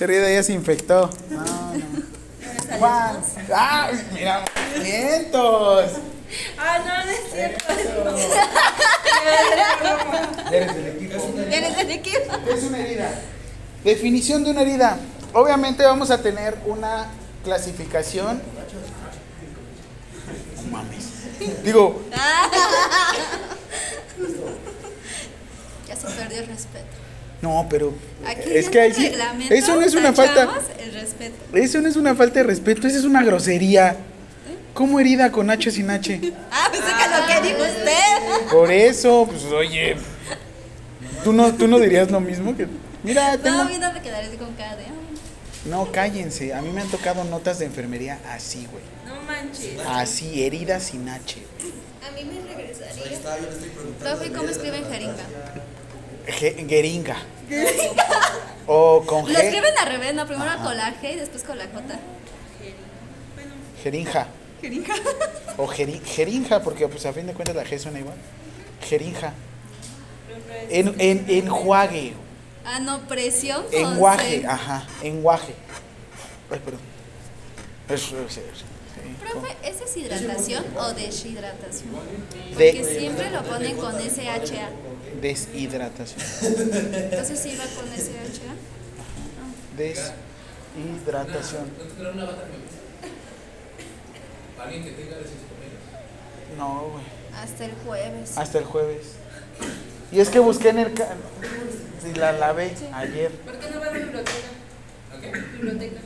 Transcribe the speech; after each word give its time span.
Herida 0.00 0.32
ya 0.32 0.42
se 0.42 0.52
infectó. 0.52 1.10
No, 1.28 1.40
no. 1.40 2.78
Juan. 2.78 3.20
¡Ah! 3.54 3.90
Mira, 4.14 4.44
vientos. 4.82 5.90
Ah, 6.58 6.78
no, 6.78 7.04
no 7.04 7.10
es 7.10 7.20
cierto. 7.32 7.64
Eres 10.52 10.74
del 10.74 10.86
equipo. 10.86 11.14
Eres 11.50 11.76
del 11.76 11.90
equipo. 11.90 12.38
¿Qué 12.44 12.52
es 12.52 12.62
una 12.64 12.78
herida? 12.78 13.10
Definición 13.84 14.44
de 14.44 14.50
una 14.52 14.62
herida. 14.62 14.98
Obviamente 15.32 15.84
vamos 15.84 16.10
a 16.10 16.22
tener 16.22 16.56
una 16.66 17.08
clasificación. 17.44 18.40
No 20.56 20.62
mames. 20.70 21.10
Digo, 21.64 22.02
Ya 25.88 25.96
se 25.96 26.06
perdió 26.08 26.40
el 26.40 26.46
respeto. 26.46 26.99
No, 27.42 27.66
pero 27.70 27.92
Aquí 28.26 28.50
es 28.52 28.68
que 28.68 28.80
ahí 28.80 28.92
sí. 28.92 29.12
Eso 29.50 29.76
no 29.76 29.82
es 29.82 29.94
una 29.94 30.12
falta. 30.12 30.48
el 30.78 30.92
respeto. 30.92 31.34
Eso 31.54 31.80
no 31.80 31.88
es 31.88 31.96
una 31.96 32.14
falta 32.14 32.40
de 32.40 32.46
respeto, 32.46 32.86
eso 32.86 32.98
es 32.98 33.04
una 33.04 33.22
grosería. 33.22 33.96
¿Cómo 34.74 35.00
herida 35.00 35.32
con 35.32 35.50
H 35.50 35.70
sin 35.70 35.90
H? 35.90 36.20
Ah, 36.50 36.68
pensé 36.70 36.86
que 36.86 37.08
lo 37.08 37.26
que 37.26 37.48
dijo 37.48 37.62
usted. 37.62 38.50
Por 38.50 38.70
eso, 38.70 39.26
pues 39.28 39.44
oye. 39.44 39.96
¿Tú 41.24 41.32
no, 41.32 41.52
tú 41.54 41.66
no 41.66 41.78
dirías 41.78 42.10
lo 42.10 42.20
mismo 42.20 42.56
que. 42.56 42.66
Mira, 43.02 43.36
tengo. 43.38 43.58
No, 43.58 43.68
viendo 43.68 43.92
me 43.92 44.00
quedaré 44.00 44.28
con 44.36 44.52
cara 44.54 44.76
de. 44.76 44.84
No, 45.66 45.90
cállense. 45.92 46.54
A 46.54 46.62
mí 46.62 46.70
me 46.70 46.80
han 46.80 46.88
tocado 46.88 47.24
notas 47.24 47.58
de 47.58 47.66
enfermería 47.66 48.18
así, 48.28 48.66
güey. 48.70 48.82
No 49.06 49.20
manches. 49.22 49.78
Así, 49.86 50.44
heridas 50.44 50.84
sin 50.84 51.08
H. 51.08 51.42
A 52.08 52.10
mí 52.12 52.24
me 52.24 52.54
regresaría. 52.54 53.18
Profe, 53.98 54.32
¿cómo 54.32 54.48
escriben 54.48 54.84
jeringa? 54.90 55.24
Ge- 56.32 56.66
Geringa. 56.68 57.16
O 58.66 59.02
con 59.06 59.30
Lo 59.32 59.38
G. 59.38 59.42
escriben 59.42 59.72
al 59.78 59.86
revés, 59.88 60.14
no, 60.14 60.26
primero 60.26 60.50
con 60.62 60.76
la 60.76 60.94
G 61.00 61.12
y 61.12 61.16
después 61.16 61.42
con 61.42 61.58
la 61.58 61.64
J. 61.66 61.98
Jerinja. 63.82 64.28
Jeringa. 64.60 64.94
O 65.56 65.66
jeri- 65.66 66.02
jerinja, 66.04 66.62
porque 66.62 66.86
pues 66.86 67.06
a 67.06 67.12
fin 67.12 67.26
de 67.26 67.32
cuentas 67.32 67.56
la 67.56 67.64
G 67.64 67.78
suena 67.78 67.98
igual. 67.98 68.16
Jerinja. 68.88 69.32
En, 70.68 70.94
en, 71.00 71.24
enjuague. 71.28 72.14
Ah, 72.64 72.78
no, 72.78 73.00
presión 73.08 73.64
Enguaje, 73.72 74.44
ajá. 74.46 74.86
Enguaje. 75.02 75.54
Ay, 76.50 76.60
perdón. 76.64 76.80
Eso, 77.88 78.16
sí. 78.28 78.40
Profe, 79.20 79.56
¿es 79.62 79.80
deshidratación 79.80 80.64
o 80.76 80.92
deshidratación? 80.92 81.90
De- 82.56 82.72
Porque 82.72 82.98
siempre 82.98 83.30
lo 83.30 83.42
ponen 83.44 83.76
con 83.76 83.94
SHA. 83.98 84.68
Deshidratación. 85.20 86.20
Entonces 86.94 87.38
sí 87.38 87.56
va 87.58 87.64
con 87.64 87.86
SHA. 87.90 88.54
Deshidratación. 89.76 91.64
No, 96.58 96.88
güey. 96.92 97.04
Hasta 97.42 97.64
el 97.64 97.72
jueves. 97.86 98.36
Hasta 98.38 98.58
el 98.58 98.64
jueves. 98.64 99.06
Y 100.12 100.20
es 100.20 100.28
que 100.28 100.38
busqué 100.40 100.70
en 100.70 100.78
el... 100.80 100.94
ca- 100.94 101.14
Y 102.08 102.14
la 102.18 102.32
lavé 102.32 102.74
ayer. 102.92 103.30
¿Por 103.32 103.58
qué 103.58 103.70
no 103.70 103.80
va 103.80 103.86
a 103.86 103.90
la 103.90 103.98
biblioteca? 103.98 104.32
Biblioteca. 105.52 106.00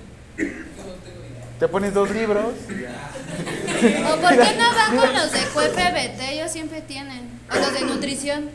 Te 1.58 1.68
pones 1.68 1.94
dos 1.94 2.10
libros. 2.10 2.44
¿O 2.52 4.16
por 4.20 4.30
qué 4.30 4.54
no 4.56 4.74
van 4.74 4.96
con 4.96 5.12
los 5.14 5.32
de 5.32 5.38
QFBT? 5.40 6.20
Ellos 6.32 6.50
siempre 6.52 6.82
tienen. 6.82 7.30
O 7.50 7.54
los 7.56 7.72
de 7.72 7.80
nutrición. 7.82 8.50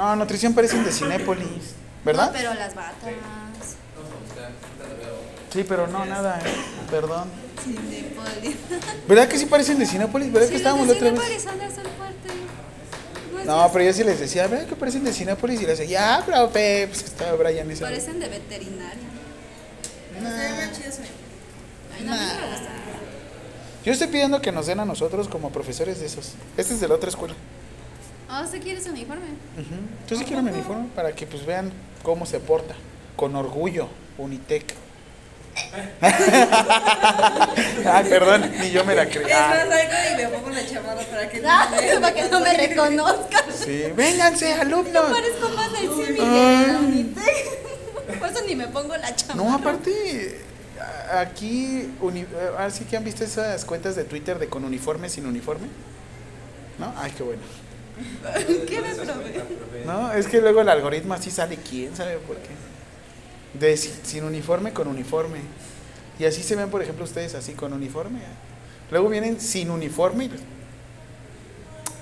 No, 0.00 0.16
nutrición 0.16 0.54
parecen 0.54 0.82
de 0.82 0.92
Cinépolis. 0.92 1.74
¿Verdad? 2.06 2.28
No, 2.28 2.32
pero 2.32 2.54
las 2.54 2.74
batas. 2.74 3.10
Sí, 5.52 5.62
pero 5.68 5.86
no, 5.88 6.06
nada, 6.06 6.38
¿eh? 6.38 6.50
Perdón. 6.90 7.28
Cinépolis. 7.62 8.56
¿Verdad 9.08 9.28
que 9.28 9.36
sí 9.36 9.44
parecen 9.44 9.78
de 9.78 9.84
Cinépolis? 9.84 10.32
¿Verdad 10.32 10.46
Sí, 10.46 10.52
que 10.52 10.56
estábamos 10.56 10.86
los 10.86 10.96
la 10.98 11.10
otra 11.10 11.22
vez? 11.22 11.42
Cinépolis 11.42 11.84
de. 12.24 13.44
No, 13.44 13.56
No, 13.66 13.72
pero 13.72 13.84
yo 13.84 13.92
sí 13.92 14.02
les 14.02 14.18
decía, 14.20 14.46
¿verdad 14.46 14.66
que 14.66 14.74
parecen 14.74 15.04
de 15.04 15.12
Cinépolis? 15.12 15.60
Y 15.60 15.66
les 15.66 15.78
decía, 15.78 16.18
ya, 16.18 16.24
profe, 16.24 16.86
pues 16.88 17.02
estaba 17.02 17.32
Brian 17.34 17.70
ese. 17.70 17.82
Parecen 17.82 18.20
de 18.20 18.28
veterinaria. 18.28 19.04
Eso. 20.18 21.02
Ay, 21.94 22.04
no, 22.04 22.14
a 22.14 22.16
mí 22.16 22.22
no 22.22 22.40
me 22.46 22.52
gusta. 22.52 22.70
Yo 23.84 23.92
estoy 23.92 24.08
pidiendo 24.08 24.40
que 24.40 24.50
nos 24.50 24.66
den 24.66 24.80
a 24.80 24.86
nosotros 24.86 25.28
como 25.28 25.50
profesores 25.50 26.00
de 26.00 26.06
esos. 26.06 26.32
Este 26.56 26.72
es 26.72 26.80
de 26.80 26.88
la 26.88 26.94
otra 26.94 27.10
escuela. 27.10 27.34
Ah, 28.32 28.42
¿usted 28.44 28.62
quiere 28.62 28.80
su 28.80 28.90
uniforme? 28.90 29.24
Ujú. 29.58 29.74
Yo 30.08 30.16
sí 30.16 30.24
quiero 30.24 30.42
mi 30.42 30.50
uniforme 30.50 30.86
para 30.94 31.12
que 31.12 31.26
pues 31.26 31.44
vean 31.44 31.72
cómo 32.02 32.26
se 32.26 32.38
porta. 32.38 32.74
Con 33.16 33.34
orgullo, 33.34 33.88
Unitec. 34.18 34.72
Ay, 36.00 36.12
perdón, 38.08 38.50
ni 38.60 38.70
yo 38.70 38.84
me 38.84 38.94
la 38.94 39.06
creí. 39.06 39.24
Es 39.26 39.32
más, 39.32 39.52
Ah, 39.52 39.66
salgo 39.68 40.12
y 40.12 40.16
me 40.22 40.28
pongo 40.28 40.50
la 40.50 40.66
chamarra 40.66 41.00
para 41.02 41.28
que 41.28 41.42
Ah, 41.46 41.68
no 41.70 41.76
me 41.76 41.82
vean. 41.82 42.00
para 42.02 42.14
que 42.14 42.28
no 42.28 42.40
me 42.40 42.56
reconozcan. 42.68 43.44
sí, 43.52 43.82
vénganse, 43.96 44.52
alumnos. 44.54 45.10
Parezco 45.10 45.48
más 45.50 45.72
del 45.72 46.16
la 46.16 46.78
Unitec. 46.78 48.18
Por 48.18 48.28
eso 48.28 48.40
ni 48.46 48.54
me 48.56 48.68
pongo 48.68 48.96
la 48.96 49.14
chamarra. 49.14 49.48
No, 49.50 49.54
aparte, 49.54 50.40
aquí, 51.12 51.92
uni- 52.00 52.20
eh, 52.22 52.48
ahora 52.52 52.70
sí 52.70 52.84
que 52.84 52.96
han 52.96 53.04
visto 53.04 53.24
esas 53.24 53.64
cuentas 53.64 53.96
de 53.96 54.04
Twitter 54.04 54.38
de 54.38 54.48
con 54.48 54.64
uniforme, 54.64 55.08
sin 55.08 55.26
uniforme. 55.26 55.66
¿No? 56.78 56.92
Ay, 56.96 57.12
qué 57.16 57.22
bueno. 57.24 57.42
¿Qué 58.66 58.80
profe? 58.80 59.84
No, 59.86 60.12
es 60.12 60.26
que 60.26 60.40
luego 60.40 60.60
el 60.60 60.68
algoritmo 60.68 61.14
así 61.14 61.30
sale, 61.30 61.56
quién 61.56 61.96
sabe 61.96 62.16
por 62.18 62.36
qué. 62.36 62.50
De 63.58 63.76
si- 63.76 63.92
sin 64.04 64.24
uniforme 64.24 64.72
con 64.72 64.88
uniforme. 64.88 65.38
Y 66.18 66.24
así 66.24 66.42
se 66.42 66.54
ven, 66.56 66.70
por 66.70 66.82
ejemplo, 66.82 67.04
ustedes 67.04 67.34
así 67.34 67.52
con 67.54 67.72
uniforme. 67.72 68.20
Luego 68.90 69.08
vienen 69.08 69.40
sin 69.40 69.70
uniforme. 69.70 70.24
y- 70.26 70.30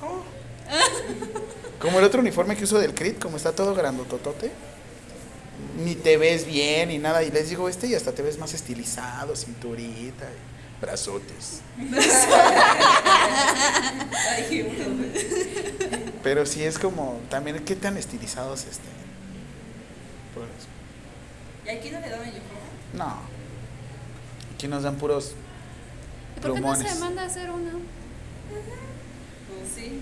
Oh. 0.02 0.22
Como 1.80 1.98
el 2.00 2.04
otro 2.04 2.20
uniforme 2.20 2.56
que 2.56 2.64
uso 2.64 2.78
del 2.78 2.94
CRIT, 2.94 3.18
como 3.20 3.36
está 3.36 3.52
todo 3.52 3.74
grandototote. 3.74 4.50
Ni 5.84 5.94
te 5.94 6.16
ves 6.16 6.44
bien 6.46 6.88
ni 6.88 6.98
nada. 6.98 7.22
Y 7.22 7.30
les 7.30 7.48
digo, 7.50 7.68
este 7.68 7.86
y 7.86 7.94
hasta 7.94 8.12
te 8.12 8.22
ves 8.22 8.38
más 8.38 8.52
estilizado, 8.54 9.36
cinturita, 9.36 10.26
brazotes. 10.80 11.60
Pero 16.28 16.44
sí 16.44 16.62
es 16.62 16.78
como, 16.78 17.18
también, 17.30 17.64
¿qué 17.64 17.74
tan 17.74 17.96
estilizados 17.96 18.66
este? 18.66 18.84
Por 20.34 20.42
eso. 20.44 20.68
¿Y 21.64 21.70
aquí 21.70 21.90
no 21.90 22.00
le 22.00 22.10
daban 22.10 22.28
uniforme? 22.28 22.58
No. 22.92 23.16
Aquí 24.54 24.68
nos 24.68 24.82
dan 24.82 24.96
puros 24.96 25.32
¿Y 26.36 26.40
por 26.40 26.42
qué 26.52 26.60
no 26.60 26.66
plumones. 26.66 26.92
se 26.92 26.98
manda 27.00 27.22
a 27.22 27.24
hacer 27.24 27.50
uno? 27.50 27.70
Pues 28.50 28.60
sí. 29.74 30.00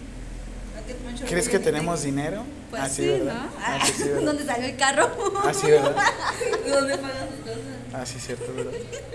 ¿A 0.77 0.85
qué 0.85 0.97
mucho 1.09 1.25
¿Crees 1.27 1.49
que 1.49 1.61
tenemos 1.61 2.03
dinero? 2.03 2.43
Pues 2.71 2.83
Ah, 2.83 2.89
sí, 2.89 3.07
¿verdad? 3.07 3.35
¿no? 3.35 3.49
Ah, 3.65 3.79
sí, 3.87 4.03
¿verdad? 4.03 4.23
¿Dónde 4.23 4.45
salió 4.47 4.67
el 4.67 4.77
carro? 4.77 5.33
Ah, 5.45 5.55
sí, 5.55 5.71
¿verdad? 5.71 5.97
¿De 6.65 6.71
dónde 6.73 6.99
pagan 6.99 7.29
sus 7.31 7.39
cosas? 7.45 7.61
Ah, 7.95 8.05
sí, 8.05 8.19
cierto, 8.19 8.53
¿verdad? 8.53 8.73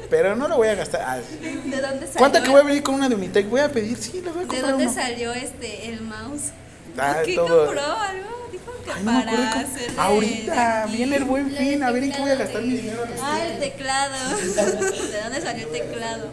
Pero 0.09 0.38
no 0.38 0.47
lo 0.47 0.55
voy 0.55 0.69
a 0.69 0.75
gastar. 0.75 1.01
Ah, 1.05 1.17
¿De 1.17 1.51
dónde 1.81 2.05
salió? 2.07 2.13
¿Cuánto 2.16 2.41
que 2.41 2.49
voy 2.49 2.61
a 2.61 2.63
venir 2.63 2.81
con 2.83 2.95
una 2.95 3.09
de 3.09 3.16
Unitec? 3.16 3.49
Voy 3.49 3.59
a 3.59 3.69
pedir, 3.69 3.97
sí, 3.97 4.22
le 4.22 4.29
voy 4.31 4.39
a 4.39 4.41
¿De 4.43 4.47
comprar 4.47 4.72
dónde 4.72 4.85
uno. 4.85 4.93
salió 4.93 5.33
este 5.33 5.89
el 5.89 5.99
mouse? 6.03 6.51
Ah, 6.97 7.22
¿Qué 7.25 7.35
todo. 7.35 7.66
compró? 7.68 7.81
Algo 7.81 8.29
dijo 8.52 8.72
que 8.85 8.91
Ay, 8.91 9.03
no 9.03 9.12
para 9.12 9.31
cómo- 9.31 9.44
hacerle 9.66 9.97
Ahorita 10.00 10.85
viene 10.91 11.16
el 11.18 11.24
buen 11.25 11.52
fin, 11.52 11.84
a 11.84 11.91
ver 11.91 12.03
en 12.03 12.12
qué 12.12 12.19
voy 12.22 12.31
a 12.31 12.35
gastar 12.35 12.62
mi 12.63 12.75
dinero. 12.78 13.03
Ah, 13.22 13.40
el 13.47 13.59
teclado. 13.59 14.38
¿De 14.38 15.22
dónde 15.24 15.41
salió 15.41 15.68
el 15.68 15.72
teclado? 15.74 16.29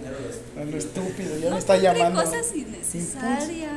A 0.61 0.65
lo 0.65 0.77
estúpido, 0.77 1.39
ya 1.39 1.45
no 1.47 1.53
me 1.55 1.59
está 1.59 1.77
llamando. 1.77 2.23
cosas 2.25 2.47
innecesarias. 2.55 3.71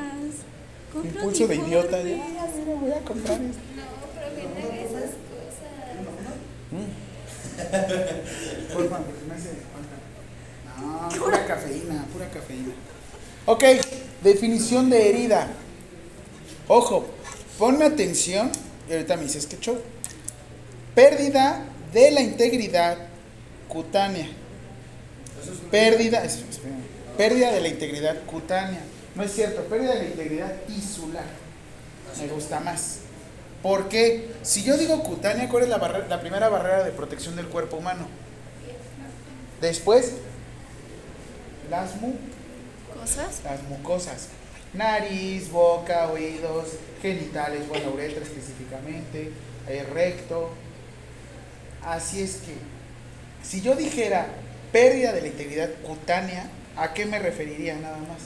Compre 0.92 1.09
Impulso 1.12 1.47
de 1.47 1.56
idiota. 1.56 1.97
Ya, 2.02 2.03
ya, 2.03 2.16
mira, 2.16 2.46
voy 2.81 2.92
a 2.92 3.00
comprar 3.06 3.40
esto. 3.42 3.59
No, 3.75 3.84
pero 4.13 4.36
que 4.36 4.44
no 4.44 4.50
haga 4.68 4.81
esas 4.81 5.12
cosas. 5.22 5.72
Por 8.74 8.90
favor, 8.90 9.06
me 9.28 9.33
hace 9.36 9.50
falta. 9.72 9.95
No, 10.81 11.10
pura 11.25 11.45
cafeína, 11.45 12.06
pura 12.12 12.28
cafeína. 12.30 12.74
Ok, 13.45 13.63
definición 14.24 14.89
de 14.89 15.10
herida. 15.10 15.48
Ojo, 16.73 17.06
ponme 17.59 17.83
atención. 17.83 18.50
Y 18.89 18.94
ahorita 18.94 19.18
me 19.18 19.23
dices 19.23 19.45
que 19.45 19.57
show. 19.59 19.77
Pérdida 20.95 21.65
de 21.91 22.12
la 22.12 22.21
integridad 22.21 22.97
cutánea. 23.68 24.29
Pérdida, 25.69 26.23
es- 26.23 26.39
pérdida 27.18 27.51
de 27.51 27.59
la 27.59 27.68
integridad 27.68 28.15
cutánea. 28.25 28.79
No 29.15 29.23
es 29.23 29.33
cierto, 29.33 29.63
pérdida 29.63 29.95
de 29.95 30.03
la 30.03 30.09
integridad 30.12 30.53
tisular. 30.65 31.25
Me 32.21 32.27
gusta 32.29 32.62
más. 32.62 33.00
Porque 33.62 34.31
si 34.41 34.63
yo 34.63 34.77
digo 34.77 35.03
cutánea, 35.03 35.50
¿cuál 35.50 35.63
es 35.63 35.69
la, 35.69 35.77
barre- 35.77 36.07
la 36.07 36.21
primera 36.21 36.47
barrera 36.47 36.85
de 36.85 36.91
protección 36.91 37.35
del 37.35 37.47
cuerpo 37.47 37.75
humano? 37.75 38.07
Después, 39.59 40.13
las, 41.69 41.97
mu- 42.00 42.15
¿Cosas? 42.97 43.41
las 43.44 43.62
mucosas. 43.63 44.27
Nariz, 44.73 45.51
boca, 45.51 46.09
oídos, 46.09 46.69
genitales, 47.01 47.68
bueno, 47.68 47.91
uretra 47.91 48.23
específicamente, 48.23 49.31
eh, 49.68 49.83
recto. 49.94 50.51
Así 51.83 52.21
es 52.21 52.38
que 52.38 52.53
Si 53.44 53.62
yo 53.62 53.75
dijera 53.75 54.27
pérdida 54.71 55.12
de 55.13 55.21
la 55.21 55.27
integridad 55.27 55.69
cutánea, 55.83 56.50
¿a 56.77 56.94
qué 56.94 57.06
me 57.06 57.19
referiría 57.19 57.75
nada 57.75 57.97
más? 57.97 58.19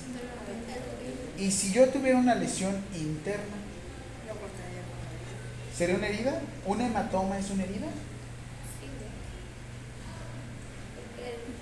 Y 1.38 1.52
si 1.52 1.72
yo 1.72 1.88
tuviera 1.90 2.18
una 2.18 2.36
lesión 2.36 2.76
interna. 2.94 3.56
¿sería 5.76 5.96
una 5.96 6.08
herida? 6.08 6.40
¿Un 6.66 6.82
hematoma 6.82 7.38
es 7.38 7.50
una 7.50 7.64
herida? 7.64 7.88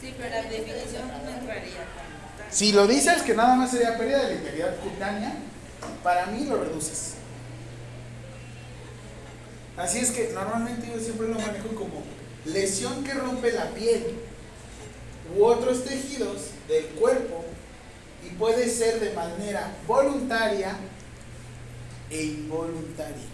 Sí, 0.01 0.13
pero 0.17 0.29
la 0.29 0.43
definición 0.43 1.07
no 1.07 1.29
entraría. 1.29 2.12
Si 2.53 2.71
lo 2.71 2.85
dices 2.85 3.23
que 3.23 3.33
nada 3.33 3.55
más 3.55 3.71
sería 3.71 3.97
pérdida 3.97 4.23
de 4.23 4.35
la 4.35 4.35
integridad 4.35 4.75
cutánea, 4.77 5.33
para 6.03 6.27
mí 6.27 6.45
lo 6.45 6.63
reduces. 6.63 7.15
Así 9.75 9.97
es 9.97 10.11
que 10.11 10.31
normalmente 10.33 10.87
yo 10.93 10.99
siempre 10.99 11.29
lo 11.29 11.39
manejo 11.39 11.69
como 11.69 12.03
lesión 12.45 13.03
que 13.03 13.13
rompe 13.15 13.51
la 13.53 13.71
piel 13.71 14.05
u 15.35 15.45
otros 15.45 15.83
tejidos 15.83 16.49
del 16.67 16.85
cuerpo 16.89 17.43
y 18.23 18.35
puede 18.35 18.69
ser 18.69 18.99
de 18.99 19.13
manera 19.13 19.71
voluntaria 19.87 20.75
e 22.11 22.23
involuntaria. 22.23 23.33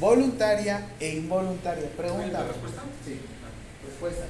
Voluntaria 0.00 0.88
e 0.98 1.10
involuntaria. 1.10 1.88
Pregunta. 1.96 2.40
¿La 2.40 2.48
respuesta? 2.48 2.82
Sí. 3.04 3.20
Respuesta. 3.86 4.24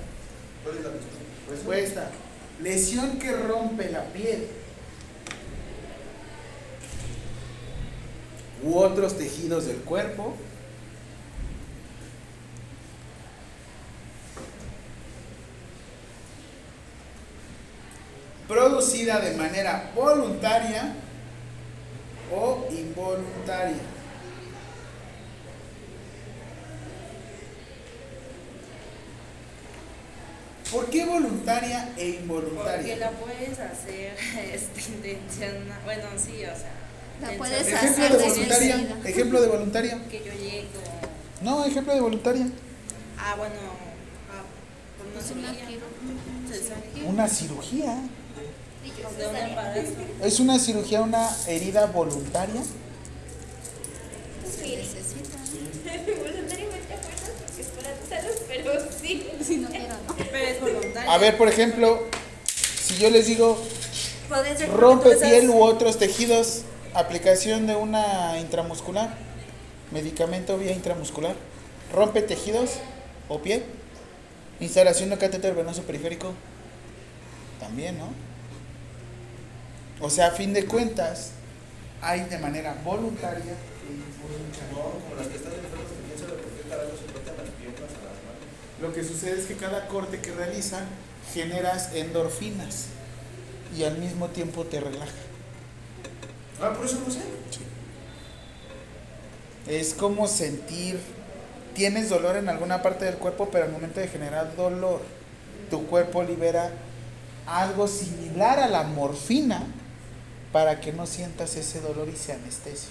¿Cuál 0.64 0.76
es 0.76 0.84
la 0.84 0.90
respuesta? 0.90 1.50
Respuesta. 1.50 2.10
Lesión 2.62 3.18
que 3.18 3.32
rompe 3.32 3.88
la 3.90 4.04
piel 4.04 4.46
u 8.62 8.76
otros 8.76 9.16
tejidos 9.16 9.66
del 9.66 9.78
cuerpo. 9.78 10.34
Producida 18.46 19.20
de 19.20 19.36
manera 19.36 19.92
voluntaria 19.94 20.94
o 22.34 22.68
involuntaria. 22.70 23.99
¿Por 30.70 30.88
qué 30.90 31.04
voluntaria 31.04 31.88
e 31.88 31.90
Porque 31.90 32.10
involuntaria? 32.22 32.96
la 32.96 33.10
puedes 33.10 33.58
hacer 33.58 34.16
este, 34.54 34.80
intencional. 34.92 35.80
Bueno, 35.84 36.04
sí, 36.16 36.44
o 36.44 36.56
sea. 36.56 36.70
La 37.20 37.32
puedes 37.36 37.66
Ejemplo 37.66 37.88
hacer 37.90 38.12
de 38.12 38.18
de 38.18 38.28
voluntaria. 38.30 38.76
Ejemplo 39.04 39.40
de 39.42 39.48
voluntaria. 39.48 39.98
Que 40.10 40.18
yo 40.18 40.32
llegue 40.32 40.66
como. 40.72 41.00
No, 41.58 41.64
ejemplo 41.64 41.94
de 41.94 42.00
voluntaria. 42.00 42.46
Ah, 43.18 43.34
bueno. 43.36 43.54
ah, 44.30 44.42
por 44.96 45.06
una 45.06 45.20
cirugía. 45.22 45.66
quiro- 45.66 45.90
Cesárea. 46.50 47.04
Una 47.08 47.28
cirugía. 47.28 47.98
De 49.18 49.26
un 49.26 49.36
embarazo. 49.36 49.92
¿Es 50.22 50.40
una 50.40 50.58
cirugía 50.58 51.00
una 51.02 51.28
herida 51.46 51.86
voluntaria? 51.86 52.62
Se 52.62 52.70
necesita. 54.76 55.36
Voluntariamente 56.06 56.94
acuerdas 56.94 57.30
porque 57.38 57.62
es 57.62 57.68
para 57.68 57.94
tu 57.94 58.06
salud, 58.08 58.36
pero 58.50 58.72
sí. 58.90 59.26
Si 59.42 59.56
no 59.56 59.68
quiero, 59.68 59.88
no. 59.88 60.14
Pero 60.16 60.36
es 60.36 60.60
voluntario. 60.60 61.10
A 61.10 61.18
ver, 61.18 61.38
por 61.38 61.48
ejemplo, 61.48 62.06
si 62.44 62.98
yo 62.98 63.10
les 63.10 63.26
digo 63.26 63.62
rompe 64.76 65.16
piel 65.16 65.50
u 65.50 65.62
otros 65.62 65.98
tejidos, 65.98 66.62
aplicación 66.94 67.66
de 67.66 67.76
una 67.76 68.38
intramuscular, 68.38 69.16
medicamento 69.90 70.56
vía 70.58 70.72
intramuscular, 70.72 71.34
rompe 71.92 72.22
tejidos 72.22 72.78
o 73.28 73.40
piel, 73.40 73.64
instalación 74.60 75.10
de 75.10 75.18
catéter 75.18 75.54
venoso 75.54 75.82
periférico, 75.82 76.32
también, 77.58 77.98
¿no? 77.98 78.08
O 80.00 80.10
sea, 80.10 80.28
a 80.28 80.30
fin 80.30 80.52
de 80.52 80.64
cuentas, 80.64 81.32
hay 82.00 82.20
de 82.24 82.38
manera 82.38 82.74
voluntaria 82.84 83.52
e 83.52 83.92
involuntaria. 83.92 84.70
No, 84.72 84.78
como 85.02 85.14
las 85.18 85.26
que 85.26 85.36
están 85.36 85.52
enfermas 85.52 85.90
que 85.92 86.00
quién 86.06 86.18
sabe 86.18 86.40
por 86.40 86.50
qué 86.56 86.62
carajo 86.68 86.96
se 86.96 87.12
cortan 87.12 87.36
las 87.36 87.50
piernas 87.60 87.90
a 87.90 88.00
las 88.08 88.18
manos. 88.24 88.39
Lo 88.80 88.92
que 88.92 89.04
sucede 89.04 89.38
es 89.38 89.46
que 89.46 89.56
cada 89.56 89.88
corte 89.88 90.20
que 90.20 90.32
realizan 90.32 90.86
generas 91.32 91.94
endorfinas 91.94 92.86
y 93.76 93.84
al 93.84 93.98
mismo 93.98 94.28
tiempo 94.28 94.64
te 94.64 94.80
relaja. 94.80 95.12
Ah, 96.60 96.72
por 96.74 96.86
eso 96.86 96.98
no 97.06 97.12
sé. 97.12 97.20
Es 99.66 99.94
como 99.94 100.26
sentir, 100.26 100.98
tienes 101.74 102.08
dolor 102.08 102.36
en 102.36 102.48
alguna 102.48 102.82
parte 102.82 103.04
del 103.04 103.16
cuerpo, 103.16 103.50
pero 103.52 103.66
al 103.66 103.72
momento 103.72 104.00
de 104.00 104.08
generar 104.08 104.56
dolor, 104.56 105.02
tu 105.70 105.86
cuerpo 105.86 106.22
libera 106.22 106.72
algo 107.46 107.86
similar 107.86 108.58
a 108.58 108.68
la 108.68 108.82
morfina 108.82 109.62
para 110.52 110.80
que 110.80 110.92
no 110.92 111.06
sientas 111.06 111.56
ese 111.56 111.80
dolor 111.80 112.08
y 112.08 112.16
se 112.16 112.32
anestesia. 112.32 112.90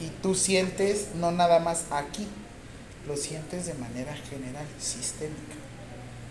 Y 0.00 0.08
tú 0.22 0.34
sientes 0.34 1.08
no 1.16 1.30
nada 1.30 1.60
más 1.60 1.84
aquí, 1.90 2.26
lo 3.06 3.16
sientes 3.16 3.66
de 3.66 3.74
manera 3.74 4.14
general, 4.14 4.66
sistémica. 4.78 5.56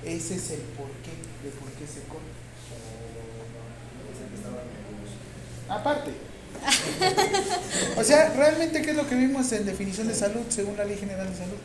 Ese 0.03 0.35
es 0.35 0.51
el 0.51 0.61
porqué 0.61 1.11
de 1.43 1.51
por 1.51 1.69
qué 1.71 1.85
se 1.85 2.01
corta. 2.07 2.25
Aparte. 5.69 6.11
o 7.97 8.03
sea, 8.03 8.33
realmente, 8.35 8.81
¿qué 8.81 8.91
es 8.91 8.97
lo 8.97 9.07
que 9.07 9.15
vimos 9.15 9.51
en 9.51 9.65
definición 9.65 10.07
de 10.07 10.15
salud 10.15 10.43
según 10.49 10.77
la 10.77 10.85
Ley 10.85 10.97
General 10.97 11.29
de 11.29 11.37
Salud? 11.37 11.57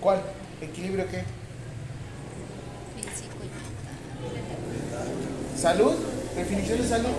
¿Cuál? 0.00 0.22
¿Equilibrio 0.60 1.06
qué? 1.08 1.22
Físico 2.96 3.36
y 3.40 3.48
mental. 3.48 5.08
¿Salud? 5.56 5.94
¿Definición 6.34 6.80
de 6.80 6.88
salud? 6.88 7.10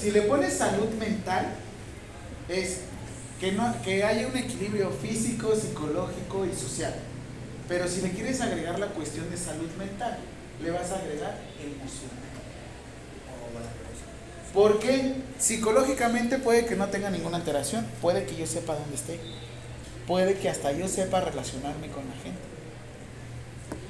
Si 0.00 0.10
le 0.10 0.22
pones 0.22 0.52
salud 0.52 0.88
mental, 0.98 1.54
es 2.48 2.80
que, 3.40 3.52
no, 3.52 3.74
que 3.82 4.04
haya 4.04 4.26
un 4.26 4.36
equilibrio 4.36 4.90
físico, 4.90 5.54
psicológico 5.54 6.46
y 6.46 6.54
social. 6.54 6.94
Pero 7.68 7.88
si 7.88 8.00
le 8.00 8.10
quieres 8.10 8.40
agregar 8.40 8.78
la 8.78 8.88
cuestión 8.88 9.28
de 9.30 9.36
salud 9.36 9.70
mental, 9.78 10.18
le 10.62 10.70
vas 10.70 10.90
a 10.90 10.96
agregar 10.96 11.38
emocional. 11.60 12.26
Porque 14.54 15.14
psicológicamente 15.38 16.38
puede 16.38 16.64
que 16.64 16.76
no 16.76 16.88
tenga 16.88 17.10
ninguna 17.10 17.36
alteración, 17.36 17.86
puede 18.00 18.24
que 18.24 18.36
yo 18.36 18.46
sepa 18.46 18.74
dónde 18.74 18.94
esté, 18.94 19.20
puede 20.06 20.34
que 20.34 20.48
hasta 20.48 20.72
yo 20.72 20.88
sepa 20.88 21.20
relacionarme 21.20 21.88
con 21.88 22.04
la 22.08 22.14
gente. 22.22 22.40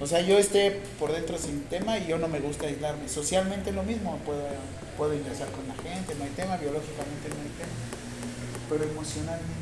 O 0.00 0.06
sea, 0.06 0.20
yo 0.20 0.38
esté 0.38 0.82
por 0.98 1.12
dentro 1.12 1.38
sin 1.38 1.62
tema 1.64 1.98
y 1.98 2.08
yo 2.08 2.18
no 2.18 2.28
me 2.28 2.40
gusta 2.40 2.66
aislarme. 2.66 3.08
Socialmente 3.08 3.70
lo 3.72 3.82
mismo, 3.82 4.18
puedo, 4.26 4.42
puedo 4.98 5.14
ingresar 5.14 5.48
con 5.52 5.68
la 5.68 5.75
gente, 5.75 6.14
no 6.16 6.25
hay 6.25 6.30
tema, 6.30 6.56
biológicamente 6.56 7.28
no 7.28 7.36
hay 7.36 7.52
tema. 7.56 7.95
Pero 8.68 8.85
emocionalmente, 8.85 9.54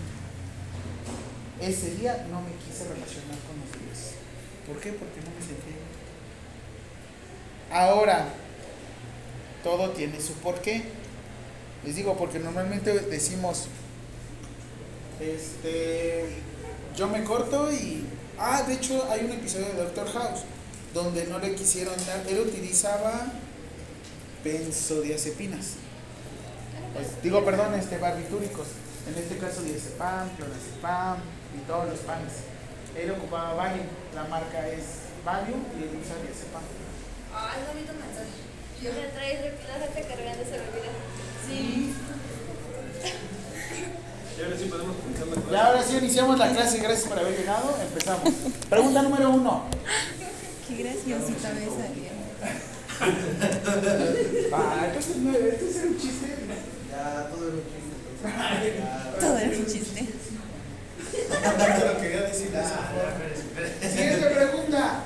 ese 1.61 1.95
día 1.97 2.27
no 2.31 2.41
me 2.41 2.53
quise 2.53 2.85
relacionar 2.85 3.39
con 3.47 3.61
los 3.61 3.71
demás. 3.73 4.15
¿Por 4.67 4.81
qué? 4.81 4.93
Porque 4.93 5.21
no 5.21 5.31
me 5.31 5.45
sentí 5.45 5.67
bien. 5.67 5.85
Ahora, 7.71 8.29
todo 9.63 9.91
tiene 9.91 10.21
su 10.21 10.35
porqué. 10.35 10.85
Les 11.85 11.97
digo, 11.97 12.17
porque 12.17 12.39
normalmente 12.39 12.93
decimos, 12.93 13.67
este, 15.21 16.27
yo 16.97 17.09
me 17.09 17.25
corto 17.25 17.71
y, 17.73 18.07
ah, 18.39 18.63
de 18.63 18.75
hecho 18.75 19.07
hay 19.11 19.25
un 19.25 19.33
episodio 19.33 19.67
de 19.67 19.75
Doctor 19.75 20.09
House 20.13 20.41
donde 20.95 21.27
no 21.27 21.39
le 21.41 21.55
quisieron 21.55 21.95
dar, 22.07 22.25
él 22.29 22.41
utilizaba 22.41 23.27
benzodiazepinas. 24.45 25.75
Pues, 26.95 27.23
digo, 27.23 27.45
perdón, 27.45 27.75
este, 27.75 27.99
barbitúricos. 27.99 28.69
En 29.07 29.15
este 29.19 29.37
caso 29.37 29.63
diazepam, 29.63 30.31
clonazepam 30.37 31.19
y 31.55 31.59
todos 31.67 31.89
los 31.89 32.01
panes. 32.01 32.33
Él 32.97 33.11
ocupaba 33.11 33.55
Valium, 33.55 33.87
la 34.15 34.25
marca 34.25 34.67
es 34.69 35.13
Valium 35.25 35.61
y 35.77 35.83
él 35.83 36.01
usa 36.01 36.17
diazepam. 36.25 36.63
Ay, 37.35 37.61
bonito 37.69 37.93
mensaje. 37.93 38.33
Yo 38.83 38.91
me 38.93 39.09
traes 39.09 39.41
relájate 39.41 40.01
cargando 40.09 40.43
ese 40.43 40.57
bebida. 40.59 40.93
Sí. 41.47 41.95
Y 44.37 44.43
ahora 44.43 44.57
sí 44.59 44.65
podemos 44.65 44.97
comenzar 44.97 45.27
la 45.29 45.53
Y 45.53 45.55
ahora 45.61 45.83
sí 45.83 45.97
iniciamos 45.97 46.39
la 46.39 46.51
clase, 46.51 46.79
gracias 46.79 47.09
por 47.09 47.19
haber 47.19 47.39
llegado, 47.39 47.77
empezamos. 47.81 48.33
Pregunta 48.69 49.03
número 49.03 49.31
uno. 49.31 49.65
Qué 50.67 50.83
graciosita 50.83 51.53
me 51.53 51.67
salió. 51.67 52.15
Ah, 54.57 54.87
entonces 54.87 55.17
no, 55.17 55.33
esto 55.33 55.65
es 55.67 55.85
un 55.85 55.99
chiste. 55.99 56.29
Ya, 56.91 57.29
todo 57.29 57.49
era 57.49 57.57
un 57.57 57.63
chiste. 57.65 57.84
Todo 59.21 59.39
era 59.39 59.57
un 59.59 59.67
chiste. 59.67 60.09
No 61.31 61.93
lo 61.93 62.01
quería 62.01 62.23
decir. 62.23 62.51
Siguiente 63.83 64.27
pregunta. 64.27 65.05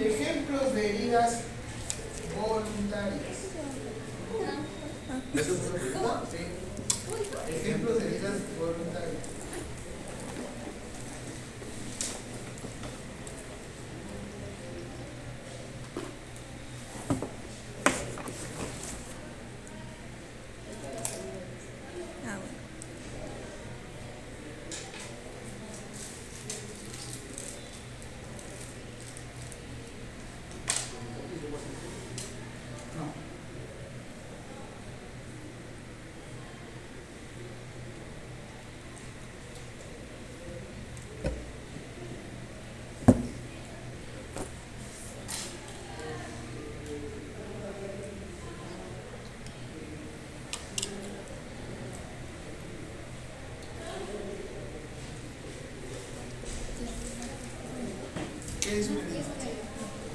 Ejemplos 0.00 0.74
de 0.74 0.90
heridas 0.90 1.40
voluntarias. 2.40 3.38
¿Eso 5.34 5.40
es 5.40 5.48
una 5.48 5.80
pregunta? 5.80 6.22
Sí. 6.30 6.42
Ejemplos 7.54 7.98
de 7.98 8.06
heridas 8.06 8.34
voluntarias. 8.58 9.32
¿Qué 58.62 58.80
es 58.80 58.88
una 58.88 59.00
herida? 59.00 59.22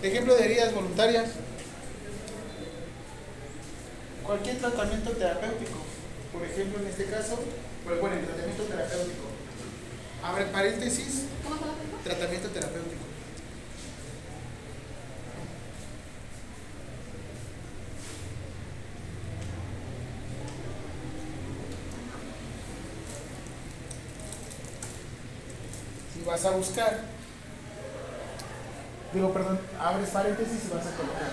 Ejemplo 0.08 0.36
de 0.36 0.46
heridas 0.46 0.74
voluntarias. 0.74 1.32
Cualquier 4.24 4.58
tratamiento 4.58 5.12
terapéutico. 5.12 5.80
Por 6.32 6.46
ejemplo, 6.46 6.80
en 6.82 6.88
este 6.88 7.06
caso, 7.08 7.38
pues, 7.84 8.00
bueno, 8.00 8.16
el 8.16 8.26
tratamiento 8.26 8.64
terapéutico. 8.64 9.24
Abre 10.24 10.46
paréntesis, 10.46 11.24
tratamiento 12.06 12.48
terapéutico. 12.48 13.04
Si 26.14 26.24
vas 26.26 26.46
a 26.46 26.52
buscar, 26.52 27.02
digo, 29.14 29.34
perdón, 29.34 29.60
abres 29.80 30.10
paréntesis 30.10 30.66
y 30.66 30.74
vas 30.74 30.86
a 30.86 30.96
colocar 30.96 31.32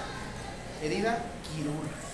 herida 0.82 1.18
quirúrgica. 1.42 2.04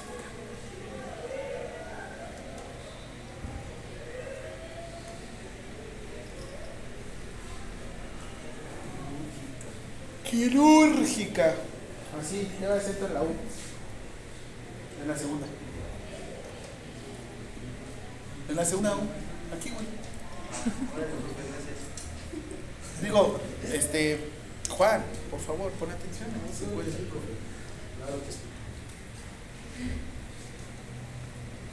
Quirúrgica. 10.31 11.55
Así, 12.21 12.49
lleva 12.61 12.77
acento 12.77 13.07
en 13.07 13.15
la 13.15 13.23
U. 13.23 13.35
En 15.03 15.09
la 15.09 15.17
segunda. 15.17 15.47
En 18.49 18.57
la 18.57 18.65
segunda 18.65 18.95
U. 18.95 19.01
Aquí, 19.57 19.71
güey. 19.71 19.87
Digo, 23.03 23.41
este, 23.73 24.21
Juan, 24.69 25.03
por 25.47 25.57
favor, 25.57 25.73
pon 25.73 25.91
atención. 25.91 26.29
Claro 27.99 28.25
que 28.25 28.33
sí. 28.33 28.39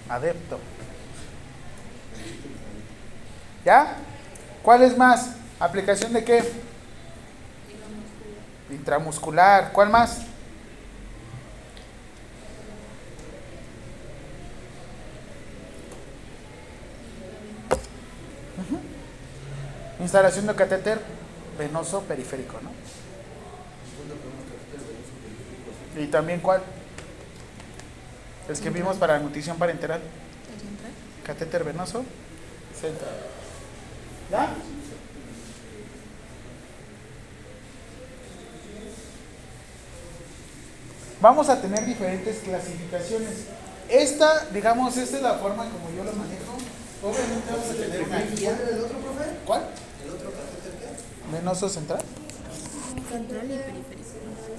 Adepto. 0.10 0.60
¿Ya? 3.66 3.98
¿Cuál 4.64 4.84
es 4.84 4.98
más? 4.98 5.32
¿Aplicación 5.60 6.14
de 6.14 6.24
qué? 6.24 6.44
Intramuscular. 8.70 9.74
¿Cuál 9.74 9.90
más? 9.90 10.22
Instalación 20.00 20.48
de 20.48 20.56
catéter 20.56 21.02
venoso 21.58 22.02
periférico, 22.04 22.62
¿no? 22.62 22.87
¿Y 25.98 26.08
también 26.08 26.40
cuál? 26.40 26.62
Es 28.50 28.62
que 28.62 28.70
vimos 28.70 28.98
para 28.98 29.20
nutrición 29.20 29.58
parenteral. 29.58 30.02
Catéter 31.26 31.64
venoso 31.64 32.04
central. 32.80 33.12
¿Ya? 34.32 34.54
Vamos 41.20 41.50
a 41.50 41.60
tener 41.60 41.86
diferentes 41.86 42.38
clasificaciones. 42.38 43.46
Esta, 43.90 44.46
digamos, 44.54 44.96
esta 44.98 45.18
es 45.18 45.24
la 45.24 45.34
forma 45.36 45.66
como 45.66 45.90
yo 45.96 46.04
lo 46.04 46.14
manejo. 46.14 46.58
Obviamente 47.02 47.52
vamos 47.52 47.70
a 47.70 47.74
tener 47.74 48.04
una 48.04 48.22
guía. 48.22 48.56
¿Cuál 48.56 48.68
era 48.68 48.78
el 48.78 48.84
otro, 48.84 48.98
profe? 49.00 49.26
¿Cuál? 49.46 49.62
¿El 50.06 50.14
otro 50.14 50.32
catéter 50.32 50.80
qué? 50.80 51.38
Venoso 51.38 51.70
central. 51.70 52.02
Central 53.10 53.46
y 53.46 53.58
periférico. 53.58 54.57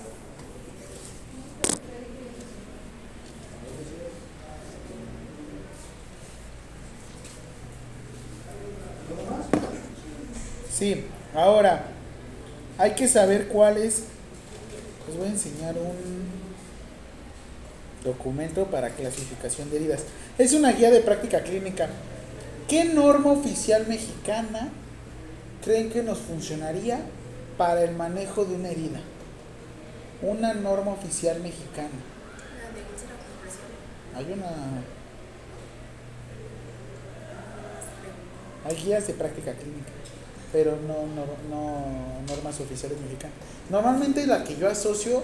Sí, 10.79 11.05
ahora 11.35 11.87
hay 12.79 12.93
que 12.93 13.09
saber 13.09 13.49
cuál 13.49 13.79
es. 13.79 14.05
Les 15.09 15.17
voy 15.17 15.27
a 15.27 15.31
enseñar 15.31 15.75
un 15.77 16.29
documento 18.05 18.65
para 18.67 18.91
clasificación 18.91 19.71
de 19.71 19.79
heridas. 19.79 20.05
Es 20.39 20.53
una 20.53 20.71
guía 20.71 20.93
de 20.93 21.01
práctica 21.01 21.41
clínica. 21.41 21.89
¿Qué 22.69 22.85
norma 22.85 23.33
oficial 23.33 23.89
mexicana 23.89 24.69
creen 25.65 25.91
que 25.91 26.05
nos 26.05 26.19
funcionaría 26.19 27.01
para 27.57 27.83
el 27.83 27.97
manejo 27.97 28.45
de 28.45 28.55
una 28.55 28.69
herida? 28.69 29.01
Una 30.23 30.55
norma 30.55 30.93
oficial 30.93 31.41
mexicana. 31.41 31.89
Hay 34.15 34.33
una. 34.33 34.85
Hay 38.65 38.77
guías 38.77 39.09
de 39.09 39.15
práctica 39.15 39.55
clínica, 39.55 39.91
pero 40.53 40.77
no, 40.87 41.07
no, 41.15 41.25
no 41.51 42.27
normas 42.27 42.61
oficiales 42.61 42.99
mexicanas. 43.01 43.37
Normalmente 43.71 44.27
la 44.27 44.45
que 44.45 44.57
yo 44.57 44.69
asocio 44.69 45.23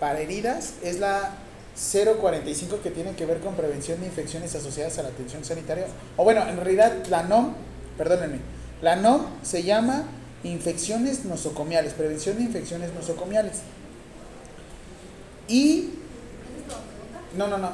para 0.00 0.20
heridas 0.20 0.74
es 0.82 1.00
la 1.00 1.38
045 1.74 2.80
que 2.82 2.90
tiene 2.90 3.14
que 3.14 3.26
ver 3.26 3.40
con 3.40 3.54
prevención 3.54 4.00
de 4.00 4.06
infecciones 4.06 4.54
asociadas 4.54 4.98
a 4.98 5.02
la 5.02 5.08
atención 5.08 5.44
sanitaria. 5.44 5.86
O 6.16 6.24
bueno, 6.24 6.46
en 6.48 6.56
realidad 6.56 6.92
la 7.10 7.24
NOM, 7.24 7.54
perdónenme, 7.98 8.38
la 8.80 8.96
NOM 8.96 9.22
se 9.42 9.62
llama 9.62 10.04
infecciones 10.44 11.24
nosocomiales, 11.24 11.94
prevención 11.94 12.36
de 12.36 12.44
infecciones 12.44 12.92
nosocomiales. 12.94 13.60
Y... 15.48 15.90
No, 17.36 17.48
no, 17.48 17.58
no. 17.58 17.72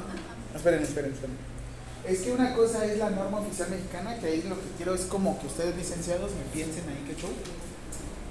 Esperen, 0.55 0.81
esperen, 0.81 1.11
esperen. 1.11 1.50
Es 2.07 2.21
que 2.21 2.31
una 2.31 2.55
cosa 2.55 2.85
es 2.85 2.97
la 2.97 3.11
norma 3.11 3.39
oficial 3.39 3.69
mexicana, 3.69 4.17
que 4.19 4.27
ahí 4.27 4.41
lo 4.43 4.55
que 4.55 4.71
quiero 4.77 4.95
es 4.95 5.01
como 5.01 5.39
que 5.39 5.47
ustedes 5.47 5.75
licenciados 5.75 6.31
me 6.31 6.43
piensen 6.51 6.83
ahí 6.89 7.03
que 7.07 7.19
show. 7.19 7.29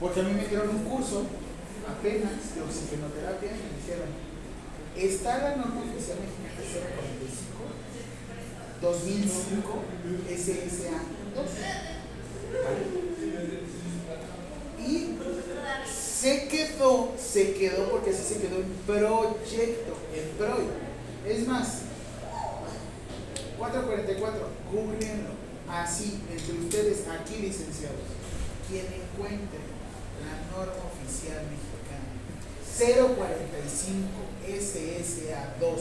Porque 0.01 0.21
a 0.21 0.23
mí 0.25 0.33
me 0.33 0.47
dieron 0.47 0.71
un 0.71 0.85
curso 0.85 1.25
apenas 1.89 2.55
de 2.55 2.63
oxigenoterapia 2.63 3.51
y 3.51 3.63
me 3.63 3.77
dijeron, 3.79 4.09
está 4.97 5.39
la 5.39 5.57
norma 5.57 5.83
oficial 5.83 6.19
mexicana 6.19 6.51
045 6.57 7.51
2005 8.83 9.83
SSA 10.29 11.03
2. 11.37 11.47
Y 14.89 15.17
se 15.87 16.49
quedó, 16.49 17.13
se 17.19 17.55
quedó 17.55 17.91
porque 17.91 18.11
así 18.11 18.35
se 18.35 18.41
quedó 18.41 18.57
en 18.57 18.73
proyecto, 18.87 19.97
en 20.15 20.29
PROY. 20.37 20.65
Es 21.27 21.47
más, 21.47 21.83
444, 23.71 24.49
googleenlo, 24.73 25.31
así, 25.69 26.21
entre 26.31 26.55
ustedes, 26.55 27.07
aquí 27.09 27.37
licenciados, 27.37 28.03
quien 28.69 28.87
encuentre 28.87 29.63
la 30.19 30.35
norma 30.51 30.91
oficial 30.91 31.47
mexicana 31.47 31.71
045 32.81 34.09
SSA 34.49 35.55
2 35.61 35.81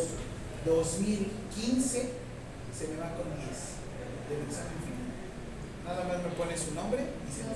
2015, 0.65 2.11
se 2.77 2.87
me 2.89 2.97
va 2.99 3.15
con 3.15 3.33
10 3.33 3.47
del 4.29 4.43
examen 4.45 4.77
final. 4.83 5.09
Nada 5.85 6.03
más 6.05 6.21
me 6.23 6.29
pone 6.35 6.57
su 6.57 6.75
nombre 6.75 7.01
y 7.25 7.31
se 7.31 7.43
me 7.43 7.55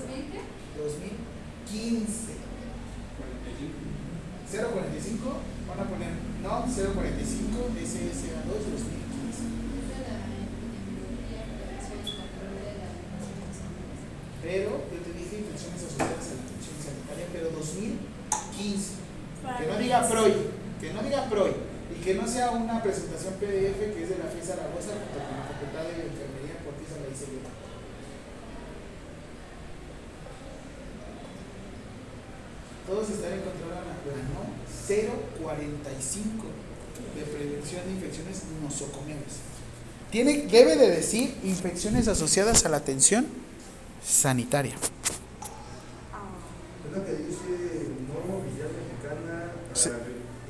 2015. 0.74 2.34
045, 4.54 5.34
van 5.68 5.80
a 5.80 5.88
poner 5.88 6.10
no 6.42 6.62
045 6.62 6.94
SSA 7.74 8.44
2 8.46 8.54
2015. 8.54 8.93
Pero 14.54 14.70
yo 14.70 15.02
te 15.02 15.10
dije 15.18 15.42
infecciones 15.42 15.82
asociadas 15.82 16.30
a 16.30 16.38
la 16.38 16.46
atención 16.46 16.78
sanitaria, 16.78 17.26
pero 17.34 17.50
2015. 17.58 19.02
Que 19.58 19.66
no 19.66 19.76
diga 19.82 20.06
PROI, 20.06 20.34
que 20.78 20.92
no 20.94 21.02
diga 21.02 21.26
PROI. 21.26 21.54
Y 21.90 21.98
que 21.98 22.14
no 22.14 22.22
sea 22.22 22.54
una 22.54 22.80
presentación 22.80 23.34
PDF 23.42 23.82
que 23.82 23.98
es 23.98 24.08
de 24.14 24.18
la 24.22 24.30
FIA 24.30 24.46
Zaragoza 24.46 24.94
junto 24.94 25.18
con 25.26 25.34
la 25.34 25.50
Facultad 25.50 25.82
de 25.90 26.06
Enfermería 26.06 26.62
porque 26.62 26.86
esa 26.86 27.02
la 27.02 27.10
yo. 27.10 27.42
Todos 32.86 33.10
están 33.10 33.32
encontrando 33.34 33.74
la, 33.74 33.90
la 33.90 34.22
NOM 34.38 34.54
045 34.86 36.46
de 37.18 37.22
prevención 37.26 37.82
de 37.86 37.90
infecciones 37.90 38.42
nosocomiales. 38.62 39.34
Tiene, 40.12 40.46
debe 40.46 40.76
de 40.76 40.90
decir 40.94 41.34
infecciones 41.42 42.06
asociadas 42.06 42.64
a 42.64 42.68
la 42.68 42.76
atención 42.76 43.42
sanitaria. 44.04 44.74
Es 44.74 44.80
lo 46.96 47.04
que 47.04 47.12
dice 47.12 47.88
norma 48.08 48.36
oficial 48.44 48.68
mexicana 48.68 49.52
para 49.64 49.74
Sí. 49.74 49.90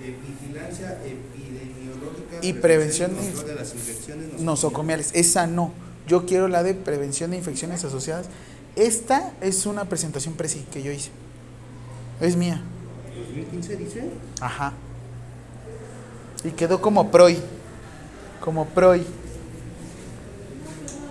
eh, 0.03 0.17
vigilancia 0.29 0.99
epidemiológica 1.05 2.39
Y 2.43 2.53
prevención 2.55 3.13
de 3.47 3.55
las 3.55 3.73
infecciones 3.75 4.41
Nosocomiales. 4.41 5.11
Esa 5.15 5.47
no. 5.47 5.73
Yo 6.07 6.27
quiero 6.27 6.49
la 6.49 6.63
de 6.63 6.75
prevención 6.75 7.31
de 7.31 7.39
infecciones 7.39 7.83
asociadas. 7.85 8.27
Esta 8.77 9.33
es 9.41 9.65
una 9.67 9.85
presentación 9.87 10.35
presi 10.35 10.67
que 10.73 10.83
yo 10.83 10.91
hice. 10.91 11.11
Es 12.21 12.37
mía. 12.37 12.63
2015 13.17 13.77
dice. 13.77 14.11
Ajá. 14.41 14.73
Y 16.45 16.51
quedó 16.51 16.83
como 16.83 17.11
PROI. 17.11 17.39
Como 18.41 18.67
PROI. 18.67 19.07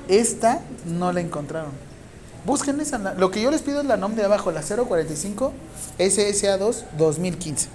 Esta 0.07 0.61
no 0.85 1.11
la 1.11 1.21
encontraron. 1.21 1.71
Busquen 2.45 2.79
esa. 2.81 2.97
Lo 3.15 3.31
que 3.31 3.41
yo 3.41 3.51
les 3.51 3.61
pido 3.61 3.81
es 3.81 3.85
la 3.85 3.97
NOM 3.97 4.15
de 4.15 4.23
abajo, 4.23 4.51
la 4.51 4.61
045 4.61 5.53
SSA2 5.97 6.83
2015. 6.97 7.69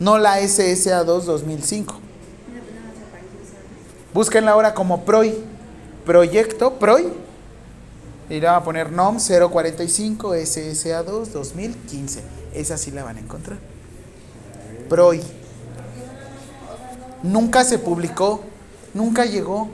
No 0.00 0.18
la 0.18 0.40
SSA2 0.40 1.22
2005. 1.22 1.94
Búsquenla 4.12 4.50
ahora 4.50 4.74
como 4.74 5.04
PROI. 5.04 5.34
Proyecto 6.04 6.78
PROI. 6.78 7.08
Y 8.28 8.40
le 8.40 8.46
van 8.46 8.56
a 8.56 8.64
poner 8.64 8.90
NOM 8.90 9.18
045 9.18 10.34
SSA2 10.34 11.26
2015. 11.26 12.22
Esa 12.54 12.76
sí 12.76 12.90
la 12.90 13.04
van 13.04 13.18
a 13.18 13.20
encontrar. 13.20 13.58
PROI. 14.88 15.22
Nunca 17.22 17.64
se 17.64 17.78
publicó, 17.78 18.40
nunca 18.94 19.26
llegó. 19.26 19.68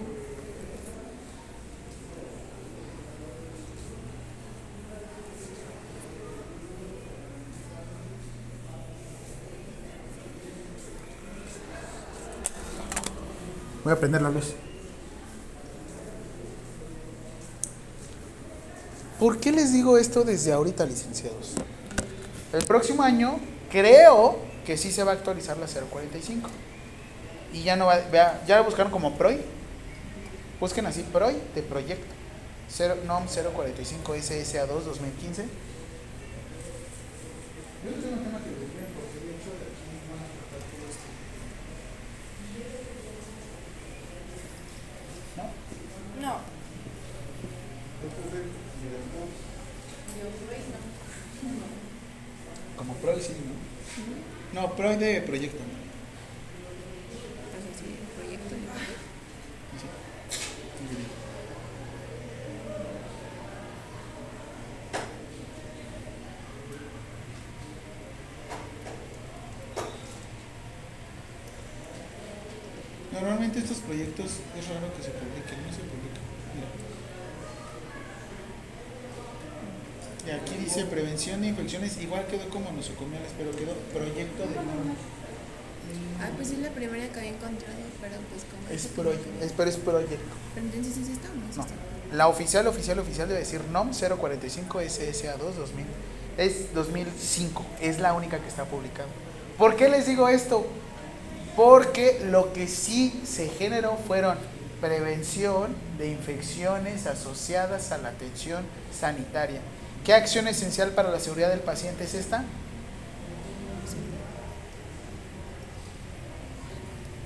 Voy 13.86 13.92
a 13.92 14.00
prender 14.00 14.20
la 14.20 14.30
luz. 14.30 14.46
¿Por 19.20 19.38
qué 19.38 19.52
les 19.52 19.72
digo 19.72 19.96
esto 19.96 20.24
desde 20.24 20.52
ahorita, 20.52 20.84
licenciados? 20.84 21.52
El 22.52 22.64
próximo 22.64 23.04
año 23.04 23.38
creo 23.70 24.40
que 24.66 24.76
sí 24.76 24.90
se 24.90 25.04
va 25.04 25.12
a 25.12 25.14
actualizar 25.14 25.56
la 25.58 25.68
045. 25.68 26.50
Y 27.52 27.62
ya 27.62 27.76
no 27.76 27.86
va, 27.86 28.10
ya 28.10 28.56
la 28.56 28.62
buscaron 28.62 28.90
como 28.90 29.16
PROI. 29.16 29.38
Busquen 30.58 30.86
así 30.86 31.02
PROI 31.04 31.40
de 31.54 31.62
proyecto. 31.62 32.12
Cero- 32.68 32.96
NOM 33.06 33.26
045 33.28 34.16
SSA2 34.16 34.66
2015. 34.82 35.44
No. 46.20 46.40
Como 52.76 52.94
PROI 52.94 53.20
sí, 53.20 53.32
¿no? 54.52 54.60
No, 54.60 54.74
PROI 54.76 54.96
de 54.96 55.20
proyecto. 55.22 55.62
Normalmente 73.12 73.60
estos 73.60 73.78
proyectos 73.78 74.26
es 74.58 74.68
raro 74.68 74.92
que 74.96 75.02
se 75.02 75.10
publiquen, 75.10 75.62
no 75.66 75.72
se 75.72 75.78
publican. 75.88 76.22
Mira. 76.54 76.68
Y 80.26 80.30
aquí 80.30 80.65
dice 80.76 80.88
prevención 80.88 81.40
de 81.42 81.48
infecciones, 81.48 81.96
igual 82.00 82.26
quedó 82.26 82.48
como 82.50 82.70
nosocomiales, 82.72 83.30
pero 83.36 83.50
quedó 83.52 83.72
proyecto 83.92 84.42
de 84.42 84.54
norma. 84.56 84.94
Ah, 86.20 86.30
pues 86.36 86.50
es 86.50 86.58
la 86.58 86.70
primera 86.70 87.06
que 87.12 87.18
había 87.18 87.30
encontrado, 87.30 87.74
pero 88.00 88.14
pues 88.30 88.44
como... 88.44 88.66
Es, 88.74 88.82
dice 88.82 88.88
pro- 88.94 89.10
que- 89.10 89.44
es, 89.46 89.52
pero 89.52 89.70
es 89.70 89.76
proyecto. 89.76 90.34
Pero 90.54 90.66
entonces 90.66 90.96
es 90.96 91.08
esta 91.10 91.28
o 91.30 91.34
no 91.34 91.50
es 91.50 91.56
No. 91.56 91.64
La 92.16 92.28
oficial, 92.28 92.66
oficial, 92.66 92.98
oficial 92.98 93.28
debe 93.28 93.40
decir 93.40 93.60
NOM 93.72 93.90
045 93.92 94.80
SSA2 94.80 95.38
2000. 95.38 95.84
Es 96.38 96.72
2005. 96.74 97.64
Es 97.80 97.98
la 97.98 98.12
única 98.14 98.38
que 98.38 98.48
está 98.48 98.64
publicada. 98.64 99.08
¿Por 99.58 99.76
qué 99.76 99.88
les 99.88 100.06
digo 100.06 100.28
esto? 100.28 100.66
Porque 101.56 102.20
lo 102.30 102.52
que 102.52 102.68
sí 102.68 103.20
se 103.24 103.48
generó 103.48 103.96
fueron 104.06 104.36
prevención 104.80 105.74
de 105.98 106.10
infecciones 106.10 107.06
asociadas 107.06 107.90
a 107.92 107.98
la 107.98 108.08
atención 108.10 108.62
sanitaria. 108.98 109.60
¿Qué 110.06 110.14
acción 110.14 110.46
esencial 110.46 110.92
para 110.92 111.10
la 111.10 111.18
seguridad 111.18 111.48
del 111.48 111.58
paciente 111.58 112.04
es 112.04 112.14
esta? 112.14 112.44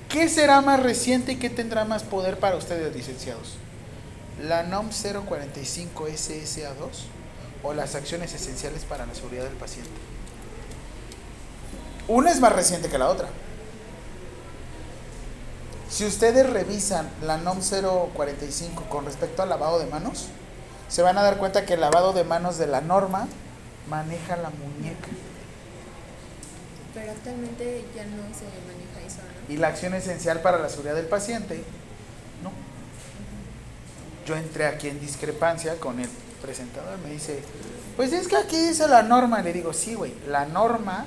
¿Qué 0.09 0.27
será 0.27 0.61
más 0.61 0.81
reciente 0.81 1.33
y 1.33 1.35
qué 1.35 1.51
tendrá 1.51 1.85
más 1.85 2.01
poder 2.01 2.39
para 2.39 2.55
ustedes, 2.55 2.95
licenciados? 2.95 3.57
¿La 4.41 4.63
NOM 4.63 4.89
045 4.89 6.07
SSA2 6.07 6.73
o 7.61 7.73
las 7.75 7.93
acciones 7.93 8.33
esenciales 8.33 8.83
para 8.83 9.05
la 9.05 9.13
seguridad 9.13 9.43
del 9.43 9.53
paciente? 9.53 9.91
Una 12.07 12.31
es 12.31 12.39
más 12.39 12.51
reciente 12.51 12.89
que 12.89 12.97
la 12.97 13.09
otra. 13.09 13.29
Si 15.87 16.03
ustedes 16.03 16.49
revisan 16.49 17.07
la 17.21 17.37
NOM 17.37 17.59
045 17.59 18.85
con 18.89 19.05
respecto 19.05 19.43
al 19.43 19.49
lavado 19.49 19.77
de 19.77 19.85
manos, 19.85 20.29
se 20.91 21.01
van 21.01 21.17
a 21.17 21.23
dar 21.23 21.37
cuenta 21.37 21.65
que 21.65 21.75
el 21.75 21.81
lavado 21.81 22.11
de 22.11 22.25
manos 22.25 22.57
de 22.57 22.67
la 22.67 22.81
norma 22.81 23.29
maneja 23.89 24.35
la 24.35 24.49
muñeca. 24.49 25.07
Pero 26.93 27.11
actualmente 27.11 27.85
ya 27.95 28.03
no 28.03 28.23
se 28.33 28.43
maneja 28.67 29.07
eso, 29.07 29.21
¿no? 29.21 29.53
Y 29.53 29.57
la 29.57 29.69
acción 29.69 29.93
esencial 29.93 30.41
para 30.41 30.59
la 30.59 30.67
seguridad 30.67 30.95
del 30.95 31.05
paciente, 31.05 31.63
no. 32.43 32.51
Yo 34.27 34.35
entré 34.35 34.65
aquí 34.67 34.89
en 34.89 34.99
discrepancia 34.99 35.77
con 35.79 36.01
el 36.01 36.09
presentador, 36.41 36.99
me 36.99 37.11
dice, 37.11 37.41
pues 37.95 38.11
es 38.11 38.27
que 38.27 38.35
aquí 38.35 38.57
dice 38.57 38.85
la 38.89 39.01
norma. 39.01 39.41
Le 39.41 39.53
digo, 39.53 39.71
sí, 39.71 39.93
güey, 39.93 40.13
la 40.27 40.45
norma 40.45 41.05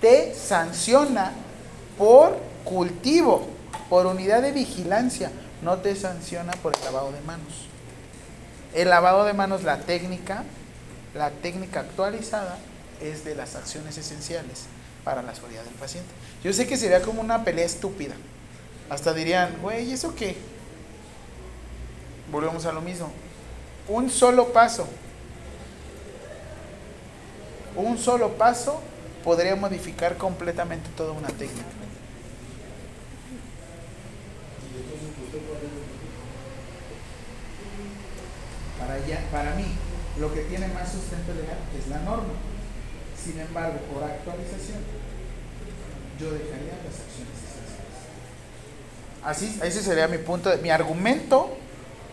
te 0.00 0.34
sanciona 0.34 1.30
por 1.96 2.36
cultivo, 2.64 3.46
por 3.88 4.06
unidad 4.06 4.42
de 4.42 4.50
vigilancia, 4.50 5.30
no 5.62 5.76
te 5.78 5.94
sanciona 5.94 6.50
por 6.54 6.74
el 6.74 6.84
lavado 6.84 7.12
de 7.12 7.20
manos. 7.20 7.68
El 8.74 8.90
lavado 8.90 9.24
de 9.24 9.32
manos, 9.32 9.62
la 9.62 9.78
técnica, 9.78 10.42
la 11.14 11.30
técnica 11.30 11.80
actualizada 11.80 12.58
es 13.00 13.24
de 13.24 13.36
las 13.36 13.54
acciones 13.54 13.96
esenciales 13.96 14.64
para 15.04 15.22
la 15.22 15.34
seguridad 15.34 15.62
del 15.62 15.74
paciente. 15.74 16.10
Yo 16.42 16.52
sé 16.52 16.66
que 16.66 16.76
sería 16.76 17.00
como 17.00 17.20
una 17.20 17.44
pelea 17.44 17.64
estúpida. 17.64 18.14
Hasta 18.90 19.14
dirían, 19.14 19.56
güey, 19.62 19.92
¿eso 19.92 20.14
qué? 20.16 20.36
Volvemos 22.32 22.66
a 22.66 22.72
lo 22.72 22.80
mismo. 22.80 23.10
Un 23.86 24.10
solo 24.10 24.52
paso. 24.52 24.88
Un 27.76 27.96
solo 27.96 28.32
paso 28.32 28.80
podría 29.22 29.54
modificar 29.54 30.16
completamente 30.16 30.90
toda 30.96 31.12
una 31.12 31.28
técnica. 31.28 31.83
Para, 38.78 38.96
para 39.30 39.54
mí, 39.56 39.64
lo 40.18 40.32
que 40.34 40.40
tiene 40.42 40.68
más 40.68 40.90
sustento 40.92 41.32
legal 41.34 41.58
es 41.78 41.88
la 41.88 41.98
norma. 42.00 42.34
Sin 43.22 43.38
embargo, 43.40 43.78
por 43.92 44.02
actualización, 44.04 44.78
yo 46.20 46.30
dejaría 46.32 46.74
las 46.84 47.00
acciones. 47.00 47.34
Así, 49.24 49.58
ese 49.62 49.82
sería 49.82 50.08
mi 50.08 50.18
punto. 50.18 50.50
de- 50.50 50.58
mi 50.58 50.70
argumento 50.70 51.56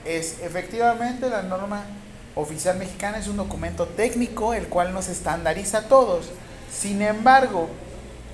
es, 0.05 0.39
efectivamente, 0.41 1.29
la 1.29 1.41
norma 1.43 1.83
oficial 2.35 2.77
mexicana 2.77 3.17
es 3.17 3.27
un 3.27 3.37
documento 3.37 3.85
técnico, 3.87 4.53
el 4.53 4.67
cual 4.67 4.93
nos 4.93 5.09
estandariza 5.09 5.79
a 5.79 5.83
todos. 5.87 6.29
Sin 6.71 7.01
embargo, 7.01 7.67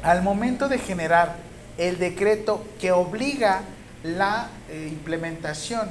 al 0.04 0.22
momento 0.22 0.70
de 0.70 0.78
generar 0.78 1.36
el 1.80 1.98
decreto 1.98 2.64
que 2.80 2.92
obliga 2.92 3.62
la 4.04 4.50
eh, 4.70 4.88
implementación 4.92 5.90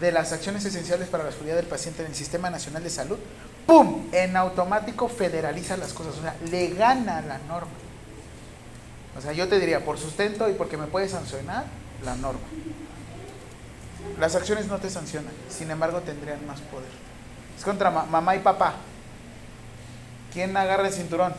de 0.00 0.12
las 0.12 0.32
acciones 0.32 0.64
esenciales 0.64 1.08
para 1.08 1.24
la 1.24 1.30
seguridad 1.32 1.56
del 1.56 1.66
paciente 1.66 2.02
en 2.02 2.08
el 2.08 2.14
Sistema 2.14 2.48
Nacional 2.50 2.82
de 2.82 2.90
Salud, 2.90 3.18
¡pum! 3.66 4.06
En 4.12 4.36
automático 4.36 5.08
federaliza 5.08 5.76
las 5.76 5.92
cosas, 5.92 6.16
o 6.18 6.22
sea, 6.22 6.34
le 6.50 6.68
gana 6.70 7.20
la 7.20 7.38
norma. 7.38 7.70
O 9.16 9.20
sea, 9.20 9.32
yo 9.32 9.48
te 9.48 9.58
diría, 9.60 9.84
por 9.84 9.98
sustento 9.98 10.48
y 10.48 10.54
porque 10.54 10.76
me 10.76 10.86
puede 10.86 11.08
sancionar, 11.08 11.64
la 12.04 12.14
norma. 12.16 12.40
Las 14.18 14.34
acciones 14.34 14.66
no 14.66 14.78
te 14.78 14.88
sancionan, 14.88 15.32
sin 15.50 15.70
embargo 15.70 16.00
tendrían 16.00 16.46
más 16.46 16.60
poder. 16.60 16.88
Es 17.58 17.64
contra 17.64 17.90
ma- 17.90 18.06
mamá 18.06 18.34
y 18.36 18.38
papá. 18.38 18.74
¿Quién 20.32 20.56
agarra 20.56 20.86
el 20.88 20.92
cinturón? 20.94 21.34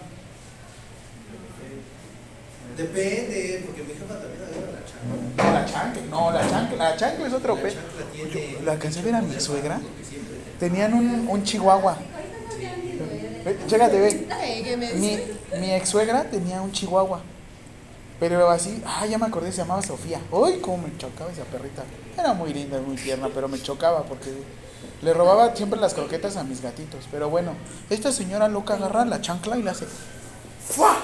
Depende, 2.77 3.63
porque 3.65 3.84
mi 3.84 3.93
jefa 3.93 4.15
también 4.19 4.41
agarra 4.43 4.71
la 4.71 4.86
chancla. 4.86 5.31
No, 5.41 5.51
la 5.53 5.65
chancla, 5.67 6.01
no, 6.10 6.31
la 6.31 6.49
chancla, 6.49 6.77
la 6.91 6.97
chancla 6.97 7.27
es 7.27 7.34
otro 7.34 7.55
La 7.55 7.62
pe. 7.62 7.69
chancla 7.73 8.05
tiene- 8.12 8.53
Yo- 8.53 8.62
¿La 8.65 8.71
alcancé 8.73 8.99
a 8.99 9.03
ver 9.03 9.15
a 9.15 9.21
mi 9.21 9.39
suegra? 9.39 9.81
Tenían 10.60 10.93
un, 10.93 11.27
un 11.27 11.43
chihuahua. 11.43 11.97
Ve, 13.43 13.57
Chécate, 13.67 13.99
ve. 13.99 14.27
Ay, 14.31 14.62
¿qué 14.63 14.77
me 14.77 14.93
Mi, 14.93 15.17
mi 15.60 15.73
ex 15.73 15.89
suegra 15.89 16.23
tenía 16.25 16.62
un 16.62 16.71
chihuahua. 16.71 17.21
Pero 18.19 18.47
así, 18.51 18.81
ah, 18.86 19.05
ya 19.07 19.17
me 19.17 19.25
acordé, 19.25 19.51
se 19.51 19.57
llamaba 19.60 19.81
Sofía. 19.81 20.19
Uy, 20.31 20.60
cómo 20.62 20.77
me 20.88 20.95
chocaba 20.97 21.31
esa 21.31 21.43
perrita. 21.45 21.84
Era 22.17 22.34
muy 22.34 22.53
linda, 22.53 22.79
muy 22.79 22.95
tierna, 22.95 23.29
pero 23.34 23.47
me 23.47 23.60
chocaba 23.60 24.03
porque 24.03 24.29
le 25.01 25.13
robaba 25.15 25.55
siempre 25.55 25.79
las 25.79 25.95
croquetas 25.95 26.38
a 26.38 26.43
mis 26.43 26.62
gatitos. 26.62 27.05
Pero 27.10 27.31
bueno, 27.31 27.53
esta 27.89 28.12
señora 28.12 28.47
loca 28.47 28.75
agarra 28.75 29.05
la 29.05 29.21
chancla 29.21 29.57
y 29.57 29.63
la 29.63 29.71
hace. 29.71 29.88
¡Fua! 30.69 30.97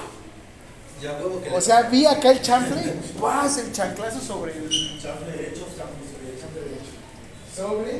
Ya 1.00 1.12
huevo 1.12 1.40
que 1.40 1.50
O 1.50 1.60
sea, 1.60 1.82
vi 1.82 2.06
acá 2.06 2.32
el 2.32 2.42
chanfle 2.42 2.82
el 2.82 3.72
chanclazo 3.72 4.20
sobre 4.20 4.52
el. 4.52 4.68
Chanfle 5.00 5.30
derecho, 5.30 5.66
chanfle 5.76 6.02
sobre 6.10 6.34
el 6.34 6.40
chanfle 6.40 6.60
derecho. 6.60 6.92
Sobre 7.54 7.92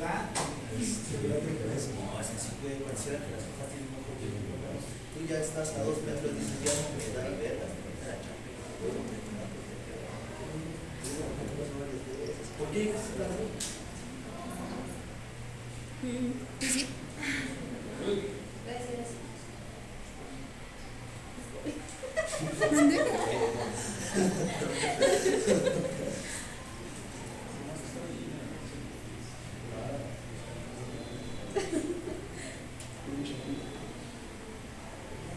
la. 0.00 0.32
No, 0.72 2.18
así 2.18 2.32
sí 2.38 2.50
puede 2.62 2.76
parecer 2.76 3.18
que 3.18 3.30
las 3.36 3.44
hojas 3.44 3.68
tienen 3.68 3.92
un 3.92 4.00
poco 4.00 4.16
de 4.24 4.28
Tú 5.12 5.26
ya 5.28 5.40
estás 5.40 5.68
a 5.76 5.84
dos 5.84 6.00
metros, 6.06 6.32
dices, 6.32 6.64
ya 6.64 6.72
no 6.72 6.96
me 6.96 7.04
da 7.12 7.28
la 7.28 7.36
verga. 7.36 7.66
¿Por 12.58 12.68
qué 12.70 12.78
dices 12.78 12.94
eso? 12.96 13.68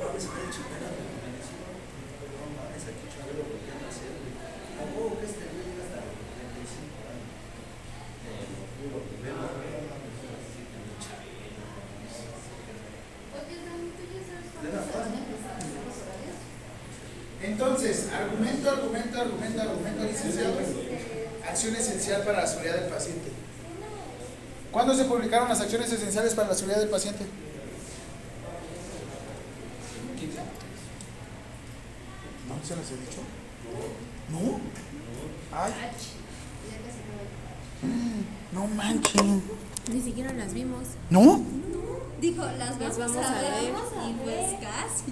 mames, 0.02 0.26
güey, 0.28 0.50
chingada, 0.52 0.90
güey, 0.92 1.10
no 2.36 2.46
mames, 2.58 2.84
aquí 2.84 3.06
Chabelo 3.10 3.48
volvió 3.48 3.72
a 3.72 3.86
nacer, 3.86 4.12
güey. 4.18 4.34
A 4.78 4.84
huevo 4.92 5.18
que 5.18 5.26
este 5.26 5.46
güey 5.48 5.66
llega 5.72 5.88
hasta 5.88 6.04
los 6.04 6.20
35 6.36 7.02
años. 7.08 7.32
Eh, 8.28 8.46
lo 8.52 8.66
juro, 8.76 9.08
güey, 9.08 9.24
veo, 9.24 9.40
güey, 9.56 9.72
no 9.72 9.94
mames, 9.94 10.22
así 10.36 10.62
que 10.68 10.78
no, 10.84 11.00
Chabelo, 11.00 11.48
no 11.58 11.80
mames. 11.80 12.18
Le 14.62 14.70
da 14.74 14.84
paz, 14.90 15.06
¿no? 15.10 15.32
Entonces, 17.42 18.10
argumento, 18.14 18.70
argumento, 18.70 19.22
licenciado. 20.12 20.54
Acción 21.48 21.76
esencial 21.76 22.22
para 22.24 22.42
la 22.42 22.48
seguridad 22.48 22.76
del 22.76 22.90
paciente. 22.90 23.30
¿Cuándo 24.72 24.96
se 24.96 25.04
publicaron 25.06 25.50
las 25.50 25.60
acciones 25.60 25.92
esenciales 25.92 26.34
para 26.34 26.50
la 26.50 26.54
seguridad 26.56 26.80
del 26.80 26.90
paciente? 26.90 27.26
¿No 32.48 32.56
se 32.68 32.76
las 32.76 32.92
he 32.92 32.96
dicho? 32.98 33.22
¿No? 34.30 34.60
Ay, 35.58 35.74
no 38.52 38.68
manchen. 38.68 39.42
Ni 39.92 40.02
siquiera 40.02 40.34
las 40.34 40.54
vimos. 40.54 40.84
¿No? 41.10 41.42
Dijo, 42.20 42.44
las 42.46 42.78
Las 42.80 42.80
vamos, 42.80 42.98
vamos 43.16 43.18
a 43.26 43.42
ver. 43.42 43.74
vamos 43.74 43.94
a 43.98 44.10
Y 44.10 44.14
pues 44.14 44.36
ver. 44.36 44.60
casi 44.60 45.12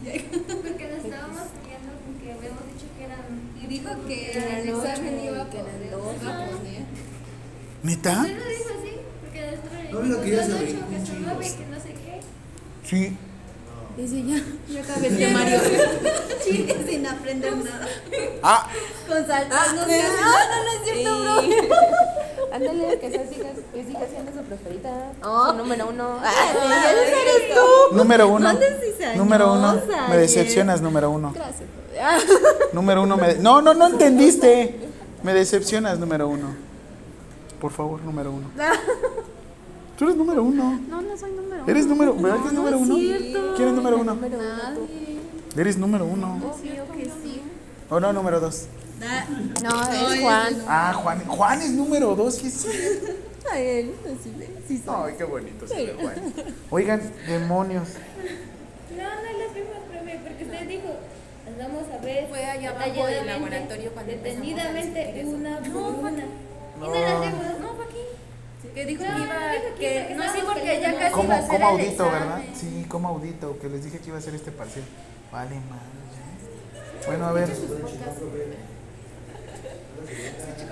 Porque 0.61 0.87
nos 0.95 1.05
estábamos 1.05 1.41
viendo 1.65 1.91
porque 2.05 2.31
habíamos 2.33 2.65
dicho 2.67 2.85
que 2.97 3.03
eran. 3.05 3.51
Y 3.61 3.67
dijo 3.67 3.89
que 4.07 4.15
Que 4.15 4.37
eran 4.37 4.57
el 4.59 4.69
examen 4.69 5.15
ocho, 5.15 5.25
iba 5.33 5.41
a 5.43 5.49
que 5.49 5.57
eran 5.59 5.71
poner. 5.71 5.91
dos, 5.91 6.15
Ajá. 6.17 6.21
iba 6.21 6.43
a 6.45 6.47
poner. 6.49 6.83
¿Neta? 7.83 8.23
Sí, 8.25 8.33
lo 8.33 8.45
dijo 8.49 8.69
así, 8.79 8.91
porque 9.21 9.41
después 9.41 9.91
No, 9.91 9.99
mira 10.01 10.21
que 10.21 10.29
ya 10.31 10.43
se 10.43 10.51
son 10.51 10.59
brincó 10.59 10.79
ocho, 10.79 10.89
que 10.89 10.95
un 10.95 11.05
son 11.05 11.15
chingo. 11.15 11.29
nueve, 11.33 11.53
que 11.57 11.65
no 11.65 11.77
sé 11.79 11.93
qué. 11.93 12.19
Sí. 12.83 13.17
Dice 13.97 14.23
ya, 14.23 14.37
ya 14.73 14.81
acabé 14.81 15.09
sin 16.89 17.05
aprender 17.07 17.57
nada. 17.57 17.87
Ah, 18.43 18.67
Con. 19.07 19.25
Ah, 19.29 19.65
no, 19.75 19.75
no, 19.75 19.81
no, 19.81 19.85
no, 19.85 20.63
no 20.63 20.71
es 20.71 20.83
cierto, 20.85 21.19
bro. 21.21 21.33
Ándale, 22.53 22.99
que, 22.99 23.11
sea, 23.11 23.27
siga, 23.27 23.49
que 23.73 23.83
siga 23.83 23.99
siendo 24.09 24.31
su 24.31 24.39
preferida. 24.47 25.11
Su 25.21 25.53
número 25.53 25.89
uno. 25.89 26.19
lo 26.21 26.73
eres 26.73 27.53
tú. 27.53 27.95
número 27.95 28.27
uno. 28.29 28.53
Número 29.15 29.53
uno. 29.53 29.81
Me 30.09 30.17
decepcionas, 30.17 30.81
número 30.81 31.11
uno. 31.11 31.33
Gracias. 31.33 31.69
Número 32.73 33.03
uno. 33.03 33.17
Me... 33.17 33.35
No, 33.35 33.61
no, 33.61 33.73
no 33.73 33.87
entendiste. 33.87 34.79
Me 35.23 35.33
decepcionas, 35.33 35.99
número 35.99 36.29
uno. 36.29 36.55
Por 37.59 37.71
favor, 37.71 38.01
número 38.01 38.31
uno. 38.31 38.49
Tú 39.97 40.05
eres 40.05 40.15
número 40.15 40.43
uno. 40.43 40.79
No, 40.87 41.01
no 41.01 41.17
soy 41.17 41.31
número 41.31 41.63
uno. 41.63 41.67
¿Eres 41.71 41.85
número, 41.85 42.13
¿verdad 42.15 42.41
que 42.41 42.47
es 42.47 42.53
número 42.53 42.77
uno? 42.77 42.95
cierto. 42.95 43.53
¿Quién 43.57 43.67
es 43.67 43.73
número 43.75 43.97
uno? 43.97 44.15
Tú. 44.15 45.59
Eres 45.59 45.77
número 45.77 46.05
uno. 46.05 46.37
Obvio 46.37 46.91
que 46.95 47.05
sí. 47.05 47.41
¿O 47.89 47.99
no, 47.99 48.13
número 48.13 48.39
dos? 48.39 48.67
No, 49.61 49.81
es 49.91 50.21
Juan. 50.21 50.63
Ah, 50.67 50.93
Juan. 50.93 51.25
Juan 51.25 51.61
es 51.61 51.71
número 51.71 52.15
dos, 52.15 52.35
sí, 52.41 52.49
sí. 52.49 52.67
Ay, 53.51 53.65
él, 53.67 53.95
sí, 54.23 54.31
sí. 54.67 54.83
Ay, 54.87 55.15
qué 55.17 55.23
bonito 55.25 55.67
se 55.67 55.85
ve 55.85 55.95
Juan. 55.99 56.15
Oigan, 56.69 57.01
demonios. 57.27 57.89
No, 58.95 59.03
no 59.03 59.09
es 59.09 59.37
la 59.37 59.53
misma 59.53 59.79
profe, 59.91 60.19
porque 60.23 60.43
usted 60.43 60.67
dijo, 60.67 60.95
vamos 61.57 61.83
a 61.91 62.05
ver 62.05 62.27
Fue 62.29 62.45
allá 62.45 62.69
abajo 62.69 63.05
del 63.07 63.25
laboratorio 63.25 63.91
cuando 63.91 64.11
a 64.13 64.15
detenidamente 64.15 65.23
una 65.25 65.59
por 65.59 65.93
una. 65.95 66.23
No 66.79 66.93
las 66.93 67.21
dejo, 67.21 67.59
no, 67.61 67.73
fue 67.75 67.85
aquí. 67.85 68.71
Que 68.73 68.85
dijo 68.85 69.03
No, 69.03 69.15
que 69.15 69.21
iba, 69.23 69.35
que 69.51 69.73
que, 69.79 70.05
porque 70.09 70.15
no, 70.15 70.23
sí, 70.33 70.39
porque 70.45 70.81
ya 70.81 70.99
casi 70.99 71.13
¿Cómo, 71.13 71.23
iba 71.25 71.35
a 71.35 71.55
el 71.55 71.63
audito, 71.63 71.91
examen. 72.05 72.11
verdad? 72.13 72.41
Sí, 72.55 72.85
¿cómo 72.87 73.07
audito? 73.09 73.59
Que 73.59 73.69
les 73.69 73.83
dije 73.83 73.99
que 73.99 74.07
iba 74.07 74.15
a 74.17 74.19
hacer 74.19 74.35
este 74.35 74.51
parcial. 74.51 74.85
Vale, 75.31 75.55
madre. 75.55 75.99
Bueno, 77.07 77.25
a 77.25 77.31
ver. 77.31 77.49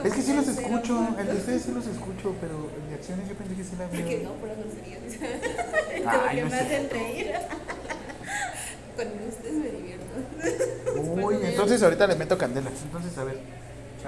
Es 0.04 0.13
que 0.13 0.22
sí 0.22 0.34
los 0.34 0.48
escucho. 0.48 1.08
El 1.20 1.28
de 1.28 1.34
ustedes 1.34 1.62
sí 1.63 1.72
los 1.72 1.86
escucho, 1.88 2.34
pero 2.39 2.70
el 2.76 2.89
de 2.89 2.96
acciones 2.96 3.28
yo 3.30 3.36
pensé 3.36 3.56
que 3.56 3.63
sí 3.63 3.72
la 3.78 3.89
Que 3.89 4.04
veo. 4.04 4.30
no, 4.30 4.36
por 4.36 4.50
eso 4.50 4.62
sería. 4.74 4.98
Ay, 6.30 6.41
no 6.41 6.50
me 6.50 6.56
hacen 6.56 6.89
reír. 6.89 7.32
Con 8.96 9.08
ustedes 9.28 9.54
me 9.54 9.70
divierto. 9.70 11.26
Uy, 11.26 11.38
entonces 11.43 11.82
ahorita 11.84 12.08
le 12.08 12.15
meto 12.15 12.38
candela. 12.38 12.70
Entonces, 12.84 13.17
a 13.17 13.24
ver. 13.24 13.39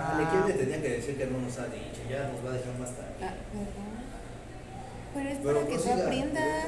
Chale, 0.08 0.24
¿quién 0.32 0.48
le 0.48 0.54
tenía 0.64 0.82
que 0.82 0.90
decir 0.90 1.18
que 1.18 1.26
no 1.28 1.40
nos 1.40 1.58
ha 1.60 1.66
dicho? 1.66 2.02
Ya 2.10 2.30
nos 2.32 2.46
va 2.46 2.50
a 2.52 2.54
dejar 2.54 2.80
más 2.80 2.90
tarde. 2.92 3.14
Ah, 3.22 3.34
¿verdad? 3.54 4.00
Pero 5.14 5.30
es 5.30 5.38
Pero 5.44 5.54
para 5.56 5.68
que 5.68 5.76
tú 5.78 5.84
prosiga. 5.84 6.06
aprendas. 6.06 6.68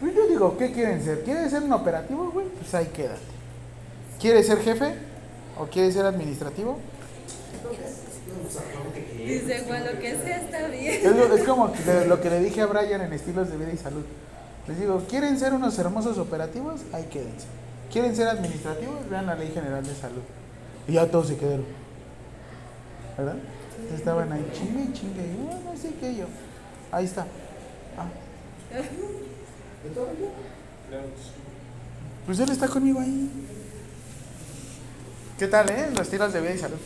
Pues 0.00 0.14
yo 0.14 0.28
digo, 0.28 0.56
¿qué 0.58 0.72
quieren 0.72 1.02
ser? 1.02 1.22
¿Quieren 1.24 1.50
ser 1.50 1.62
un 1.62 1.72
operativo, 1.72 2.30
güey? 2.30 2.46
Pues 2.46 2.72
ahí 2.74 2.86
quédate. 2.86 3.20
¿Quieres 4.20 4.46
ser 4.46 4.58
jefe? 4.60 4.94
¿O 5.58 5.66
quieres 5.66 5.94
ser 5.94 6.06
administrativo? 6.06 6.78
Dice, 9.16 9.64
Juan, 9.66 9.84
lo 9.84 10.00
que 10.00 10.16
sea 10.16 10.36
está 10.40 10.68
bien. 10.68 11.00
Es, 11.34 11.44
como 11.44 11.72
le- 11.86 12.06
lo 12.06 12.20
que 12.20 12.30
le 12.30 12.40
dije 12.40 12.62
a 12.62 12.66
Brian 12.66 13.00
en 13.02 13.12
estilos 13.12 13.50
de 13.50 13.56
vida 13.56 13.70
y 13.72 13.76
salud. 13.76 14.04
Les 14.66 14.78
digo, 14.78 15.02
¿quieren 15.08 15.38
ser 15.38 15.52
unos 15.52 15.78
hermosos 15.78 16.18
operativos? 16.18 16.80
Ahí 16.92 17.04
quédense. 17.10 17.46
¿Quieren 17.92 18.14
ser 18.14 18.28
administrativos? 18.28 19.08
Vean 19.10 19.26
la 19.26 19.34
Ley 19.34 19.50
General 19.52 19.84
de 19.84 19.94
Salud. 19.94 20.22
Y 20.86 20.92
ya 20.92 21.06
todos 21.06 21.28
se 21.28 21.36
quedaron. 21.36 21.64
¿Verdad? 23.18 23.36
Estaban 23.94 24.32
ahí 24.32 24.48
chingue 24.54 24.84
y 24.84 24.92
chingue. 24.92 25.22
Y, 25.22 25.48
"Ah, 25.50 25.58
no 25.64 25.76
sé 25.76 25.92
qué 26.00 26.14
yo. 26.16 26.26
Ahí 26.92 27.04
está. 27.04 27.26
Ah. 27.96 28.06
Pues 32.26 32.38
él 32.38 32.50
está 32.50 32.68
conmigo 32.68 33.00
ahí. 33.00 33.28
¿Qué 35.38 35.48
tal, 35.48 35.68
eh? 35.70 35.88
Los 35.90 36.00
estilos 36.00 36.32
de 36.32 36.40
vida 36.40 36.54
y 36.54 36.58
salud. 36.58 36.78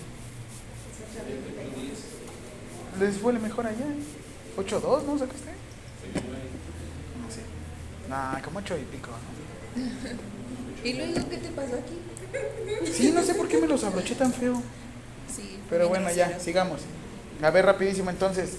Les 3.00 3.16
fue 3.18 3.32
mejor 3.34 3.66
allá. 3.66 3.86
8-2, 4.56 5.04
¿no? 5.04 5.18
¿Sacaste? 5.18 5.50
Sé. 7.30 7.40
Nah, 8.08 8.40
como 8.42 8.58
8 8.58 8.76
y 8.78 8.84
pico. 8.84 9.10
¿no? 9.10 10.88
¿Y 10.88 10.92
luego 10.94 11.28
qué 11.28 11.36
te 11.38 11.48
pasó 11.50 11.76
aquí? 11.76 12.92
Sí, 12.92 13.12
no 13.12 13.22
sé 13.22 13.34
por 13.34 13.48
qué 13.48 13.58
me 13.60 13.66
los 13.66 13.82
abroché 13.84 14.14
tan 14.14 14.32
feo. 14.32 14.62
Sí. 15.34 15.58
Pero 15.72 15.88
bueno, 15.88 16.12
ya, 16.12 16.38
sigamos. 16.38 16.82
A 17.40 17.48
ver, 17.48 17.64
rapidísimo 17.64 18.10
entonces. 18.10 18.50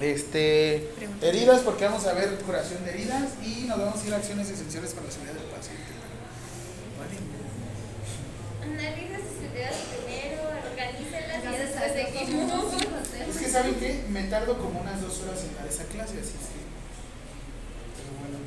Este, 0.00 0.88
heridas, 1.20 1.60
porque 1.60 1.84
vamos 1.84 2.06
a 2.06 2.14
ver 2.14 2.30
curación 2.38 2.82
de 2.86 2.92
heridas 2.92 3.34
y 3.44 3.66
nos 3.66 3.78
vamos 3.78 4.02
a 4.02 4.06
ir 4.06 4.14
a 4.14 4.16
acciones 4.16 4.48
esenciales 4.48 4.94
para 4.94 5.06
la 5.06 5.12
seguridad 5.12 5.34
del 5.34 5.44
paciente. 5.52 5.92
Vale. 6.96 7.20
Analiza 8.64 9.18
sus 9.20 9.44
ideas 9.44 9.76
primero, 9.92 10.42
organícelas 10.72 11.44
y 11.44 11.58
después 11.60 11.92
seguimos. 11.92 13.28
Es 13.28 13.36
que, 13.36 13.48
¿saben 13.50 13.74
qué? 13.74 14.04
Me 14.08 14.22
tardo 14.24 14.56
como 14.56 14.80
unas 14.80 15.02
dos 15.02 15.20
horas 15.20 15.38
en 15.44 15.54
dar 15.54 15.66
esa 15.66 15.84
clase, 15.84 16.16
así 16.16 16.32
es 16.32 16.48
que. 16.48 16.64
Pero 18.00 18.10
bueno. 18.24 18.38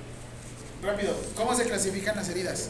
Rápido, 0.82 1.14
¿cómo 1.36 1.54
se 1.54 1.66
clasifican 1.66 2.16
las 2.16 2.30
heridas? 2.30 2.70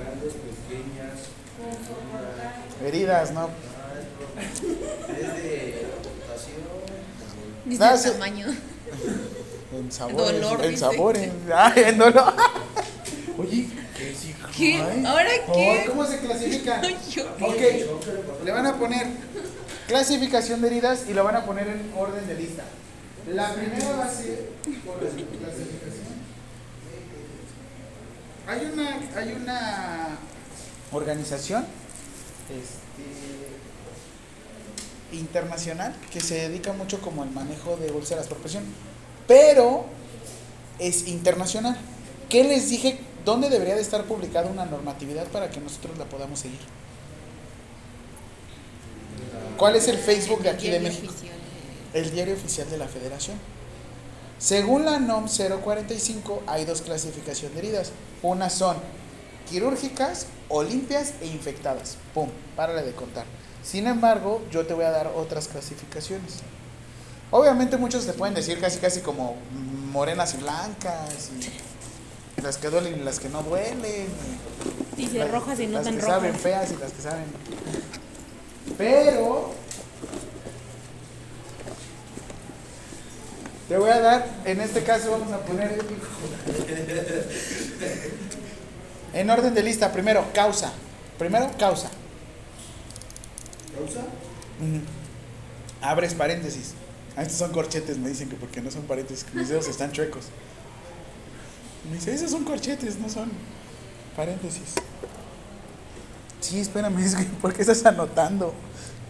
Grandes, 0.00 0.32
pequeñas. 0.32 1.43
Heridas, 2.84 3.32
¿no? 3.32 3.48
Es 4.38 4.62
de 5.42 5.86
amputación. 5.96 6.64
Dice 7.64 8.08
el 8.08 8.12
tamaño. 8.12 8.46
En. 9.72 10.16
Dolor, 10.16 10.64
en. 10.64 11.32
Ah, 11.52 11.72
en 11.76 11.98
dolor. 11.98 12.34
Oye, 13.38 13.68
¿qué 13.96 14.14
sí? 14.14 14.34
¿Qué? 14.56 14.74
Ay. 14.76 15.04
¿Ahora 15.04 15.30
qué? 15.52 15.84
¿Cómo 15.88 16.06
se 16.06 16.18
clasifica? 16.18 16.80
Ok, 17.40 17.60
le 18.44 18.52
van 18.52 18.66
a 18.66 18.76
poner 18.76 19.06
clasificación 19.88 20.60
de 20.60 20.68
heridas 20.68 21.04
y 21.08 21.14
lo 21.14 21.24
van 21.24 21.36
a 21.36 21.44
poner 21.44 21.68
en 21.68 21.92
orden 21.96 22.26
de 22.26 22.34
lista. 22.34 22.64
La 23.32 23.54
primera 23.54 23.96
va 23.96 24.04
a 24.04 24.10
ser 24.10 24.50
por 24.84 25.02
la 25.02 25.10
clasificación. 25.10 25.74
Hay 28.46 28.70
una, 28.72 29.00
hay 29.16 29.32
una 29.32 30.18
organización 30.96 31.64
este, 32.50 33.04
internacional 35.16 35.94
que 36.12 36.20
se 36.20 36.48
dedica 36.48 36.72
mucho 36.72 37.00
como 37.00 37.22
al 37.22 37.30
manejo 37.30 37.76
de 37.76 37.90
úlceras 37.92 38.26
por 38.26 38.38
presión, 38.38 38.64
pero 39.26 39.86
es 40.78 41.06
internacional. 41.08 41.78
¿Qué 42.28 42.44
les 42.44 42.68
dije? 42.68 42.98
¿Dónde 43.24 43.48
debería 43.48 43.74
de 43.74 43.80
estar 43.80 44.04
publicada 44.04 44.50
una 44.50 44.66
normatividad 44.66 45.26
para 45.28 45.50
que 45.50 45.60
nosotros 45.60 45.96
la 45.98 46.04
podamos 46.04 46.40
seguir? 46.40 46.60
¿Cuál 49.56 49.76
es 49.76 49.88
el 49.88 49.98
Facebook 49.98 50.42
de 50.42 50.50
aquí 50.50 50.68
de 50.68 50.80
México? 50.80 51.12
El 51.92 52.10
diario 52.10 52.34
oficial 52.34 52.68
de 52.70 52.76
la 52.76 52.88
federación. 52.88 53.38
Según 54.38 54.84
la 54.84 54.98
NOM 54.98 55.26
045 55.26 56.42
hay 56.46 56.64
dos 56.64 56.82
clasificaciones 56.82 57.54
de 57.54 57.60
heridas. 57.60 57.92
Unas 58.22 58.52
son 58.52 58.76
quirúrgicas 59.48 60.26
o 60.48 60.62
limpias 60.62 61.14
e 61.20 61.26
infectadas. 61.26 61.96
Pum, 62.14 62.28
párale 62.56 62.82
de 62.82 62.92
contar. 62.92 63.24
Sin 63.62 63.86
embargo, 63.86 64.42
yo 64.50 64.66
te 64.66 64.74
voy 64.74 64.84
a 64.84 64.90
dar 64.90 65.08
otras 65.16 65.48
clasificaciones. 65.48 66.34
Obviamente 67.30 67.76
muchos 67.78 68.04
te 68.06 68.12
pueden 68.12 68.34
decir 68.34 68.60
casi 68.60 68.78
casi 68.78 69.00
como 69.00 69.36
morenas 69.92 70.34
y 70.34 70.36
blancas 70.38 71.30
y 72.36 72.40
las 72.42 72.58
que 72.58 72.68
duelen 72.68 73.00
y 73.00 73.02
las 73.04 73.18
que 73.20 73.28
no 73.28 73.42
duelen. 73.42 74.06
y 74.96 75.06
las- 75.08 75.30
rojas 75.30 75.58
y 75.60 75.66
no 75.66 75.72
las 75.78 75.84
tan 75.84 75.94
que 75.96 76.00
rojas. 76.02 76.16
saben 76.16 76.34
feas 76.34 76.70
y 76.72 76.76
las 76.76 76.92
que 76.92 77.02
saben. 77.02 77.24
Pero 78.78 79.52
te 83.68 83.78
voy 83.78 83.90
a 83.90 84.00
dar, 84.00 84.26
en 84.44 84.60
este 84.60 84.82
caso 84.84 85.10
vamos 85.12 85.32
a 85.32 85.38
poner 85.40 85.82
en 89.14 89.30
orden 89.30 89.54
de 89.54 89.62
lista. 89.62 89.92
Primero, 89.92 90.26
causa. 90.34 90.72
Primero, 91.18 91.50
causa. 91.58 91.88
¿Causa? 93.74 94.00
Abres 95.80 96.14
paréntesis. 96.14 96.74
Ah, 97.16 97.22
estos 97.22 97.38
son 97.38 97.52
corchetes, 97.52 97.96
me 97.96 98.08
dicen 98.08 98.28
que 98.28 98.34
porque 98.34 98.60
no 98.60 98.70
son 98.70 98.82
paréntesis, 98.82 99.24
que 99.24 99.38
mis 99.38 99.48
dedos 99.48 99.68
están 99.68 99.92
chuecos. 99.92 100.26
Me 101.88 101.96
dice, 101.96 102.12
esos 102.12 102.30
son 102.30 102.44
corchetes, 102.44 102.98
no 102.98 103.08
son 103.08 103.30
paréntesis. 104.16 104.74
Sí, 106.40 106.60
espérame, 106.60 106.98
es 106.98 107.14
que, 107.14 107.22
¿por 107.24 107.54
qué 107.54 107.62
estás 107.62 107.84
anotando? 107.86 108.52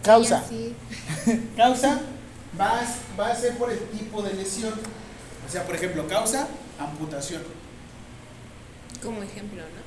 Causa. 0.03 0.43
Sí, 0.47 0.75
Causa 1.57 1.99
va 2.59 2.79
a, 2.79 2.85
va 3.19 3.31
a 3.31 3.35
ser 3.35 3.57
por 3.57 3.71
el 3.71 3.79
tipo 3.89 4.21
de 4.21 4.33
lesión. 4.33 4.73
O 5.47 5.51
sea, 5.51 5.65
por 5.65 5.75
ejemplo, 5.75 6.07
causa, 6.07 6.47
amputación. 6.79 7.41
como 9.01 9.23
ejemplo, 9.23 9.61
¿no? 9.61 9.84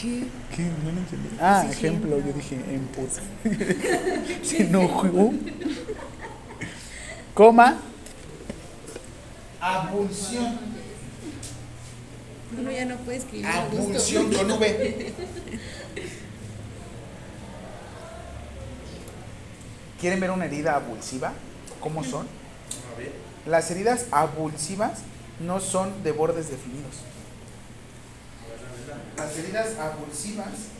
¿Qué? 0.00 0.24
¿Qué? 0.54 0.62
No 0.84 0.92
lo 0.92 0.98
entendí. 0.98 1.28
Ah, 1.40 1.64
Sí, 1.66 1.72
ejemplo, 1.72 2.18
yo 2.18 2.32
dije 2.32 2.56
emputa. 2.68 3.20
Se 4.42 4.62
enojó. 4.66 5.32
Coma. 7.32 7.78
Abulsión. 9.60 10.58
Uno 12.58 12.70
ya 12.70 12.84
no 12.84 12.96
puede 12.98 13.18
escribir 13.18 13.46
a 13.46 13.64
gusto. 13.66 13.82
Abulsión 13.82 14.32
con 14.32 14.50
V. 14.52 15.12
¿Quieren 20.00 20.20
ver 20.20 20.30
una 20.30 20.44
herida 20.44 20.76
abulsiva? 20.76 21.32
¿Cómo 21.80 22.04
son? 22.04 22.26
A 22.94 22.98
ver. 22.98 23.12
Las 23.46 23.70
heridas 23.70 24.06
abulsivas 24.10 25.00
no 25.40 25.60
son 25.60 26.02
de 26.02 26.12
bordes 26.12 26.50
definidos. 26.50 26.96
Las 29.16 29.38
heridas 29.38 29.78
abulsivas 29.78 30.74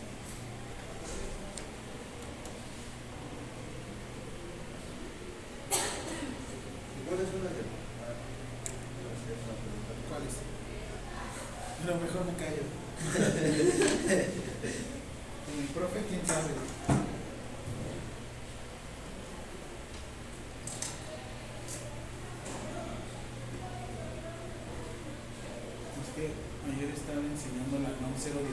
¿Cuál 7.07 7.21
es 7.21 7.29
una 7.29 7.51
de 7.51 7.63
¿Cuáles? 10.09 10.35
Pero 11.85 12.01
mejor 12.01 12.25
me 12.25 12.35
callo. 12.35 12.65
El 15.55 15.67
profe, 15.75 16.01
quién 16.09 16.27
sabe. 16.27 16.55
Es 26.01 26.09
que 26.17 26.25
ayer 26.73 26.91
estaba 26.91 27.21
enseñando 27.21 27.79
la 27.79 27.91
NOM 28.01 28.15
019. 28.15 28.44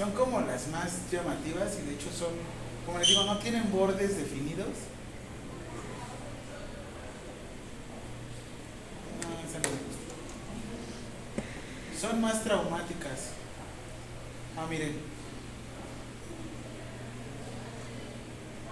Son 0.00 0.12
como 0.12 0.40
las 0.40 0.68
más 0.68 1.10
llamativas 1.12 1.76
y 1.78 1.86
de 1.86 1.94
hecho 1.94 2.08
son, 2.10 2.30
como 2.86 2.98
les 2.98 3.08
digo, 3.08 3.24
no 3.24 3.36
tienen 3.38 3.70
bordes 3.70 4.16
definidos. 4.16 4.68
No, 9.20 9.28
esa 9.46 9.58
no 9.58 9.68
me 9.68 9.76
gusta. 9.84 10.08
Son 12.00 12.09
más 12.20 12.42
traumáticas. 12.44 13.30
Ah, 14.56 14.66
miren. 14.68 15.00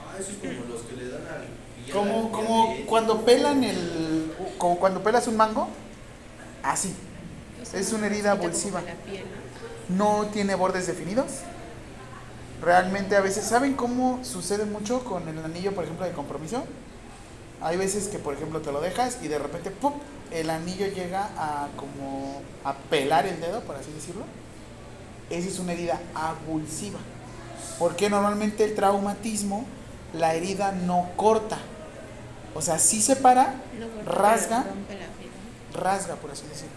Ah, 0.00 0.16
eso 0.18 0.30
es 0.32 0.36
como 0.38 0.72
los 0.72 0.82
que 0.82 0.96
le 0.96 1.08
dan 1.08 1.22
al. 1.26 1.92
Como, 1.92 2.30
como 2.30 2.76
cuando 2.86 3.24
pelan 3.24 3.64
el. 3.64 4.32
Como 4.58 4.78
cuando 4.78 5.02
pelas 5.02 5.26
un 5.26 5.36
mango. 5.36 5.68
Así. 6.62 6.94
Es 7.72 7.92
una 7.92 8.06
herida 8.06 8.34
¿no? 8.34 8.42
no 9.88 10.26
tiene 10.32 10.54
bordes 10.54 10.86
definidos. 10.86 11.40
Realmente 12.62 13.16
a 13.16 13.20
veces, 13.20 13.44
¿saben 13.44 13.74
cómo 13.74 14.24
sucede 14.24 14.64
mucho 14.64 15.04
con 15.04 15.28
el 15.28 15.38
anillo, 15.38 15.74
por 15.74 15.84
ejemplo, 15.84 16.06
de 16.06 16.12
compromiso? 16.12 16.64
Hay 17.60 17.76
veces 17.76 18.08
que, 18.08 18.18
por 18.18 18.34
ejemplo, 18.34 18.60
te 18.60 18.72
lo 18.72 18.80
dejas 18.80 19.18
y 19.22 19.28
de 19.28 19.38
repente, 19.38 19.70
¡pum! 19.70 19.92
El 20.30 20.50
anillo 20.50 20.86
llega 20.86 21.30
a 21.36 21.68
como 21.76 22.42
a 22.64 22.74
pelar 22.74 23.26
el 23.26 23.40
dedo, 23.40 23.60
por 23.62 23.76
así 23.76 23.90
decirlo. 23.92 24.24
Esa 25.30 25.48
es 25.48 25.58
una 25.58 25.72
herida 25.72 26.00
abulsiva. 26.14 26.98
Porque 27.78 28.10
normalmente 28.10 28.64
el 28.64 28.74
traumatismo, 28.74 29.64
la 30.12 30.34
herida 30.34 30.72
no 30.72 31.10
corta. 31.16 31.58
O 32.54 32.62
sea, 32.62 32.78
sí 32.78 33.00
se 33.00 33.16
para, 33.16 33.54
No, 33.78 34.10
rasga, 34.10 34.64
rasga, 35.74 36.16
por 36.16 36.30
así 36.30 36.44
decirlo. 36.48 36.72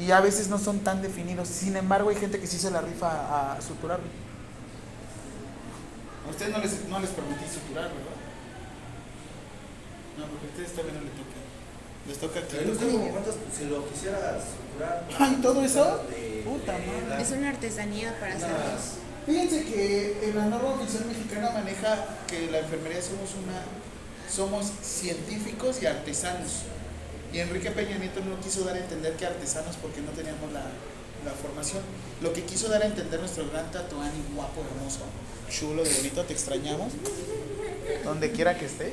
Y 0.00 0.10
a 0.12 0.20
veces 0.20 0.48
no 0.48 0.58
son 0.58 0.80
tan 0.80 1.02
definidos. 1.02 1.48
Sin 1.48 1.76
embargo, 1.76 2.10
hay 2.10 2.16
gente 2.16 2.40
que 2.40 2.46
sí 2.46 2.58
se 2.58 2.70
la 2.70 2.80
rifa 2.80 3.56
a 3.56 3.60
suturarlo. 3.60 4.06
A 6.26 6.30
ustedes 6.30 6.52
no 6.52 6.58
les, 6.58 6.88
no 6.88 7.00
les 7.00 7.10
permití 7.10 7.44
suturar, 7.52 7.84
¿verdad? 7.84 8.18
No, 10.18 10.26
porque 10.26 10.46
a 10.46 10.50
ustedes 10.50 10.72
todavía 10.72 11.00
no 11.00 11.08
toca. 11.10 11.37
Les 12.08 12.16
toca 12.18 12.40
Pero 12.50 12.72
aquí. 12.72 12.84
como 12.84 13.08
cuántas, 13.10 13.34
si 13.56 13.64
lo 13.66 13.86
quisieras. 13.88 14.42
Ay, 15.18 15.38
¿todo 15.42 15.62
eso? 15.64 16.04
de- 16.10 16.42
Puta 16.44 16.72
de 16.78 16.86
madre. 16.86 17.22
Es 17.22 17.30
una 17.32 17.50
artesanía 17.50 18.18
para 18.18 18.34
hacerlos. 18.34 18.96
Fíjense 19.26 19.64
que 19.64 20.28
en 20.30 20.36
la 20.36 20.46
norma 20.46 20.70
oficial 20.70 21.04
mexicana 21.04 21.50
maneja 21.50 22.06
que 22.26 22.50
la 22.50 22.60
enfermería 22.60 23.02
somos 23.02 23.30
una 23.42 23.60
somos 24.32 24.70
científicos 24.82 25.82
y 25.82 25.86
artesanos. 25.86 26.62
Y 27.32 27.40
Enrique 27.40 27.70
Peña 27.70 27.98
Nieto 27.98 28.20
no 28.20 28.40
quiso 28.40 28.64
dar 28.64 28.76
a 28.76 28.78
entender 28.78 29.14
que 29.14 29.26
artesanos 29.26 29.76
porque 29.76 30.00
no 30.00 30.10
teníamos 30.12 30.50
la, 30.52 30.60
la 31.24 31.32
formación. 31.42 31.82
Lo 32.22 32.32
que 32.32 32.42
quiso 32.44 32.68
dar 32.68 32.82
a 32.82 32.86
entender 32.86 33.20
nuestro 33.20 33.48
gran 33.50 33.70
tatuani 33.70 34.22
guapo, 34.34 34.62
hermoso, 34.62 35.00
chulo, 35.50 35.82
de 35.84 35.92
bonito, 35.94 36.24
te 36.24 36.32
extrañamos. 36.32 36.92
Donde 38.04 38.30
quiera 38.32 38.56
que 38.58 38.64
estés. 38.66 38.92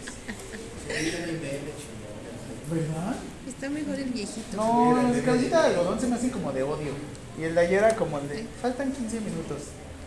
¿Verdad? 2.69 3.15
Está 3.47 3.69
mejor 3.69 3.95
el 3.95 4.09
viejito. 4.09 4.57
No, 4.57 4.95
las 5.11 5.21
cabecitas 5.21 5.63
de 5.63 5.69
algodón 5.69 5.99
se 5.99 6.07
me 6.07 6.15
hacen 6.15 6.29
como 6.31 6.51
de 6.51 6.63
odio. 6.63 6.93
Y 7.39 7.43
el 7.43 7.53
de 7.55 7.61
ayer 7.61 7.83
era 7.83 7.95
como 7.95 8.17
el 8.19 8.27
de, 8.29 8.47
faltan 8.61 8.91
15 8.91 9.19
minutos. 9.21 9.61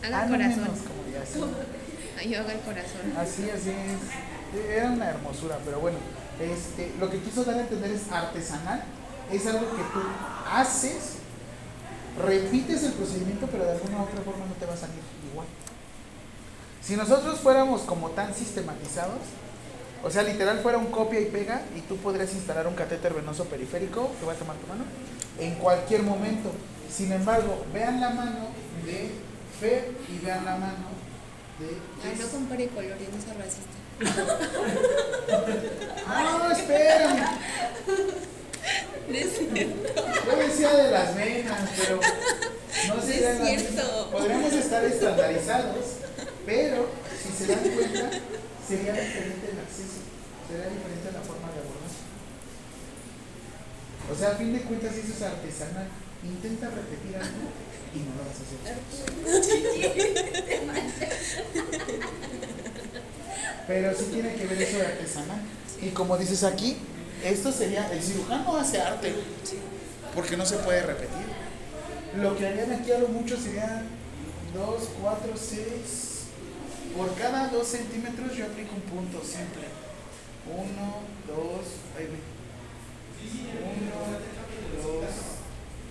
Haga 0.04 0.22
Ah, 0.22 0.26
no 0.26 0.32
corazón. 0.36 0.62
menos, 0.62 0.78
como 0.80 1.12
ya 1.12 1.22
así. 1.22 1.40
Ay, 2.18 2.30
yo 2.30 2.40
hago 2.40 2.50
el 2.50 2.60
corazón. 2.60 3.12
Así, 3.16 3.48
así 3.50 3.70
es. 3.70 4.58
Era 4.70 4.90
una 4.90 5.10
hermosura, 5.10 5.58
pero 5.64 5.78
bueno, 5.80 5.98
este, 6.40 6.92
lo 6.98 7.10
que 7.10 7.20
quiso 7.20 7.44
dar 7.44 7.56
a 7.56 7.60
entender 7.60 7.90
es 7.92 8.10
artesanal. 8.10 8.82
Es 9.30 9.46
algo 9.46 9.60
que 9.70 9.82
tú 9.92 10.00
haces, 10.50 11.16
repites 12.24 12.82
el 12.84 12.92
procedimiento, 12.92 13.46
pero 13.46 13.64
de 13.64 13.72
alguna 13.72 13.98
u 13.98 14.02
otra 14.04 14.20
forma 14.22 14.46
no 14.46 14.54
te 14.54 14.64
va 14.66 14.72
a 14.72 14.76
salir 14.76 14.96
igual. 15.30 15.46
Si 16.82 16.96
nosotros 16.96 17.38
fuéramos 17.40 17.82
como 17.82 18.08
tan 18.10 18.34
sistematizados, 18.34 19.18
o 20.02 20.10
sea, 20.10 20.22
literal 20.22 20.60
fuera 20.60 20.78
un 20.78 20.86
copia 20.86 21.20
y 21.20 21.26
pega, 21.26 21.62
y 21.76 21.80
tú 21.80 21.96
podrías 21.96 22.32
instalar 22.32 22.66
un 22.66 22.74
catéter 22.74 23.12
venoso 23.14 23.44
periférico, 23.44 24.10
que 24.18 24.26
va 24.26 24.32
a 24.32 24.36
tomar 24.36 24.56
tu 24.56 24.66
mano, 24.66 24.84
en 25.38 25.54
cualquier 25.56 26.02
momento. 26.02 26.50
Sin 26.90 27.12
embargo, 27.12 27.64
vean 27.72 28.00
la 28.00 28.10
mano 28.10 28.48
de 28.84 29.10
Fer 29.60 29.92
y 30.08 30.18
vean 30.24 30.44
la 30.44 30.56
mano 30.56 30.88
de 31.58 31.66
Ay, 32.04 32.16
no 32.20 32.28
compare 32.28 32.68
colores, 32.68 33.08
no 33.12 33.20
sea 33.20 33.34
racista. 33.34 33.76
No, 36.08 36.50
espérame. 36.52 37.24
Yo 40.26 40.36
decía 40.36 40.72
de 40.74 40.90
las 40.90 41.14
venas, 41.14 41.70
pero 41.78 42.00
no 42.88 43.02
sé. 43.02 43.20
Venas. 43.20 43.62
Podríamos 44.10 44.52
estar 44.52 44.84
estandarizados, 44.84 45.84
pero 46.46 46.86
si 47.22 47.32
se 47.32 47.46
dan 47.52 47.58
cuenta, 47.60 48.10
sería 48.68 48.92
diferente 48.92 49.50
el 49.50 49.58
acceso, 49.58 50.04
sería 50.46 50.68
diferente 50.68 51.12
la 51.12 51.22
forma 51.24 51.48
de 51.52 51.60
abordar. 51.64 51.88
O 54.12 54.14
sea, 54.14 54.30
a 54.30 54.36
fin 54.36 54.52
de 54.52 54.60
cuentas, 54.62 54.94
eso 54.94 55.12
es 55.14 55.22
artesanal. 55.22 55.88
Intenta 56.22 56.68
repetir 56.68 57.16
algo 57.16 57.48
y 57.94 57.98
no 58.00 58.12
lo 58.16 58.24
vas 58.26 58.36
a 58.36 58.42
hacer. 58.44 58.58
Pero 63.66 63.94
sí 63.94 64.04
tiene 64.12 64.34
que 64.34 64.46
ver 64.46 64.62
eso 64.62 64.78
de 64.78 64.86
artesanal. 64.86 65.40
Y 65.80 65.90
como 65.90 66.16
dices 66.18 66.42
aquí, 66.44 66.76
esto 67.24 67.52
sería, 67.52 67.90
el 67.92 68.02
cirujano 68.02 68.56
hace 68.56 68.80
arte, 68.80 69.14
porque 70.14 70.36
no 70.36 70.44
se 70.44 70.56
puede 70.58 70.82
repetir. 70.82 71.26
Lo 72.16 72.36
que 72.36 72.46
harían 72.46 72.72
aquí 72.72 72.92
a 72.92 72.98
lo 72.98 73.08
mucho 73.08 73.36
sería 73.36 73.82
2, 74.54 74.88
4, 75.02 75.32
6. 75.36 76.07
Por 76.96 77.14
cada 77.14 77.48
2 77.48 77.66
centímetros 77.66 78.36
yo 78.36 78.46
aplico 78.46 78.74
un 78.74 78.82
punto 78.82 79.22
simple. 79.22 79.68
1, 80.46 80.64
2, 81.26 81.38
ahí 81.96 82.06
ve. 82.06 82.18
1, 83.68 84.28
2, 84.82 85.04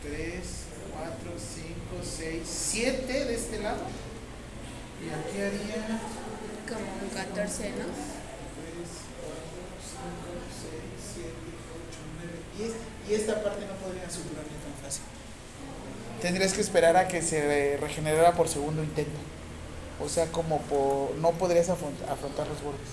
3, 0.03 0.67
4, 0.93 1.31
5, 1.37 2.03
6, 2.03 2.41
7 2.43 3.25
de 3.25 3.35
este 3.35 3.59
lado. 3.59 3.83
Y 4.99 5.09
aquí 5.09 5.41
haría 5.41 6.01
Como 6.67 6.85
un 7.03 7.09
14, 7.13 7.69
¿no? 7.71 8.17
10 12.57 12.71
y 13.09 13.13
esta 13.13 13.41
parte 13.41 13.65
no 13.65 13.73
podría 13.75 14.09
suturarle 14.09 14.49
tan 14.49 14.73
fácil. 14.83 15.03
Tendrías 16.21 16.53
que 16.53 16.61
esperar 16.61 16.97
a 16.97 17.07
que 17.07 17.21
se 17.21 17.77
regenerara 17.77 18.33
por 18.33 18.47
segundo 18.49 18.83
intento. 18.83 19.17
O 20.03 20.07
sea, 20.09 20.27
como 20.31 20.59
por, 20.63 21.15
no 21.15 21.31
podrías 21.31 21.69
afront- 21.69 22.07
afrontar 22.09 22.47
los 22.47 22.61
bordes. 22.61 22.87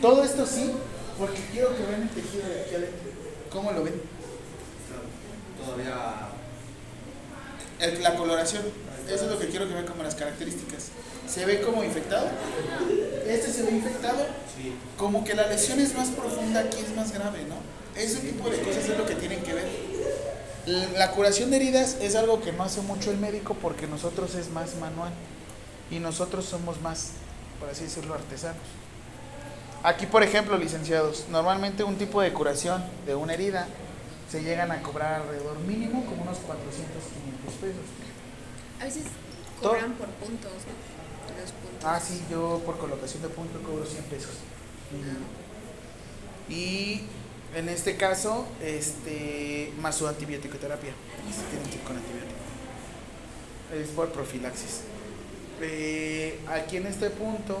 Todo 0.00 0.24
esto 0.24 0.44
sí, 0.46 0.72
porque 1.18 1.40
quiero 1.52 1.76
que 1.76 1.84
vean 1.84 2.02
el 2.02 2.10
tejido 2.10 2.48
de 2.48 2.60
aquí 2.62 2.74
adentro. 2.74 3.10
¿Cómo 3.50 3.72
lo 3.72 3.84
ven? 3.84 4.00
Todavía. 5.64 6.28
El- 7.80 8.02
la 8.02 8.14
coloración. 8.16 8.62
Eso 9.08 9.24
es 9.26 9.30
lo 9.30 9.38
que 9.38 9.46
quiero 9.48 9.68
que 9.68 9.74
vean 9.74 9.86
como 9.86 10.02
las 10.02 10.14
características. 10.16 10.88
¿Se 11.28 11.44
ve 11.44 11.60
como 11.60 11.84
infectado? 11.84 12.26
Este 13.26 13.52
se 13.52 13.62
ve 13.62 13.70
infectado. 13.72 14.18
Sí. 14.56 14.72
Como 14.96 15.24
que 15.24 15.34
la 15.34 15.46
lesión 15.46 15.78
es 15.80 15.94
más 15.94 16.08
profunda, 16.08 16.60
aquí 16.60 16.78
es 16.80 16.94
más 16.96 17.12
grave, 17.12 17.44
¿no? 17.48 17.56
Ese 18.00 18.18
tipo 18.20 18.48
de 18.50 18.58
cosas 18.60 18.88
es 18.88 18.98
lo 18.98 19.06
que 19.06 19.14
tienen 19.14 19.42
que 19.42 19.54
ver. 19.54 19.66
La 20.96 21.12
curación 21.12 21.50
de 21.50 21.56
heridas 21.58 21.96
es 22.00 22.16
algo 22.16 22.40
que 22.42 22.52
no 22.52 22.64
hace 22.64 22.80
mucho 22.80 23.10
el 23.12 23.18
médico 23.18 23.54
porque 23.54 23.86
nosotros 23.86 24.34
es 24.34 24.50
más 24.50 24.74
manual 24.76 25.12
y 25.90 25.98
nosotros 25.98 26.44
somos 26.44 26.80
más, 26.80 27.12
por 27.60 27.68
así 27.68 27.84
decirlo, 27.84 28.14
artesanos. 28.14 28.62
Aquí, 29.82 30.06
por 30.06 30.22
ejemplo, 30.22 30.56
licenciados, 30.56 31.26
normalmente 31.30 31.84
un 31.84 31.96
tipo 31.96 32.20
de 32.20 32.32
curación 32.32 32.84
de 33.06 33.14
una 33.14 33.34
herida 33.34 33.68
se 34.30 34.42
llegan 34.42 34.72
a 34.72 34.82
cobrar 34.82 35.22
alrededor 35.22 35.58
mínimo 35.60 36.04
como 36.06 36.22
unos 36.22 36.38
400, 36.38 37.02
500 37.44 37.54
pesos. 37.60 37.84
A 38.80 38.84
veces 38.84 39.04
Todo. 39.60 39.72
cobran 39.72 39.92
por 39.92 40.08
puntos, 40.08 40.50
¿no? 40.50 41.40
Los 41.40 41.52
puntos. 41.52 41.84
Ah, 41.84 42.00
sí, 42.00 42.22
yo 42.30 42.60
por 42.66 42.78
colocación 42.78 43.22
de 43.22 43.28
punto 43.28 43.62
cobro 43.62 43.86
100 43.86 44.04
pesos. 44.04 44.34
Y 46.48 47.02
en 47.54 47.68
este 47.68 47.96
caso, 47.96 48.46
este, 48.62 49.72
más 49.80 49.94
su 49.94 50.08
antibiótico 50.08 50.58
terapia. 50.58 50.92
Si 51.30 51.42
tienen 51.50 51.68
que 51.68 51.76
ir 51.76 51.82
con 51.82 51.96
antibiótico. 51.96 52.34
Es 53.74 53.88
por 53.88 54.10
profilaxis. 54.10 54.80
Eh, 55.62 56.38
aquí 56.48 56.76
en 56.76 56.86
este 56.86 57.10
punto, 57.10 57.58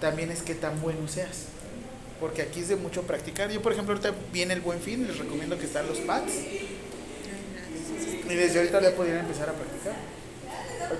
también 0.00 0.30
es 0.30 0.42
que 0.42 0.54
tan 0.54 0.80
bueno 0.80 1.08
seas. 1.08 1.46
Porque 2.20 2.42
aquí 2.42 2.60
es 2.60 2.68
de 2.68 2.76
mucho 2.76 3.02
practicar. 3.02 3.50
Yo, 3.50 3.62
por 3.62 3.72
ejemplo, 3.72 3.94
ahorita 3.94 4.14
viene 4.32 4.54
el 4.54 4.60
buen 4.60 4.80
fin, 4.80 5.06
les 5.06 5.18
recomiendo 5.18 5.58
que 5.58 5.64
están 5.64 5.86
los 5.86 5.98
pads. 5.98 6.32
Y 8.28 8.34
desde 8.34 8.58
ahorita 8.58 8.80
ya 8.82 8.94
podrían 8.94 9.18
empezar 9.18 9.48
a 9.48 9.52
practicar. 9.52 9.94
Ay. 10.90 10.96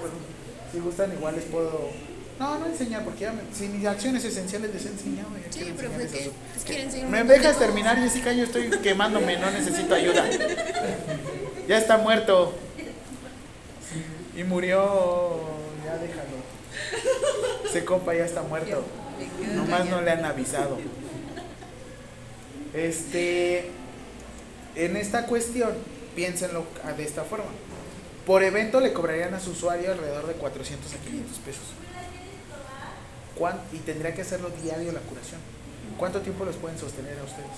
Si 0.72 0.78
gustan, 0.80 1.12
igual 1.12 1.36
les 1.36 1.44
puedo. 1.44 1.90
No, 2.38 2.58
no 2.58 2.66
enseñar, 2.66 3.04
porque 3.04 3.20
ya 3.20 3.32
me, 3.32 3.42
si 3.52 3.68
mis 3.68 3.86
acciones 3.86 4.24
esenciales 4.24 4.72
les 4.72 4.86
he 4.86 4.88
enseñado. 4.88 5.28
ya 5.36 5.52
Sí, 5.52 5.74
pero 5.76 5.90
pues, 5.90 6.10
seguir 6.10 7.04
un 7.04 7.10
¿Me 7.10 7.18
de 7.18 7.24
dejas 7.24 7.54
cosas. 7.54 7.58
terminar, 7.58 7.98
Jessica? 7.98 8.32
Yo 8.32 8.44
estoy 8.44 8.70
quemándome, 8.82 9.36
no 9.36 9.50
necesito 9.50 9.94
ayuda. 9.94 10.24
Ya 11.68 11.76
está 11.76 11.98
muerto. 11.98 12.54
Y 14.36 14.44
murió. 14.44 15.59
Ya 15.90 15.98
déjalo. 15.98 17.68
Ese 17.68 17.84
compa 17.84 18.14
ya 18.14 18.24
está 18.24 18.42
muerto. 18.42 18.84
Nomás 19.54 19.86
no 19.86 20.00
le 20.00 20.10
han 20.12 20.24
avisado. 20.24 20.78
Este. 22.74 23.70
En 24.76 24.96
esta 24.96 25.26
cuestión, 25.26 25.72
piénsenlo 26.14 26.64
de 26.96 27.02
esta 27.04 27.24
forma. 27.24 27.46
Por 28.24 28.44
evento 28.44 28.80
le 28.80 28.92
cobrarían 28.92 29.34
a 29.34 29.40
su 29.40 29.50
usuario 29.50 29.90
alrededor 29.90 30.26
de 30.28 30.34
400 30.34 30.92
a 30.94 30.96
500 30.98 31.38
pesos. 31.38 31.62
¿Cuán- 33.36 33.60
Y 33.72 33.78
tendría 33.78 34.14
que 34.14 34.22
hacerlo 34.22 34.50
diario 34.62 34.92
la 34.92 35.00
curación. 35.00 35.40
¿Cuánto 35.98 36.20
tiempo 36.20 36.44
los 36.44 36.54
pueden 36.56 36.78
sostener 36.78 37.18
a 37.18 37.24
ustedes? 37.24 37.48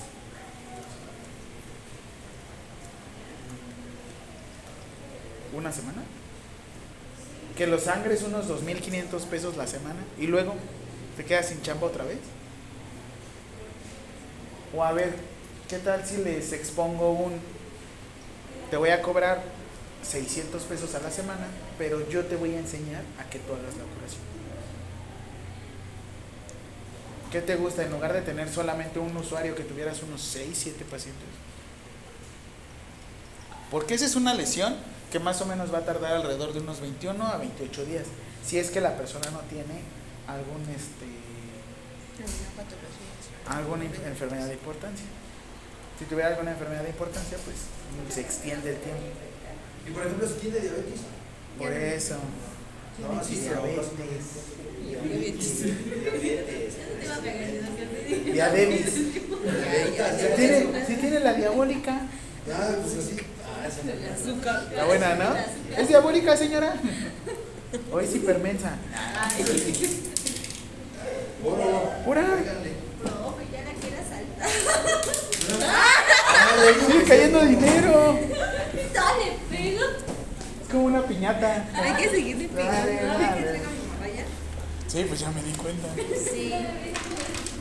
¿Una 5.53 5.71
semana? 5.71 6.03
Que 7.57 7.67
los 7.67 7.83
sangres 7.83 8.23
unos 8.23 8.47
2.500 8.49 9.21
pesos 9.27 9.57
la 9.57 9.67
semana 9.67 10.01
y 10.19 10.27
luego 10.27 10.55
te 11.17 11.25
quedas 11.25 11.49
sin 11.49 11.61
chamba 11.63 11.87
otra 11.87 12.05
vez. 12.05 12.19
O 14.75 14.83
a 14.83 14.93
ver, 14.93 15.15
¿qué 15.69 15.79
tal 15.79 16.05
si 16.07 16.19
les 16.19 16.53
expongo 16.53 17.13
un... 17.13 17.33
Te 18.71 18.77
voy 18.79 18.89
a 18.89 19.03
cobrar 19.03 19.43
600 20.03 20.63
pesos 20.63 20.95
a 20.95 21.01
la 21.01 21.11
semana, 21.11 21.47
pero 21.77 22.09
yo 22.09 22.25
te 22.25 22.37
voy 22.37 22.55
a 22.55 22.59
enseñar 22.59 23.03
a 23.19 23.29
que 23.29 23.39
tú 23.39 23.53
hagas 23.53 23.77
la 23.77 23.85
curación. 23.95 24.23
¿Qué 27.31 27.41
te 27.41 27.57
gusta? 27.57 27.83
En 27.83 27.91
lugar 27.91 28.13
de 28.13 28.23
tener 28.23 28.49
solamente 28.49 28.99
un 28.99 29.17
usuario, 29.17 29.55
que 29.55 29.63
tuvieras 29.63 30.03
unos 30.03 30.21
6, 30.21 30.51
7 30.53 30.85
pacientes. 30.85 31.29
Porque 33.71 33.95
esa 33.95 34.05
es 34.05 34.17
una 34.17 34.35
lesión 34.35 34.77
que 35.13 35.21
más 35.21 35.41
o 35.43 35.47
menos 35.47 35.73
va 35.73 35.79
a 35.79 35.85
tardar 35.85 36.15
alrededor 36.15 36.55
de 36.55 36.61
unos 36.61 36.81
21 36.81 37.23
a 37.23 37.37
28 37.37 37.85
días. 37.85 38.05
Si 38.45 38.59
es 38.59 38.71
que 38.71 38.81
la 38.81 38.97
persona 38.97 39.31
no 39.31 39.41
tiene 39.41 39.83
algún 40.27 40.63
este 40.75 41.07
Alguna 43.47 43.85
enfermedad 43.85 44.47
de 44.47 44.55
importancia. 44.55 45.05
Si 45.99 46.07
tuviera 46.07 46.31
alguna 46.31 46.53
enfermedad 46.53 46.83
de 46.83 46.91
importancia, 46.91 47.37
pues 47.45 47.57
se 48.15 48.21
extiende 48.23 48.71
el 48.71 48.77
tiempo. 48.77 49.03
Y 49.87 49.91
por 49.91 50.07
ejemplo, 50.07 50.27
si 50.27 50.35
tiene 50.35 50.61
diabetes. 50.61 51.01
Por 51.59 51.73
eso. 51.73 52.17
No, 53.01 53.23
sí, 53.23 53.37
diabetes. 53.41 53.87
Diabetes. 54.87 55.65
Diabetes. 58.25 58.95
Si 58.95 60.37
tiene, 60.37 60.87
si 60.87 60.97
tiene 60.97 61.21
la 61.21 61.35
diabólica, 61.35 62.09
Ah, 62.51 62.75
pues 62.83 62.97
así. 62.97 63.17
No. 63.63 64.77
la 64.77 64.85
buena, 64.85 65.15
¿no? 65.15 65.35
¿Es 65.77 65.89
diabólica, 65.89 66.37
señora? 66.37 66.75
¿O 67.93 68.01
es 68.01 68.15
hipermensa? 68.15 68.73
Pura. 72.05 72.23
tráiganle. 72.23 72.73
No, 73.05 73.37
ya 73.53 73.63
la 73.63 73.73
quiere 73.75 73.99
saltar. 74.09 74.51
Sigue 76.87 77.05
cayendo 77.05 77.41
dinero. 77.45 78.19
Dale, 78.93 79.39
pega. 79.51 79.87
como 80.71 80.85
una 80.87 81.03
piñata. 81.03 81.65
Hay 81.75 81.95
que 82.03 82.11
seguirle 82.11 82.49
pegando. 82.49 82.93
Sí, 84.89 85.05
pues 85.09 85.21
ya 85.21 85.31
me 85.31 85.43
di 85.43 85.53
cuenta. 85.53 85.89
Sí. 85.97 86.53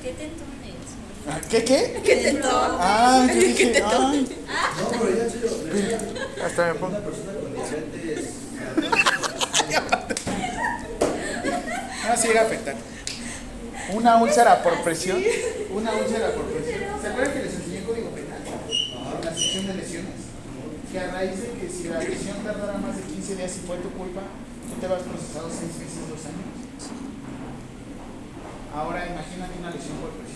¿Qué 0.02 0.14
tentones? 0.14 0.61
Ah, 1.30 1.40
¿Qué, 1.50 1.64
qué? 1.64 2.02
¿Qué 2.04 2.16
te 2.18 2.34
toca? 2.34 2.78
Ah, 2.80 3.28
yo 3.28 3.40
dije, 3.40 3.84
ay. 3.86 4.28
No, 4.82 4.90
pero 4.90 5.16
ya 5.18 5.24
en 5.24 5.30
serio, 5.32 5.50
Hasta 6.44 6.66
me 6.66 6.72
una 6.72 6.80
pongo. 6.80 6.98
persona 7.00 7.34
con 7.40 7.54
diferentes. 7.54 8.30
No, 12.08 12.18
sí 12.22 12.28
llega 12.28 12.42
a 12.42 12.46
afectar. 12.46 12.76
Una 13.94 14.18
úlcera 14.18 14.64
por 14.64 14.82
presión. 14.84 15.22
Una 15.74 15.92
úlcera 15.94 16.32
por 16.34 16.46
presión. 16.46 16.80
¿Se 17.02 17.08
acuerdan 17.08 17.34
que 17.34 17.44
les 17.44 17.54
enseñé 17.56 17.84
código 17.84 18.10
penal? 18.12 18.40
En 19.20 19.26
la 19.26 19.32
sección 19.34 19.68
de 19.68 19.74
lesiones. 19.76 20.12
Que 20.92 21.00
a 21.00 21.08
raíz 21.12 21.40
de 21.42 21.50
que 21.60 21.70
si 21.70 21.88
la 21.88 22.00
lesión 22.00 22.38
tardara 22.44 22.78
más 22.80 22.98
de 22.98 23.04
15 23.04 23.36
días 23.36 23.52
y 23.58 23.68
fue 23.68 23.78
tu 23.78 23.90
culpa, 23.92 24.22
tú 24.68 24.80
te 24.82 24.88
vas 24.88 25.02
procesado 25.04 25.48
6 25.50 25.62
meses, 25.62 26.10
2 26.10 26.20
años. 26.26 26.50
Ahora 28.74 29.06
imagínate 29.08 29.54
una 29.60 29.70
lesión 29.72 29.98
por 30.00 30.10
presión. 30.12 30.31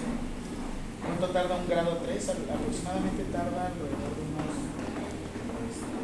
¿Cuánto 1.04 1.28
tarda 1.30 1.56
un 1.56 1.68
grado 1.68 1.98
3? 2.04 2.30
Aproximadamente 2.30 3.24
tarda 3.32 3.68
alrededor 3.68 4.12
de 4.16 4.24
unos. 4.26 4.56
Este, 5.66 5.96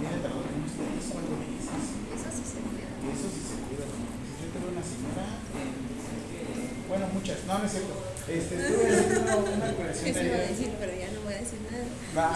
viene 0.00 0.16
tardando 0.22 0.48
unos 0.54 0.72
3, 0.74 1.14
4 1.14 1.36
meses. 1.44 1.84
Eso 2.14 2.28
sí 2.34 2.44
se 2.44 2.58
cuida. 2.64 2.90
Eso 3.04 3.26
sí 3.30 3.42
se 3.44 3.56
cuida. 3.64 3.86
Yo 3.86 4.46
tuve 4.52 4.68
una 4.74 4.84
señora, 4.84 5.26
eh, 5.54 6.84
bueno, 6.88 7.04
muchas, 7.12 7.38
no, 7.46 7.58
no 7.58 7.64
es 7.64 7.72
cierto. 7.72 7.94
Este, 8.24 8.54
estuve 8.56 8.88
haciendo 8.88 9.36
una 9.52 9.72
curación 9.72 10.06
Eso 10.08 10.18
de 10.18 10.26
iba 10.26 10.36
a 10.36 10.48
decir, 10.48 10.70
pero 10.80 10.92
ya 10.96 11.08
no 11.12 11.20
voy 11.20 11.34
a 11.34 11.40
decir 11.44 11.60
nada. 11.68 11.84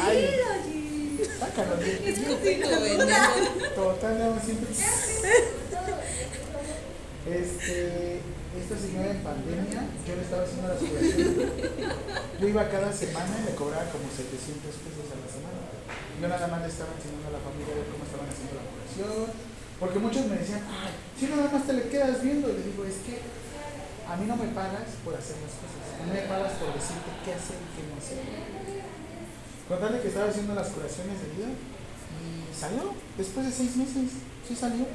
Ay, 0.05 1.27
sácalo. 1.39 1.75
Total, 3.75 4.41
siempre. 4.45 4.69
Este, 7.29 8.21
esta 8.59 8.77
señora 8.77 9.11
en 9.11 9.23
pandemia, 9.23 9.81
yo 10.07 10.13
le 10.17 10.23
estaba 10.23 10.43
haciendo 10.43 10.69
las 10.69 10.79
curaciones. 10.79 11.49
Yo 12.39 12.45
iba 12.49 12.69
cada 12.69 12.93
semana 12.93 13.35
y 13.43 13.45
le 13.51 13.55
cobraba 13.55 13.87
como 13.91 14.07
700 14.11 14.63
pesos 14.63 15.07
a 15.11 15.17
la 15.19 15.29
semana. 15.31 15.61
Yo 16.21 16.27
nada 16.27 16.47
más 16.47 16.63
le 16.63 16.69
estaba 16.69 16.91
enseñando 16.95 17.29
a 17.31 17.39
la 17.39 17.43
familia 17.43 17.75
ver 17.79 17.87
cómo 17.91 18.03
estaban 18.03 18.29
haciendo 18.31 18.59
la 18.59 18.67
curación. 18.67 19.49
Porque 19.79 19.99
muchos 20.03 20.27
me 20.27 20.39
decían, 20.43 20.67
ay, 20.67 20.91
si 21.15 21.31
nada 21.31 21.47
más 21.51 21.63
te 21.67 21.73
le 21.73 21.87
quedas 21.87 22.23
viendo. 22.23 22.51
Y 22.51 22.59
le 22.59 22.63
digo, 22.67 22.83
es 22.83 22.99
que 23.07 23.23
a 24.07 24.17
mí 24.19 24.27
no 24.27 24.35
me 24.35 24.51
pagas 24.51 24.99
por 25.07 25.15
hacer 25.15 25.39
las 25.39 25.55
cosas. 25.55 25.83
A 25.99 26.03
mí 26.03 26.11
me 26.15 26.27
pagas 26.27 26.59
por 26.59 26.75
decirte 26.75 27.11
qué 27.23 27.31
hacer 27.35 27.59
y 27.63 27.69
qué 27.79 27.83
no 27.87 27.95
hacer. 27.95 28.19
Contarle 29.71 30.03
que 30.03 30.09
estaba 30.09 30.31
haciendo 30.31 30.55
las 30.55 30.69
curaciones 30.75 31.21
de 31.23 31.29
vida 31.37 31.51
y 31.53 32.51
salió 32.51 32.95
después 33.19 33.47
de 33.47 33.53
seis 33.53 33.77
meses. 33.77 34.19
Sí 34.47 34.57
salió. 34.57 34.87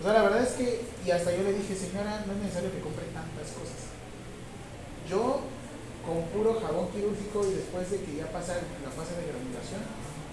O 0.00 0.02
sea, 0.04 0.12
la 0.12 0.22
verdad 0.22 0.42
es 0.42 0.52
que, 0.54 0.82
y 1.04 1.10
hasta 1.10 1.34
yo 1.34 1.42
le 1.42 1.54
dije, 1.54 1.74
señora, 1.74 2.22
no 2.26 2.32
es 2.32 2.38
necesario 2.38 2.70
que 2.70 2.80
compre 2.80 3.04
tantas 3.10 3.50
cosas. 3.50 3.90
Yo, 5.10 5.40
con 6.06 6.22
puro 6.30 6.60
jabón 6.60 6.88
quirúrgico 6.94 7.42
y 7.46 7.54
después 7.58 7.90
de 7.90 7.98
que 8.02 8.16
ya 8.16 8.30
pasa 8.30 8.54
la 8.54 8.90
fase 8.94 9.18
de 9.18 9.26
granulación, 9.26 9.82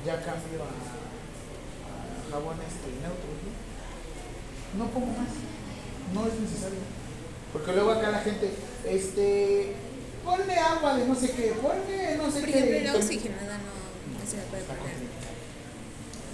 ya 0.06 0.22
cambio 0.22 0.62
a, 0.62 0.70
a 0.70 2.32
jabón 2.32 2.58
este, 2.62 2.94
neutro. 3.02 3.32
¿no? 4.78 4.86
Pongo 4.92 5.08
más. 5.18 5.34
No 6.14 6.28
es 6.28 6.40
necesario. 6.40 6.80
Porque 7.52 7.72
luego 7.74 7.92
acá 7.92 8.12
la 8.12 8.20
gente, 8.20 8.52
este, 8.86 9.74
ponle 10.24 10.60
agua 10.60 10.98
de 10.98 11.08
no 11.08 11.16
sé 11.16 11.32
qué, 11.32 11.56
ponle 11.62 12.18
no 12.18 12.30
sé 12.30 12.40
Por 12.42 12.50
qué. 12.52 12.60
ejemplo, 12.60 12.92
la 12.92 13.00
oxigenada 13.00 13.58
no, 13.58 13.74
no 14.20 14.30
se 14.30 14.38
la 14.38 14.44
puede 14.44 14.64
poner. 14.64 14.94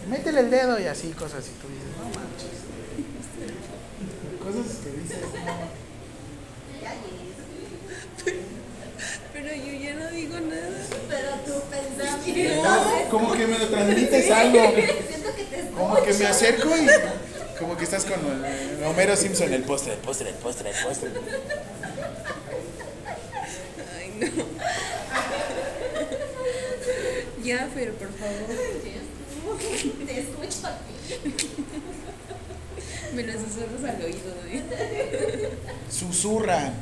Métele 0.09 0.39
el 0.41 0.49
dedo 0.49 0.79
y 0.79 0.85
así, 0.87 1.11
cosas 1.11 1.45
y 1.47 1.51
tú 1.61 1.67
dices, 1.69 1.93
no 1.95 2.05
manches. 2.09 2.60
Cosas 4.51 4.77
que 4.83 4.89
dices, 5.01 5.17
no. 5.45 5.81
Pero 9.33 9.47
yo 9.55 9.73
ya 9.79 9.93
no 9.95 10.09
digo 10.11 10.39
nada. 10.39 10.69
Pero 11.09 11.29
tu 11.45 11.53
pensamiento. 11.69 12.63
Como 13.09 13.31
que 13.33 13.47
me 13.47 13.57
lo 13.59 13.67
transmites 13.69 14.31
algo. 14.31 14.59
Siento 15.07 15.35
que 15.35 15.43
te 15.45 15.69
Como 15.71 16.01
que 16.03 16.13
me 16.13 16.25
acerco 16.27 16.69
y 16.77 16.87
como 17.59 17.77
que 17.77 17.83
estás 17.83 18.05
con 18.05 18.19
el- 18.19 18.83
Homero 18.83 19.15
Simpson, 19.15 19.53
el 19.53 19.63
postre, 19.63 19.93
el 19.93 19.99
postre, 19.99 20.29
el 20.29 20.35
postre, 20.35 20.69
el 20.69 20.75
postre. 20.83 21.09
Ay, 23.97 24.13
no. 24.19 24.45
Ya, 27.43 27.69
pero 27.73 27.93
por 27.93 28.09
favor. 28.13 28.47
te 30.05 30.19
escucho 30.19 30.67
a 30.67 30.77
ti. 30.77 30.93
Me 33.15 33.23
lo 33.23 33.33
susurras 33.33 33.95
al 33.95 34.01
oído, 34.03 34.33
¿eh? 34.47 35.51
Susurra. 35.89 36.73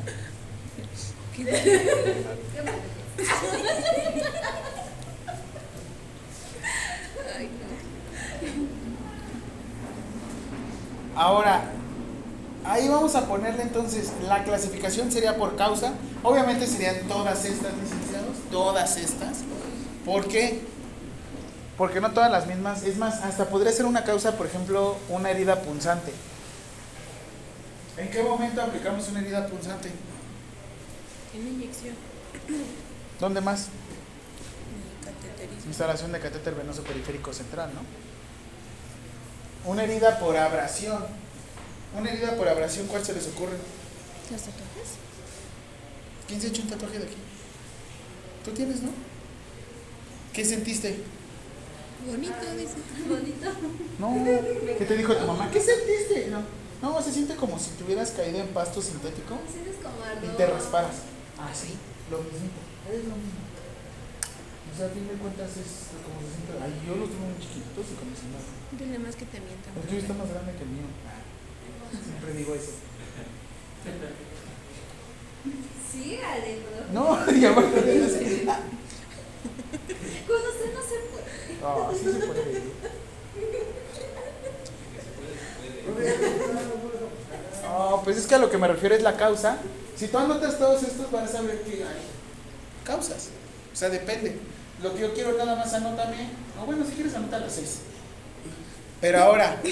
Ay, 7.36 7.48
no. 11.14 11.20
Ahora, 11.20 11.64
ahí 12.64 12.88
vamos 12.88 13.14
a 13.16 13.26
ponerle 13.26 13.62
entonces, 13.62 14.12
la 14.26 14.44
clasificación 14.44 15.10
sería 15.10 15.36
por 15.36 15.56
causa. 15.56 15.94
Obviamente 16.22 16.66
serían 16.66 17.08
todas 17.08 17.44
estas, 17.44 17.72
licenciados, 17.76 18.36
todas 18.50 18.96
estas. 18.96 19.38
¿Por 20.04 20.28
qué? 20.28 20.60
Porque 21.80 21.98
no 21.98 22.10
todas 22.10 22.30
las 22.30 22.46
mismas. 22.46 22.82
Es 22.82 22.98
más, 22.98 23.22
hasta 23.22 23.46
podría 23.46 23.72
ser 23.72 23.86
una 23.86 24.04
causa, 24.04 24.36
por 24.36 24.46
ejemplo, 24.46 24.98
una 25.08 25.30
herida 25.30 25.62
punzante. 25.62 26.12
¿En 27.96 28.10
qué 28.10 28.22
momento 28.22 28.60
aplicamos 28.60 29.08
una 29.08 29.20
herida 29.20 29.46
punzante? 29.46 29.90
Una 31.34 31.48
inyección. 31.48 31.94
¿Dónde 33.18 33.40
más? 33.40 33.68
Instalación 35.66 36.12
de 36.12 36.20
catéter 36.20 36.54
venoso 36.54 36.82
periférico 36.82 37.32
central, 37.32 37.70
¿no? 37.72 37.80
Una 39.70 39.84
herida 39.84 40.18
por 40.18 40.36
abrasión. 40.36 41.02
Una 41.96 42.10
herida 42.10 42.36
por 42.36 42.46
abrasión, 42.46 42.88
¿cuál 42.88 43.02
se 43.02 43.14
les 43.14 43.26
ocurre? 43.28 43.56
¿Los 44.30 44.42
tatuajes? 44.42 44.90
¿Quién 46.28 46.42
se 46.42 46.48
ha 46.48 46.50
hecho 46.50 46.60
un 46.60 46.68
tatuaje 46.68 46.98
de 46.98 47.06
aquí? 47.06 47.16
¿Tú 48.44 48.50
tienes, 48.50 48.82
no? 48.82 48.90
¿Qué 50.34 50.44
sentiste? 50.44 51.02
Bonito, 52.06 52.34
dice. 52.56 52.76
Bonito. 53.08 53.50
No. 53.98 54.24
¿Qué 54.78 54.84
te 54.86 54.96
dijo 54.96 55.14
tu 55.16 55.26
mamá? 55.26 55.50
¿Qué 55.50 55.60
sentiste? 55.60 56.28
No. 56.30 56.42
No, 56.82 57.02
se 57.02 57.12
siente 57.12 57.36
como 57.36 57.58
si 57.58 57.70
te 57.72 57.84
hubieras 57.84 58.10
caído 58.12 58.38
en 58.40 58.48
pasto 58.48 58.80
sintético 58.80 59.36
Sientes 59.52 59.76
como 59.84 60.00
y 60.00 60.08
ardor. 60.08 60.36
te 60.36 60.46
rasparas. 60.46 60.96
Ah, 61.38 61.50
sí. 61.52 61.74
Lo 62.10 62.18
mismo. 62.18 62.48
Es 62.88 63.04
lo 63.04 63.16
mismo. 63.20 63.40
O 64.72 64.76
sea, 64.76 64.86
a 64.86 64.88
fin 64.90 65.06
de 65.08 65.14
cuentas 65.20 65.50
es 65.60 65.92
como 66.00 66.16
se 66.24 66.32
siente. 66.40 66.56
Ay, 66.56 66.72
yo 66.88 66.96
los 66.96 67.10
tengo 67.12 67.26
muy 67.28 67.36
chiquitos 67.36 67.84
y 67.84 67.94
como 68.00 68.12
si 68.16 68.24
nada. 68.32 68.48
Dile 68.80 68.98
más 68.98 69.14
que 69.14 69.26
te 69.26 69.40
mientan. 69.44 69.76
El 69.76 69.82
tuyo 69.84 70.00
está 70.00 70.14
más 70.14 70.30
grande 70.32 70.56
que 70.56 70.64
el 70.64 70.72
mío. 70.72 70.88
Siempre 71.92 72.32
digo 72.32 72.54
eso. 72.54 72.72
Sígale, 75.92 76.58
bro. 76.64 76.80
No, 76.96 77.32
y 77.36 77.44
aparte 77.44 77.80
de 77.82 77.92
eso. 78.06 78.18
Conocer 80.26 80.70
no 80.72 80.80
se 80.80 80.96
puede. 81.10 81.19
No, 81.60 81.90
sí 81.92 82.04
se 82.04 82.26
puede 82.26 82.42
vivir. 82.44 82.70
No, 87.62 88.00
pues 88.02 88.16
es 88.16 88.26
que 88.26 88.34
a 88.34 88.38
lo 88.38 88.50
que 88.50 88.58
me 88.58 88.66
refiero 88.66 88.96
es 88.96 89.02
la 89.02 89.16
causa. 89.16 89.58
Si 89.96 90.08
tú 90.08 90.18
anotas 90.18 90.58
todos 90.58 90.82
estos, 90.82 91.08
vas 91.12 91.32
a 91.34 91.42
ver 91.42 91.60
que 91.62 91.84
hay 91.84 92.02
causas. 92.84 93.28
O 93.72 93.76
sea, 93.76 93.88
depende. 93.88 94.36
Lo 94.82 94.92
que 94.94 95.00
yo 95.02 95.14
quiero 95.14 95.36
nada 95.38 95.54
más 95.54 95.72
anótame. 95.72 96.30
O 96.60 96.66
bueno, 96.66 96.84
si 96.84 96.92
quieres 96.92 97.14
anotar 97.14 97.40
las 97.42 97.52
seis. 97.52 97.78
Pero 99.00 99.22
ahora, 99.22 99.62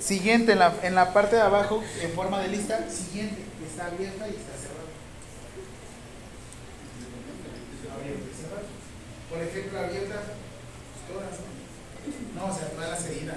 siguiente 0.00 0.52
en 0.52 0.60
la, 0.60 0.72
en 0.82 0.94
la 0.94 1.12
parte 1.12 1.34
de 1.36 1.42
abajo, 1.42 1.82
en 2.00 2.12
forma 2.12 2.40
de 2.40 2.48
lista, 2.48 2.88
siguiente, 2.88 3.42
que 3.58 3.66
está 3.66 3.86
abierta 3.86 4.26
y 4.28 4.30
está 4.30 4.52
cerrada. 4.56 4.84
Por 9.28 9.42
ejemplo, 9.42 9.78
abierta, 9.80 10.22
todas, 11.14 11.38
¿no? 12.34 12.46
O 12.46 12.54
sea, 12.54 12.68
todas 12.70 12.90
las 12.90 13.06
heridas. 13.06 13.36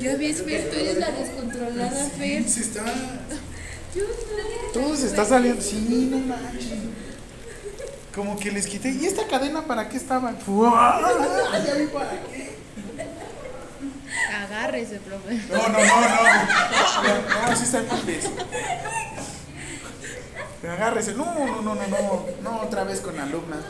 Ya 0.00 0.16
ves, 0.16 0.42
Fer, 0.42 0.70
tú 0.70 0.76
eres 0.76 0.98
la 0.98 1.10
descontrolada, 1.12 2.10
Fer. 2.18 2.48
se 2.48 2.60
está. 2.60 2.84
Todo 4.72 4.96
se 4.96 5.06
está 5.06 5.24
saliendo. 5.24 5.62
Sí, 5.62 6.08
no 6.10 6.18
manches. 6.18 6.72
Como 8.14 8.38
que 8.38 8.50
les 8.50 8.66
quité. 8.66 8.90
¿Y 8.90 9.06
esta 9.06 9.26
cadena 9.26 9.62
para 9.66 9.88
qué 9.88 9.96
estaba? 9.96 10.32
Ya 11.66 11.74
vi 11.74 11.86
para 11.86 12.10
qué. 12.10 12.54
Agárrese, 14.34 14.98
profe. 14.98 15.34
No, 15.48 15.68
no, 15.68 15.78
no, 15.78 15.78
no. 15.78 15.84
No, 17.02 17.50
no 17.50 17.56
sí 17.56 17.64
está 17.64 17.82
Agárrese. 20.70 21.14
No, 21.14 21.24
no, 21.34 21.62
no, 21.62 21.74
no, 21.74 21.86
no. 21.86 22.26
No, 22.42 22.60
otra 22.62 22.84
vez 22.84 23.00
con 23.00 23.18
alumnas. 23.18 23.60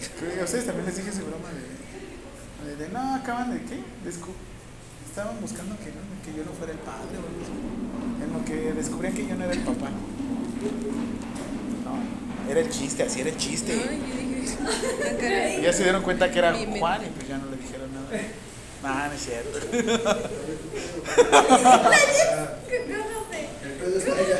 Sí, 0.00 0.38
A 0.40 0.44
ustedes 0.44 0.66
también 0.66 0.86
les 0.86 0.96
dije 0.96 1.10
su 1.12 1.24
broma 1.24 1.48
de, 1.50 2.70
de, 2.70 2.76
de, 2.76 2.88
no, 2.92 3.14
acaban 3.14 3.50
de 3.52 3.60
qué? 3.62 3.76
Descu- 4.08 4.34
estaban 5.08 5.40
buscando 5.40 5.76
que, 5.78 5.86
no, 5.86 6.00
que 6.24 6.32
yo 6.38 6.44
no 6.44 6.52
fuera 6.52 6.72
el 6.72 6.78
padre 6.78 7.16
o 7.16 7.20
algo. 7.20 8.24
En 8.24 8.32
lo 8.32 8.44
que 8.44 8.72
descubrían 8.72 9.14
que 9.14 9.26
yo 9.26 9.34
no 9.36 9.44
era 9.44 9.52
el 9.52 9.60
papá. 9.60 9.88
No, 11.84 12.50
era 12.50 12.60
el 12.60 12.70
chiste, 12.70 13.02
así 13.02 13.20
era 13.20 13.30
el 13.30 13.36
chiste. 13.36 13.74
Y 13.74 15.62
ya 15.62 15.72
se 15.72 15.82
dieron 15.84 16.02
cuenta 16.02 16.30
que 16.30 16.38
era. 16.38 16.52
Juan 16.54 17.02
y 17.04 17.08
pues 17.10 17.28
ya 17.28 17.38
no 17.38 17.50
le 17.50 17.56
dijeron 17.56 17.90
nada. 17.92 18.08
No, 18.82 18.88
no 19.06 19.12
es 19.12 19.22
cierto. 19.22 19.60
El 23.82 23.92
pedo 23.92 23.98
está 23.98 24.12
allá. 24.16 24.38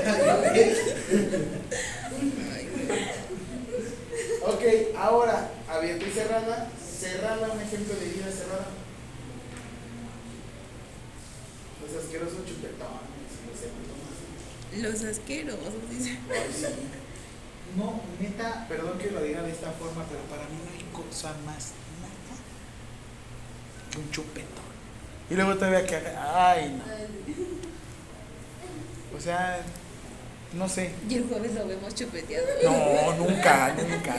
Ok, 4.45 4.63
ahora, 4.97 5.51
abierta 5.69 6.05
y 6.07 6.11
cerrada. 6.11 6.69
Cerrada, 7.01 7.53
un 7.53 7.61
ejemplo 7.61 7.95
de 7.95 8.07
herida 8.07 8.31
cerrada. 8.31 8.69
Los 11.81 12.05
asquerosos 12.05 12.47
chupetones 12.47 13.13
los 14.81 15.05
asquerosos, 15.05 15.91
dice. 15.91 16.19
No, 17.77 18.01
neta, 18.21 18.67
perdón 18.69 18.99
que 18.99 19.11
lo 19.11 19.23
diga 19.23 19.43
de 19.43 19.51
esta 19.51 19.71
forma, 19.73 20.05
pero 20.09 20.21
para 20.25 20.45
mí 20.45 20.57
no 20.65 20.71
hay 20.73 20.85
cosa 20.93 21.35
más 21.45 21.73
nada 22.01 22.39
que 23.91 23.99
un 23.99 24.11
chupetón. 24.11 24.73
Y 25.31 25.35
luego 25.35 25.55
todavía 25.57 25.87
que 25.87 25.97
ay 25.97 26.79
no. 26.79 27.62
O 29.17 29.21
sea, 29.21 29.61
no 30.55 30.69
sé. 30.69 30.91
Y 31.09 31.15
el 31.15 31.25
jueves 31.25 31.55
lo 31.55 31.67
vemos 31.67 31.95
chupeteado. 31.95 32.47
No, 32.65 33.15
nunca, 33.17 33.75
nunca. 33.89 34.17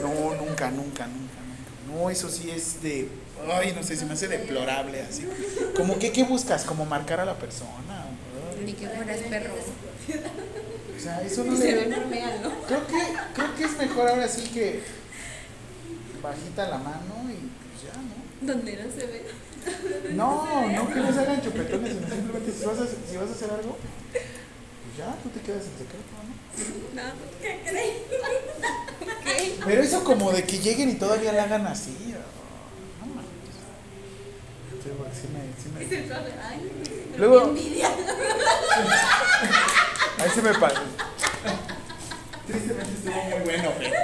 No, 0.00 0.34
nunca, 0.34 0.70
nunca, 0.70 1.06
nunca, 1.06 1.06
nunca. 1.06 1.92
No, 1.92 2.10
eso 2.10 2.28
sí 2.28 2.50
es 2.50 2.82
de, 2.82 3.08
ay, 3.52 3.72
no 3.74 3.82
sé, 3.82 3.96
se 3.96 4.04
me 4.04 4.14
hace 4.14 4.28
deplorable 4.28 5.00
así. 5.02 5.26
Como 5.76 5.98
que, 5.98 6.12
¿qué 6.12 6.24
buscas? 6.24 6.64
Como 6.64 6.84
marcar 6.84 7.20
a 7.20 7.24
la 7.24 7.38
persona. 7.38 8.06
Ni 8.64 8.72
que 8.72 8.88
fueras 8.88 9.18
perro. 9.20 9.54
O 9.54 11.00
sea, 11.00 11.22
eso 11.22 11.44
no 11.44 11.56
Se 11.56 11.74
ve 11.74 11.82
le... 11.82 11.86
normal, 11.88 12.40
¿no? 12.42 12.50
Creo 12.66 12.86
que, 12.86 12.98
creo 13.34 13.54
que 13.56 13.64
es 13.64 13.76
mejor 13.76 14.08
ahora 14.08 14.28
sí 14.28 14.48
que 14.48 14.80
bajita 16.22 16.68
la 16.68 16.78
mano 16.78 17.24
y 17.28 17.50
pues 17.70 17.84
ya, 17.84 18.00
¿no? 18.00 18.52
Donde 18.54 18.76
no 18.76 18.90
se 18.90 19.06
ve. 19.06 19.24
No, 20.14 20.70
no 20.70 20.88
que 20.92 21.00
no 21.00 21.12
se 21.12 21.20
hagan 21.20 21.42
chupetones, 21.42 21.92
sino 21.94 22.08
simplemente 22.08 22.52
si 22.52 22.64
vas 22.64 22.78
a, 22.78 22.86
si 22.86 23.16
vas 23.16 23.28
a 23.28 23.32
hacer 23.32 23.50
algo, 23.50 23.76
pues 24.12 24.24
ya, 24.98 25.14
tú 25.22 25.28
te 25.30 25.40
quedas 25.40 25.64
en 25.64 25.72
secreto, 25.78 26.12
¿no? 26.94 27.02
No. 27.02 27.08
¿Qué 27.42 27.60
crees? 27.68 27.96
¿Qué? 29.24 29.54
Pero 29.64 29.82
eso 29.82 30.04
como 30.04 30.30
de 30.32 30.44
que 30.44 30.58
lleguen 30.58 30.90
y 30.90 30.94
todavía 30.94 31.32
la 31.32 31.44
hagan 31.44 31.66
así, 31.66 32.14
oh, 32.14 33.06
no 33.06 33.14
mames. 33.14 33.28
Sí, 34.84 35.26
me, 35.32 35.40
sí 35.62 35.68
me- 35.74 35.84
Es 35.84 35.92
el 35.92 36.04
profe. 36.08 36.32
Ay, 36.42 36.70
Luego- 37.16 37.42
envidia. 37.48 37.88
Ahí 40.18 40.30
se 40.34 40.42
me 40.42 40.54
pasó. 40.54 40.80
Tristemente 42.46 42.92
estuvo 42.92 43.22
muy 43.24 43.40
bueno, 43.44 43.72
pero. 43.78 43.94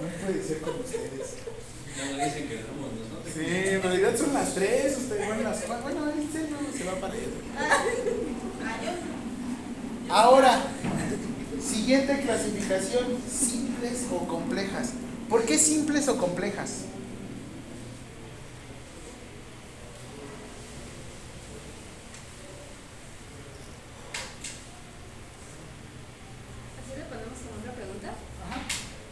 No 0.00 0.08
puede 0.26 0.42
ser 0.42 0.60
como 0.60 0.78
ustedes. 0.80 1.34
Ya 1.96 2.04
no 2.10 2.24
dicen 2.24 2.48
que 2.48 2.56
somos 2.66 2.92
nosotros. 2.92 3.13
Sí, 3.34 3.40
en 3.44 3.82
realidad 3.82 4.16
son 4.16 4.32
las 4.32 4.54
tres, 4.54 4.96
ustedes, 4.96 5.26
bueno, 5.26 5.42
las 5.42 5.62
cuatro, 5.62 5.82
bueno, 5.82 6.08
este 6.10 6.48
no 6.50 6.58
se 6.72 6.84
va 6.84 7.00
para 7.00 7.14
allá. 7.14 7.22
Ahora, 10.08 10.62
siguiente 11.60 12.20
clasificación, 12.20 13.18
simples 13.28 14.06
o 14.12 14.28
complejas. 14.28 14.90
¿Por 15.28 15.44
qué 15.44 15.58
simples 15.58 16.06
o 16.06 16.16
complejas? 16.16 16.84
¿Así 26.78 26.96
le 26.96 27.04
ponemos 27.04 27.38
como 27.40 27.58
otra 27.58 27.72
pregunta? 27.72 28.14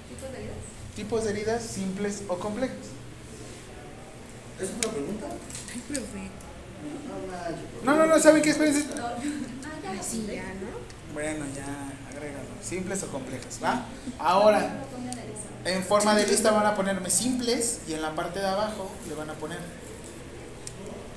¿Tipos 0.09 0.31
de 0.31 0.39
heridas? 0.39 0.59
Tipos 0.95 1.25
de 1.25 1.31
heridas 1.31 1.63
simples 1.65 2.23
o 2.29 2.39
complejas. 2.39 2.77
¿Es 4.61 4.69
una 4.69 4.93
pregunta? 4.93 5.27
Ay, 5.73 5.83
profe. 5.89 6.31
No 7.09 7.15
manches, 7.27 7.67
profe. 7.67 7.72
No, 7.85 7.97
no, 7.97 8.07
no, 8.07 8.19
¿saben 8.19 8.43
qué? 8.43 8.51
Espérense. 8.51 8.87
Ah, 8.99 9.15
ya. 9.19 10.55
¿no? 10.55 11.15
Bueno, 11.15 11.45
ya, 11.55 12.11
agrégalo. 12.11 12.49
Simples 12.63 13.03
o 13.03 13.09
complejas, 13.09 13.59
¿va? 13.63 13.87
Ahora, 14.19 14.85
en 15.65 15.83
forma 15.83 16.15
de 16.15 16.27
lista 16.27 16.51
van 16.51 16.67
a 16.67 16.75
ponerme 16.75 17.11
simples 17.11 17.81
y 17.89 17.95
en 17.95 18.03
la 18.03 18.15
parte 18.15 18.41
de 18.41 18.47
abajo 18.47 18.91
le 19.09 19.15
van 19.15 19.31
a 19.31 19.35
poner. 19.35 19.59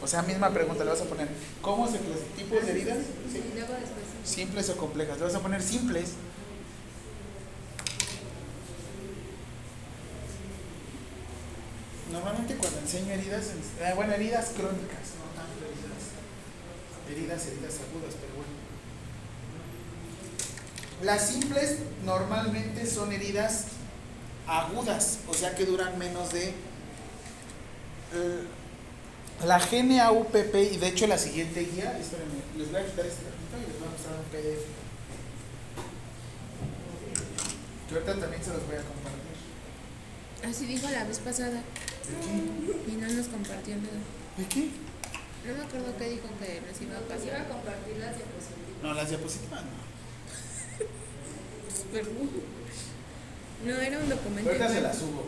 O 0.02 0.08
sea, 0.08 0.22
misma 0.22 0.52
pregunta, 0.52 0.84
le 0.84 0.92
vas 0.92 1.02
a 1.02 1.06
poner, 1.06 1.28
¿cómo 1.62 1.88
se 1.88 1.98
clasifican 1.98 2.36
tipos 2.36 2.66
de 2.66 2.72
heridas? 2.72 2.98
Sí. 3.32 3.44
Y 3.52 3.56
luego 3.58 3.74
después. 3.74 4.06
Simples 4.24 4.70
o 4.70 4.78
complejas. 4.78 5.18
Le 5.18 5.24
vas 5.24 5.36
a 5.36 5.40
poner 5.40 5.62
simples. 5.62 6.14
Normalmente 12.12 12.56
cuando 12.56 12.80
enseño 12.80 13.14
heridas, 13.14 13.46
eh, 13.82 13.94
bueno, 13.96 14.14
heridas 14.14 14.52
crónicas, 14.56 15.15
heridas, 17.10 17.46
heridas 17.48 17.76
agudas, 17.76 18.16
pero 18.20 18.34
bueno. 18.36 18.54
Las 21.04 21.30
simples 21.30 21.78
normalmente 22.06 22.86
son 22.86 23.12
heridas 23.12 23.66
agudas, 24.48 25.20
o 25.28 25.34
sea 25.34 25.56
que 25.56 25.66
duran 25.66 25.98
menos 25.98 26.32
de... 26.32 26.50
eh, 28.14 28.48
la 29.44 29.60
GNAUPP 29.60 30.56
y 30.74 30.78
de 30.78 30.88
hecho 30.88 31.08
la 31.08 31.18
siguiente 31.18 31.60
guía, 31.62 31.98
espérenme, 32.00 32.36
les 32.58 32.72
voy 32.72 32.80
a 32.82 32.86
quitar 32.86 33.06
este 33.06 33.24
y 33.26 33.68
les 33.68 33.80
voy 33.80 33.88
a 33.88 33.92
mostrar 33.92 34.16
un 34.16 34.26
PDF. 34.32 34.64
Yo 37.90 37.98
ahorita 37.98 38.20
también 38.20 38.44
se 38.44 38.50
los 38.52 38.66
voy 38.66 38.76
a 38.76 38.82
compartir. 38.84 40.50
Así 40.50 40.66
dijo 40.66 40.90
la 40.90 41.04
vez 41.04 41.20
pasada. 41.20 41.62
¿De 41.62 42.16
qué? 42.24 42.92
Y 42.92 42.96
no 42.96 43.08
nos 43.10 43.28
compartió 43.28 43.76
nada. 43.76 44.00
¿De 44.38 44.46
qué? 44.48 44.70
No 45.48 45.54
me 45.54 45.64
acuerdo 45.64 45.96
qué 45.98 46.10
dijo 46.10 46.28
que 46.40 46.62
nos 46.62 46.82
iba 46.82 46.98
a 46.98 47.02
Pues 47.02 47.24
iba 47.26 47.34
a 47.36 47.38
pasar. 47.40 47.48
compartir 47.48 47.98
las 47.98 48.16
diapositivas. 48.18 48.84
No, 48.84 48.94
las 48.94 49.10
diapositivas 49.10 49.62
no. 49.64 49.86
No, 53.66 53.72
era 53.80 53.98
un 54.00 54.10
documento. 54.10 54.50
Ahorita 54.50 54.70
se 54.70 54.82
las 54.82 54.98
subo. 54.98 55.24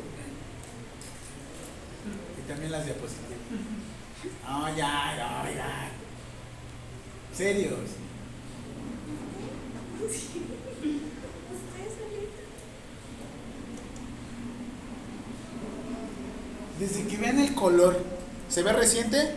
Y 2.38 2.42
también 2.48 2.72
las 2.72 2.86
diapositivas. 2.86 3.28
No, 4.48 4.68
ya, 4.70 5.14
ya, 5.16 5.52
ya. 5.56 5.92
Serios. 7.36 7.80
Desde 16.80 17.08
que 17.08 17.18
vean 17.18 17.40
el 17.40 17.54
color, 17.56 17.98
¿se 18.50 18.62
ve 18.64 18.72
reciente? 18.74 19.32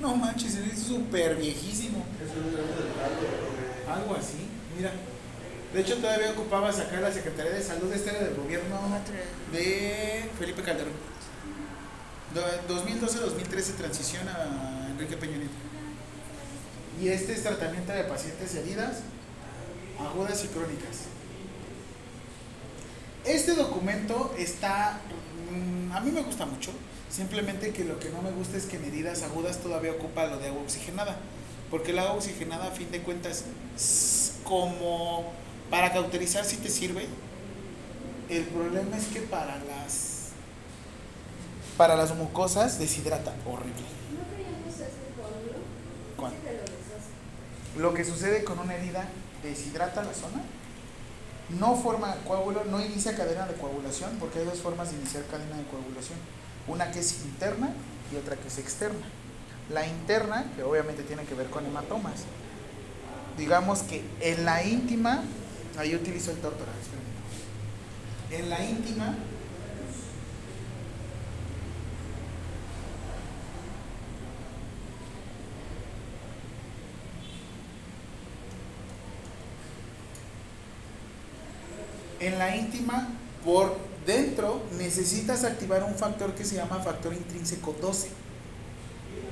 No. 0.00 0.16
Manches, 0.16 0.56
ve 0.56 0.74
súper 0.76 1.36
viejísimo. 1.36 2.04
Es 2.22 3.88
algo 3.88 4.14
así, 4.16 4.46
mira. 4.76 4.92
De 5.74 5.80
hecho, 5.80 5.96
todavía 5.98 6.32
ocupaba 6.32 6.72
sacar 6.72 7.00
la 7.00 7.12
Secretaría 7.12 7.52
de 7.52 7.62
Salud, 7.62 7.92
este 7.92 8.10
era 8.10 8.20
del 8.24 8.34
gobierno 8.34 8.76
de 9.52 10.28
Felipe 10.38 10.62
Calderón. 10.62 10.92
Do- 12.34 12.74
2012-2013 12.76 13.76
transición 13.76 14.28
a 14.28 14.88
Enrique 14.90 15.16
Peña 15.16 15.36
Nieto. 15.36 15.52
Y 17.00 17.08
este 17.08 17.32
es 17.34 17.42
tratamiento 17.42 17.92
de 17.92 18.04
pacientes 18.04 18.54
heridas 18.56 18.98
agudas 19.98 20.44
y 20.44 20.48
crónicas. 20.48 21.06
Este 23.24 23.54
documento 23.54 24.34
está, 24.38 25.00
mm, 25.52 25.92
a 25.92 26.00
mí 26.00 26.10
me 26.10 26.22
gusta 26.22 26.46
mucho, 26.46 26.72
simplemente 27.10 27.72
que 27.72 27.84
lo 27.84 27.98
que 27.98 28.10
no 28.10 28.22
me 28.22 28.30
gusta 28.30 28.56
es 28.56 28.66
que 28.66 28.76
en 28.76 28.84
heridas 28.84 29.22
agudas 29.22 29.58
todavía 29.58 29.92
ocupa 29.92 30.26
lo 30.26 30.38
de 30.38 30.48
agua 30.48 30.62
oxigenada, 30.62 31.16
porque 31.70 31.90
el 31.90 31.98
agua 31.98 32.14
oxigenada 32.14 32.68
a 32.68 32.70
fin 32.70 32.90
de 32.90 33.00
cuentas, 33.02 33.44
como 34.44 35.32
para 35.70 35.92
cauterizar 35.92 36.44
sí 36.44 36.56
te 36.56 36.68
sirve, 36.68 37.06
el 38.28 38.44
problema 38.44 38.96
es 38.96 39.06
que 39.06 39.20
para 39.20 39.58
las 39.64 40.20
para 41.76 41.96
las 41.96 42.14
mucosas 42.14 42.78
deshidrata 42.78 43.32
horrible. 43.46 43.72
¿No 44.12 45.22
coágulo? 45.22 45.58
¿Cuál? 46.16 46.32
Lo 47.78 47.94
que 47.94 48.04
sucede 48.04 48.44
con 48.44 48.58
una 48.58 48.74
herida 48.74 49.08
deshidrata 49.42 50.02
la 50.02 50.12
zona, 50.12 50.42
no 51.58 51.76
forma 51.76 52.14
coágulo, 52.26 52.64
no 52.64 52.84
inicia 52.84 53.16
cadena 53.16 53.46
de 53.46 53.54
coagulación, 53.54 54.10
porque 54.20 54.40
hay 54.40 54.44
dos 54.44 54.58
formas 54.58 54.90
de 54.90 54.98
iniciar 54.98 55.24
cadena 55.24 55.56
de 55.56 55.64
coagulación, 55.64 56.18
una 56.70 56.90
que 56.92 57.00
es 57.00 57.24
interna 57.24 57.70
y 58.12 58.16
otra 58.16 58.36
que 58.36 58.48
es 58.48 58.58
externa. 58.58 59.06
La 59.68 59.86
interna, 59.86 60.46
que 60.56 60.62
obviamente 60.62 61.02
tiene 61.02 61.24
que 61.24 61.34
ver 61.34 61.48
con 61.48 61.66
hematomas. 61.66 62.24
Digamos 63.36 63.82
que 63.82 64.04
en 64.20 64.44
la 64.44 64.62
íntima, 64.64 65.22
ahí 65.78 65.94
utilizo 65.94 66.30
el 66.30 66.38
tórtora. 66.38 66.72
En 68.30 68.48
la 68.48 68.64
íntima, 68.64 69.16
en 82.20 82.38
la 82.38 82.56
íntima, 82.56 83.08
por 83.44 83.89
dentro, 84.06 84.62
necesitas 84.78 85.44
activar 85.44 85.84
un 85.84 85.94
factor 85.94 86.34
que 86.34 86.44
se 86.44 86.56
llama 86.56 86.80
factor 86.80 87.12
intrínseco 87.12 87.74
12 87.80 88.08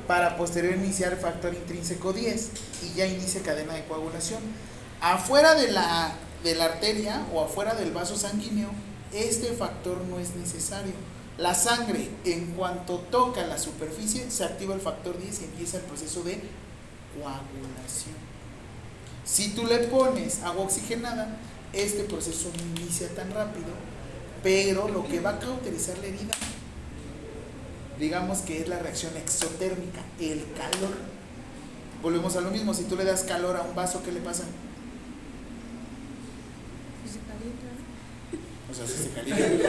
para 0.08 0.36
posterior 0.38 0.74
iniciar 0.74 1.16
factor 1.18 1.54
intrínseco 1.54 2.12
10 2.12 2.50
y 2.82 2.96
ya 2.96 3.06
inicia 3.06 3.42
cadena 3.42 3.74
de 3.74 3.84
coagulación. 3.84 4.40
Afuera 5.00 5.54
de 5.54 5.70
la, 5.70 6.14
de 6.42 6.54
la 6.54 6.64
arteria 6.64 7.26
o 7.32 7.44
afuera 7.44 7.74
del 7.74 7.92
vaso 7.92 8.16
sanguíneo, 8.16 8.70
este 9.12 9.52
factor 9.52 9.98
no 10.08 10.18
es 10.18 10.34
necesario. 10.34 10.94
La 11.36 11.54
sangre, 11.54 12.10
en 12.24 12.46
cuanto 12.52 12.98
toca 13.10 13.46
la 13.46 13.58
superficie, 13.58 14.30
se 14.30 14.44
activa 14.44 14.74
el 14.74 14.80
factor 14.80 15.18
10 15.18 15.42
y 15.42 15.44
empieza 15.44 15.76
el 15.76 15.84
proceso 15.84 16.22
de 16.22 16.40
coagulación. 17.14 18.16
Si 19.24 19.50
tú 19.50 19.66
le 19.66 19.78
pones 19.88 20.42
agua 20.42 20.64
oxigenada, 20.64 21.36
este 21.74 22.04
proceso 22.04 22.50
no 22.56 22.80
inicia 22.80 23.08
tan 23.14 23.30
rápido, 23.30 23.68
pero 24.42 24.88
lo 24.88 25.06
que 25.06 25.20
va 25.20 25.30
a 25.30 25.38
cauterizar 25.38 25.98
la 25.98 26.06
herida, 26.06 26.34
digamos 27.98 28.38
que 28.38 28.60
es 28.60 28.68
la 28.68 28.78
reacción 28.78 29.16
exotérmica, 29.16 30.00
el 30.20 30.44
calor. 30.56 30.96
Volvemos 32.02 32.36
a 32.36 32.40
lo 32.40 32.50
mismo, 32.50 32.74
si 32.74 32.84
tú 32.84 32.96
le 32.96 33.04
das 33.04 33.24
calor 33.24 33.56
a 33.56 33.62
un 33.62 33.74
vaso, 33.74 34.02
¿qué 34.04 34.12
le 34.12 34.20
pasa? 34.20 34.44
O 38.70 38.74
sea, 38.74 38.86
si 38.86 39.02
se 39.02 39.10
calienta. 39.10 39.68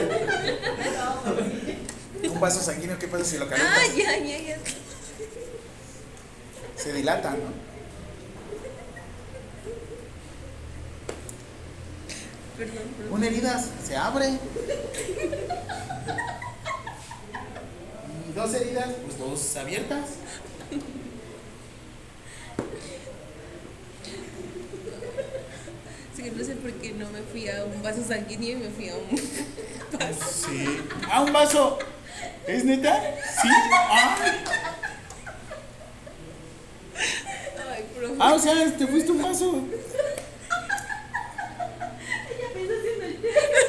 Un 2.30 2.40
vaso 2.40 2.60
sanguíneo, 2.60 2.98
¿qué 2.98 3.08
pasa 3.08 3.24
si 3.24 3.38
lo 3.38 3.48
calientas? 3.48 3.78
Ah, 3.78 3.86
ya, 3.96 4.18
ya, 4.18 4.38
ya. 4.38 4.58
Se 6.76 6.92
dilata, 6.92 7.30
¿no? 7.30 7.69
Perdón, 12.60 12.88
perdón. 12.98 13.12
Una 13.14 13.26
herida 13.26 13.58
se 13.86 13.96
abre. 13.96 14.28
Y 18.28 18.32
dos 18.34 18.52
heridas, 18.54 18.88
pues 19.06 19.18
dos 19.18 19.56
abiertas. 19.56 20.10
Sí, 26.14 26.30
no 26.36 26.44
sé 26.44 26.56
por 26.56 26.72
qué 26.72 26.92
no 26.92 27.08
me 27.10 27.22
fui 27.22 27.48
a 27.48 27.64
un 27.64 27.82
vaso 27.82 28.02
sanguíneo 28.06 28.52
y 28.52 28.56
me 28.56 28.68
fui 28.68 28.88
a 28.88 28.96
un 28.96 29.08
vaso. 29.98 30.48
Sí. 30.48 30.80
Ah, 31.10 31.22
un 31.22 31.32
vaso. 31.32 31.78
¿Es 32.46 32.64
neta? 32.64 33.00
Sí. 33.42 33.48
Ah, 33.72 34.18
Ay, 37.72 37.84
profe. 37.96 38.14
ah, 38.18 38.34
o 38.34 38.38
sea, 38.38 38.76
te 38.76 38.86
fuiste 38.86 39.10
a 39.10 39.14
un 39.14 39.22
vaso. 39.22 39.50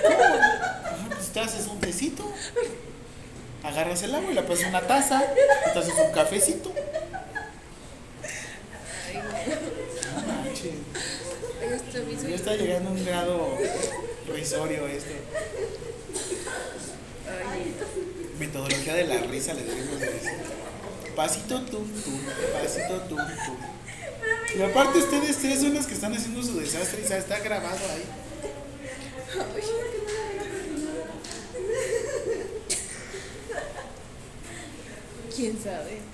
¿Cómo? 0.04 0.36
Ah, 0.84 1.08
pues 1.10 1.21
te 1.34 1.40
haces 1.40 1.68
un 1.68 1.80
tecito. 1.80 2.32
Agarras 3.64 4.02
el 4.04 4.16
agua 4.16 4.32
y 4.32 4.34
le 4.34 4.42
pones 4.44 4.66
una 4.66 4.82
taza. 4.82 5.24
y 5.24 5.74
Te 5.74 5.80
haces 5.80 5.94
un 5.94 6.12
cafecito. 6.12 6.72
Ay, 10.44 10.74
Ya 12.30 12.36
está 12.36 12.56
llegando 12.56 12.90
a 12.90 12.94
un 12.94 13.06
grado 13.06 13.58
risorio 14.34 14.88
esto. 14.88 15.12
Metodología 18.40 18.96
de 18.96 19.04
la 19.06 19.18
risa 19.18 19.54
le 19.54 19.64
debemos 19.64 20.00
de 20.00 20.12
decir. 20.12 20.32
Pasito 21.16 21.62
tú, 21.62 21.80
tú, 21.80 22.12
pasito 22.54 23.02
tú, 23.02 23.16
tú. 23.16 24.58
Y 24.58 24.62
aparte 24.64 25.00
ustedes 25.00 25.38
tres 25.38 25.62
son 25.62 25.74
los 25.74 25.86
que 25.86 25.94
están 25.94 26.14
haciendo 26.14 26.42
su 26.42 26.60
desastre 26.60 27.02
y 27.06 27.08
ya 27.08 27.18
está 27.18 27.40
grabado 27.40 27.78
ahí. 27.94 28.04
¿Quién? 35.42 36.11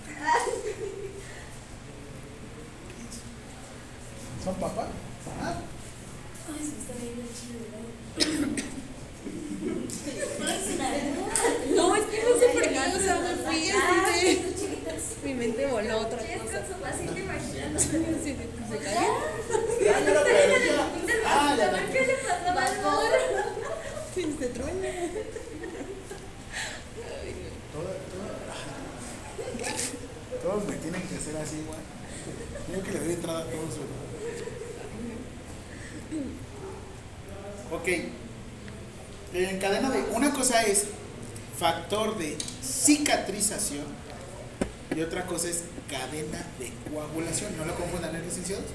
No 47.58 47.66
lo 47.66 47.76
confundan, 47.76 48.16
¿eh, 48.16 48.22
licenciados? 48.24 48.66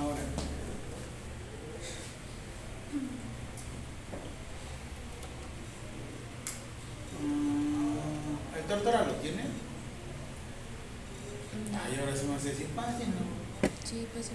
Ahora. 0.00 0.22
Mm, 7.20 8.56
¿El 8.56 8.64
tórtora 8.64 9.04
lo 9.06 9.14
tiene? 9.14 9.42
Ay, 11.84 11.98
ahora 12.00 12.16
sí 12.16 12.26
me 12.26 12.34
a 12.34 12.38
decir, 12.38 12.66
pásenlo. 12.68 13.16
Sí, 13.84 14.06
pues 14.12 14.26
sí. 14.26 14.32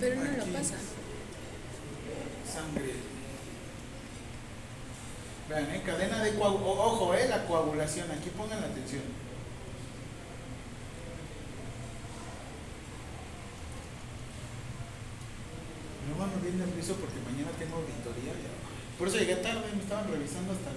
Pero 0.00 0.16
no 0.16 0.24
lo 0.24 0.44
pasa. 0.46 0.76
Sangre. 2.46 2.94
Vean, 5.50 5.68
eh, 5.70 5.82
cadena 5.84 6.22
de 6.22 6.34
coagulación. 6.34 6.78
Ojo, 6.78 7.14
eh, 7.14 7.26
la 7.28 7.44
coagulación. 7.44 8.10
Aquí 8.12 8.30
pongan 8.30 8.60
la 8.60 8.68
atención. 8.68 9.02
No 16.08 16.18
vamos 16.18 16.40
bien 16.40 16.49
porque 16.68 17.20
mañana 17.24 17.50
tengo 17.58 17.76
auditoría. 17.76 18.32
Por 18.98 19.08
eso 19.08 19.16
llegué 19.18 19.36
tarde, 19.36 19.64
me 19.74 19.82
estaban 19.82 20.10
revisando 20.10 20.52
hasta 20.52 20.70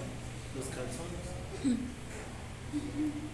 los 0.56 0.66
calzones. 0.72 1.28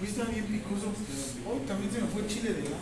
Uy, 0.00 0.06
está 0.06 0.24
bien 0.26 0.44
picoso. 0.44 0.92
Hoy 1.46 1.60
también 1.66 1.90
se 1.90 2.00
me 2.00 2.06
fue 2.06 2.26
chile 2.28 2.52
de 2.52 2.62
lado. 2.62 2.76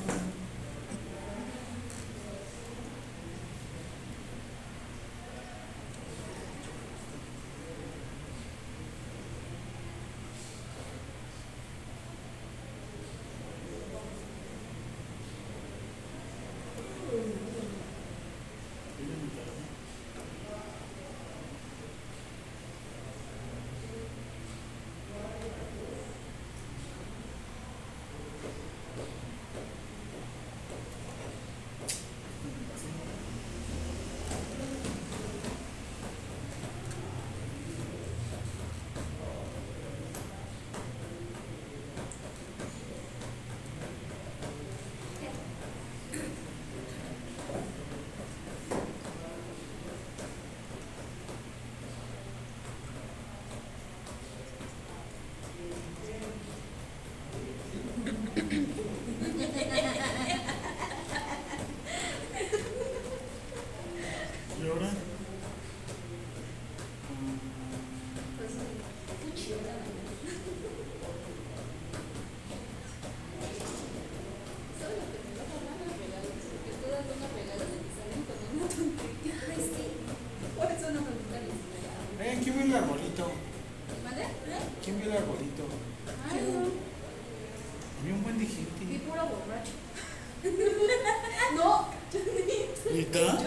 ¿Neta? 92.92 93.38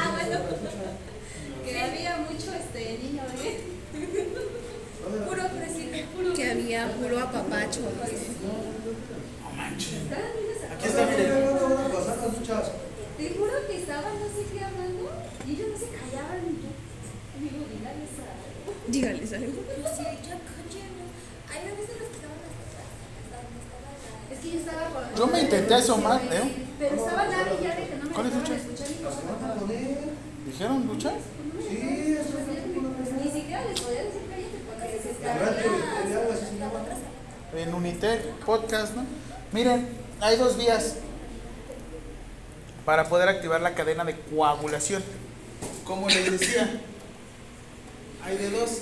Ah, 0.00 0.10
bueno. 0.12 0.38
Que 1.64 1.80
había 1.80 2.16
mucho 2.18 2.54
este 2.54 2.98
niño, 2.98 3.22
¿eh? 3.42 3.60
Puro 5.26 5.42
fresita, 5.48 5.98
había 6.76 6.94
puro 6.96 7.18
apapacho. 7.20 7.80
No 7.80 9.56
manches. 9.56 9.92
Aquí 10.72 10.86
está, 10.88 11.06
miren. 11.06 11.28
Te 13.16 13.30
juro 13.38 13.52
que 13.68 13.76
estaban 13.78 14.14
no 14.20 14.26
sé 14.26 14.42
qué 14.52 14.64
hablando 14.64 15.10
y 15.46 15.50
ellos 15.52 15.68
no 15.72 15.78
se 15.78 15.86
callaban. 15.86 16.40
Digo, 17.40 17.64
dígales 18.88 19.30
yo 24.50 24.58
estaba 24.58 24.86
con. 24.90 25.14
Yo 25.16 25.26
me 25.26 25.40
intenté 25.40 25.74
asomar, 25.74 26.20
¿eh? 26.30 26.66
Pero 26.78 26.96
estaba 26.96 27.24
nada 27.26 27.46
y 27.58 27.62
ya 27.64 27.74
de 27.76 27.88
que 27.88 27.96
no 27.96 28.04
me 28.04 28.10
¿Cuál 28.14 28.26
es 28.26 28.32
dejaban 28.34 28.66
lucha 28.68 28.84
Las 29.02 29.14
que 29.14 29.26
van 29.26 29.34
a 29.34 29.54
cosa. 29.54 29.60
poner. 29.60 29.98
¿Dijeron 30.46 30.86
lucha? 30.86 31.12
Sí, 31.68 32.16
eso 32.20 32.38
es 32.38 33.24
Ni 33.24 33.30
siquiera 33.30 33.64
les 33.64 33.80
podía 33.80 34.02
decir 34.04 34.22
cállate 34.28 34.58
porque 34.68 35.00
se 35.00 35.08
Radio 35.24 35.56
estaban. 35.56 36.08
de 36.08 36.14
algo 36.14 36.32
así 36.32 36.44
se 36.46 36.58
llama. 36.58 36.80
En 37.56 37.72
Unitec 37.72 38.22
Podcast, 38.44 38.94
¿no? 38.94 39.04
Miren, 39.52 39.88
hay 40.20 40.36
dos 40.36 40.56
vías 40.56 40.96
para 42.84 43.08
poder 43.08 43.28
activar 43.28 43.60
la 43.60 43.74
cadena 43.74 44.04
de 44.04 44.18
coagulación. 44.18 45.02
Como 45.84 46.08
les 46.08 46.32
decía, 46.32 46.80
hay 48.24 48.36
de 48.36 48.50
dos. 48.50 48.78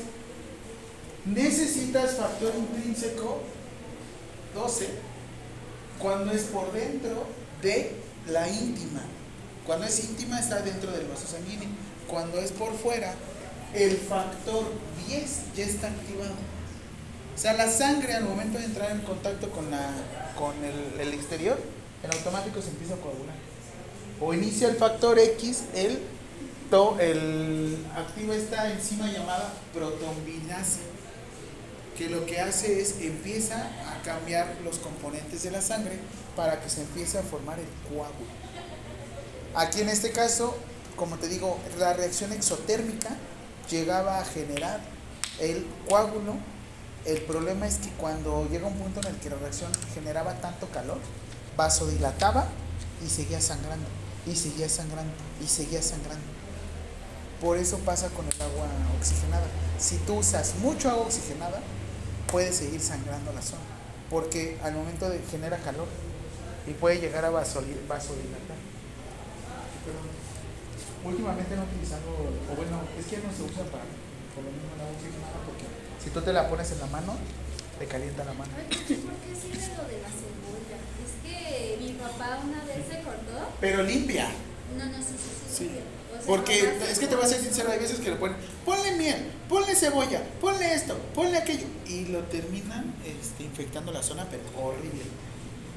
Necesitas 1.25 2.17
factor 2.17 2.53
intrínseco 2.57 3.41
12 4.55 4.89
cuando 5.99 6.33
es 6.33 6.43
por 6.45 6.73
dentro 6.73 7.27
de 7.61 7.95
la 8.29 8.49
íntima. 8.49 9.03
Cuando 9.67 9.87
es 9.87 10.03
íntima 10.03 10.41
está 10.41 10.61
dentro 10.63 10.91
del 10.91 11.07
vaso 11.07 11.27
sanguíneo. 11.27 11.69
Cuando 12.09 12.39
es 12.39 12.51
por 12.51 12.75
fuera, 12.75 13.15
el 13.75 13.97
factor 13.97 14.65
10 15.07 15.55
ya 15.57 15.65
está 15.65 15.89
activado. 15.89 16.35
O 17.35 17.39
sea, 17.39 17.55
la 17.55 17.69
sangre 17.69 18.15
al 18.15 18.25
momento 18.25 18.59
de 18.59 18.67
entrar 18.67 18.91
en 18.91 19.01
contacto 19.01 19.51
con, 19.51 19.71
la, 19.71 19.91
con 20.39 20.55
el, 20.65 21.01
el 21.01 21.15
exterior, 21.15 21.59
en 22.03 22.13
automático 22.13 22.61
se 22.61 22.69
empieza 22.69 22.95
a 22.95 22.99
coagular. 22.99 23.35
O 24.21 24.35
inicia 24.35 24.69
el 24.69 24.77
factor 24.77 25.19
X, 25.19 25.65
el, 25.75 25.99
to- 26.71 26.97
el 27.01 27.79
activa 27.97 28.35
esta 28.35 28.71
enzima 28.71 29.11
llamada 29.11 29.53
protombinasa, 29.73 30.81
que 31.97 32.09
lo 32.09 32.25
que 32.27 32.41
hace 32.41 32.81
es 32.81 33.01
empieza 33.01 33.57
a 33.57 34.03
cambiar 34.05 34.47
los 34.65 34.79
componentes 34.79 35.43
de 35.43 35.51
la 35.51 35.61
sangre 35.61 35.99
para 36.37 36.61
que 36.61 36.69
se 36.71 36.83
empiece 36.83 37.19
a 37.19 37.23
formar 37.23 37.59
el 37.59 37.67
coágulo. 37.89 38.31
Aquí 39.55 39.81
en 39.81 39.89
este 39.89 40.13
caso, 40.13 40.57
como 40.97 41.17
te 41.17 41.29
digo, 41.29 41.59
la 41.79 41.93
reacción 41.95 42.33
exotérmica 42.33 43.11
llegaba 43.71 44.19
a 44.21 44.25
generar 44.25 44.81
el 45.41 45.67
coágulo. 45.89 46.35
El 47.05 47.21
problema 47.23 47.67
es 47.67 47.79
que 47.79 47.91
cuando 47.91 48.49
llega 48.49 48.67
un 48.67 48.75
punto 48.75 49.01
en 49.01 49.15
el 49.15 49.21
que 49.21 49.29
la 49.31 49.37
reacción 49.37 49.73
generaba 49.93 50.35
tanto 50.41 50.69
calor, 50.69 50.99
vasodilataba 51.57 52.47
y 53.05 53.09
seguía 53.09 53.41
sangrando, 53.41 53.87
y 54.25 54.37
seguía 54.37 54.69
sangrando, 54.69 55.13
y 55.43 55.47
seguía 55.49 55.83
sangrando. 55.83 56.25
Por 57.41 57.59
eso 57.59 57.79
pasa 57.79 58.09
con 58.11 58.25
el 58.27 58.41
agua 58.41 58.69
oxigenada. 58.97 59.47
Si 59.79 59.97
tú 59.99 60.19
usas 60.19 60.55
mucho 60.63 60.91
agua 60.91 61.07
oxigenada, 61.07 61.61
puede 62.31 62.53
seguir 62.53 62.81
sangrando 62.81 63.33
la 63.33 63.43
zona, 63.43 63.67
porque 64.09 64.59
al 64.63 64.75
momento 64.75 65.11
de 65.11 65.19
genera 65.29 65.59
calor 65.59 65.89
y 66.69 66.73
puede 66.75 67.01
llegar 67.01 67.25
a 67.25 67.33
vasodil- 67.33 67.83
vasodilatar. 67.89 68.57
Pero 69.85 69.99
últimamente 71.03 71.57
no 71.57 71.65
utilizando, 71.65 72.09
o 72.09 72.55
bueno, 72.55 72.79
es 72.97 73.07
que 73.07 73.17
no 73.19 73.33
se 73.35 73.43
usa 73.43 73.67
para 73.75 73.91
por 74.39 74.47
lo 74.47 74.51
mismo 74.55 74.71
agua 74.79 74.95
oxigenada, 74.95 75.43
porque 75.43 75.62
si 76.03 76.11
tú 76.11 76.21
te 76.21 76.33
la 76.33 76.49
pones 76.49 76.71
en 76.73 76.81
la 76.81 76.87
mano, 76.87 77.17
te 77.79 77.87
calienta 77.87 78.25
la 78.25 78.33
mano. 78.35 78.51
Ay, 78.57 78.65
¿por 78.65 78.79
qué 78.79 79.35
sirve 79.35 79.77
lo 79.77 79.85
de 79.89 79.99
la 80.03 80.09
cebolla? 80.09 80.79
Es 81.05 81.13
que 81.25 81.77
mi 81.81 81.93
papá 81.93 82.41
una 82.45 82.65
vez 82.65 82.87
se 82.89 83.03
cortó. 83.03 83.49
Pero 83.61 83.83
limpia. 83.83 84.29
No, 84.79 84.85
no, 84.87 84.99
sí, 84.99 85.15
sí, 85.17 85.31
sí. 85.49 85.65
Sí. 85.65 85.71
O 86.13 86.15
sea, 86.17 86.27
Porque 86.27 86.79
es 86.91 86.99
que 86.99 87.07
te 87.07 87.15
voy 87.15 87.25
a 87.25 87.29
ser 87.29 87.41
sincero, 87.41 87.71
hay 87.73 87.79
veces 87.79 87.99
que 88.01 88.11
le 88.11 88.17
ponen, 88.17 88.37
ponle 88.65 88.93
miel, 88.93 89.31
ponle 89.49 89.75
cebolla, 89.75 90.23
ponle 90.41 90.75
esto, 90.75 90.97
ponle 91.15 91.39
aquello. 91.39 91.67
Y 91.87 92.07
lo 92.07 92.21
terminan 92.25 92.95
este, 93.05 93.45
infectando 93.45 93.93
la 93.93 94.03
zona, 94.03 94.27
pero 94.31 94.43
horrible. 94.63 95.03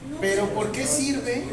No, 0.10 0.18
Pero. 0.22 0.48
¿por 0.50 0.72
qué 0.72 0.86
sirve? 0.86 1.44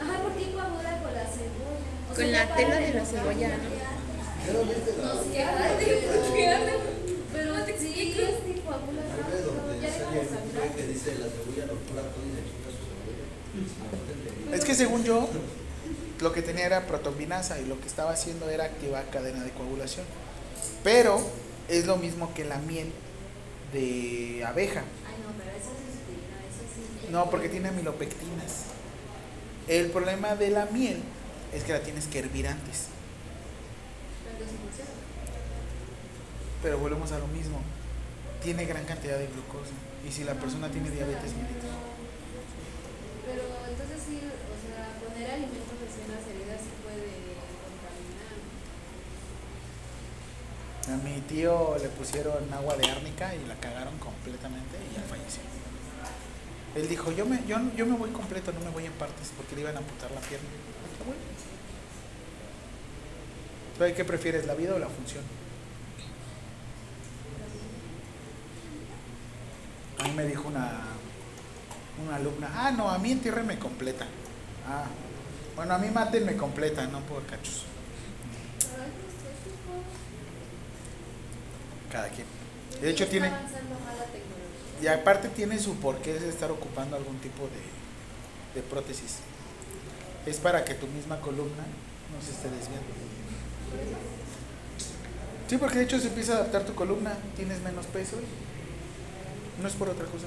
Ajá, 0.00 0.22
¿por 0.22 0.32
qué 0.32 0.50
coagula 0.52 1.02
con 1.02 1.14
la 1.14 1.24
cebolla? 1.24 1.86
O 2.10 2.14
Con 2.14 2.16
sea, 2.16 2.26
la 2.26 2.48
ya 2.48 2.56
tela 2.56 2.74
de 2.76 2.94
la 2.94 3.04
cebolla. 3.04 3.48
¿no? 3.48 3.54
La. 3.54 3.92
No, 4.52 4.64
Es 14.52 14.64
que 14.64 14.74
según 14.74 15.04
yo, 15.04 15.28
lo 16.20 16.32
que 16.32 16.42
tenía 16.42 16.66
era 16.66 16.86
protombinasa 16.86 17.60
y 17.60 17.66
lo 17.66 17.80
que 17.80 17.88
estaba 17.88 18.12
haciendo 18.12 18.48
era 18.48 18.64
activar 18.64 19.08
cadena 19.10 19.42
de 19.42 19.50
coagulación. 19.50 20.06
Pero 20.84 21.20
es 21.68 21.86
lo 21.86 21.96
mismo 21.96 22.32
que 22.34 22.44
la 22.44 22.58
miel 22.58 22.92
de 23.72 24.44
abeja. 24.46 24.84
No, 27.10 27.28
porque 27.30 27.48
tiene 27.48 27.68
amilopectinas. 27.68 28.64
El 29.68 29.90
problema 29.90 30.34
de 30.34 30.50
la 30.50 30.66
miel 30.66 31.02
es 31.52 31.64
que 31.64 31.72
la 31.72 31.82
tienes 31.82 32.06
que 32.06 32.18
hervir 32.20 32.48
antes. 32.48 32.86
Pero 36.62 36.78
volvemos 36.78 37.12
a 37.12 37.18
lo 37.18 37.26
mismo. 37.28 37.60
Tiene 38.42 38.64
gran 38.64 38.84
cantidad 38.84 39.18
de 39.18 39.26
glucosa. 39.28 39.72
Y 40.06 40.10
si 40.10 40.24
la 40.24 40.34
persona 40.34 40.68
tiene 40.68 40.90
diabetes 40.90 41.32
mellitus. 41.34 41.70
Pero 43.24 43.42
entonces 43.70 44.02
sí, 44.02 44.18
o 44.18 44.58
sea, 44.58 44.98
poner 44.98 45.30
alimentos 45.30 45.78
recién 45.78 46.10
heridas 46.10 46.60
sí 46.60 46.74
puede 46.82 47.38
contaminar. 47.62 48.34
A 50.90 50.96
mi 51.06 51.20
tío 51.22 51.78
le 51.78 51.88
pusieron 51.90 52.52
agua 52.52 52.76
de 52.76 52.90
árnica 52.90 53.32
y 53.34 53.46
la 53.46 53.54
cagaron 53.54 53.96
completamente 53.98 54.76
y 54.90 54.94
ya 54.96 55.02
falleció. 55.02 55.42
Él 56.74 56.88
dijo, 56.88 57.12
yo 57.12 57.26
me, 57.26 57.46
yo, 57.46 57.58
yo 57.76 57.86
me 57.86 57.96
voy 57.96 58.10
completo, 58.10 58.50
no 58.52 58.60
me 58.60 58.70
voy 58.70 58.86
en 58.86 58.92
partes, 58.92 59.30
porque 59.36 59.54
le 59.54 59.60
iban 59.60 59.76
a 59.76 59.78
amputar 59.78 60.10
la 60.10 60.20
pierna. 60.20 60.48
Bueno. 61.06 61.20
¿Tú 63.78 63.84
qué 63.96 64.04
prefieres, 64.04 64.46
la 64.46 64.54
vida 64.54 64.74
o 64.74 64.78
la 64.78 64.88
función? 64.88 65.22
A 70.02 70.08
mí 70.08 70.14
me 70.14 70.26
dijo 70.26 70.48
una, 70.48 70.80
una 72.04 72.16
alumna, 72.16 72.50
ah, 72.56 72.72
no, 72.72 72.90
a 72.90 72.98
mí 72.98 73.12
entiérrenme 73.12 73.56
completa. 73.56 74.04
Ah, 74.66 74.86
bueno, 75.54 75.74
a 75.74 75.78
mí 75.78 75.90
mátenme 75.90 76.36
completa, 76.36 76.84
no 76.88 77.00
por 77.02 77.24
cachos. 77.26 77.64
Es. 78.58 78.72
Cada 81.92 82.08
quien. 82.08 82.26
De 82.80 82.90
hecho, 82.90 83.06
tiene... 83.06 83.30
Y 84.82 84.88
aparte 84.88 85.28
tiene 85.28 85.60
su 85.60 85.76
porqué 85.76 86.14
de 86.14 86.28
estar 86.28 86.50
ocupando 86.50 86.96
algún 86.96 87.18
tipo 87.18 87.44
de, 87.44 88.60
de 88.60 88.66
prótesis. 88.66 89.18
Es 90.26 90.38
para 90.38 90.64
que 90.64 90.74
tu 90.74 90.88
misma 90.88 91.20
columna 91.20 91.62
no 92.12 92.20
se 92.20 92.32
esté 92.32 92.50
desviando. 92.50 92.88
Sí, 95.46 95.58
porque 95.58 95.78
de 95.78 95.84
hecho 95.84 96.00
se 96.00 96.08
empieza 96.08 96.32
a 96.32 96.36
adaptar 96.38 96.64
tu 96.64 96.74
columna, 96.74 97.16
tienes 97.36 97.60
menos 97.60 97.86
peso. 97.86 98.16
y 98.16 98.51
No 99.60 99.68
es 99.68 99.74
por 99.74 99.88
otra 99.88 100.06
cosa. 100.06 100.26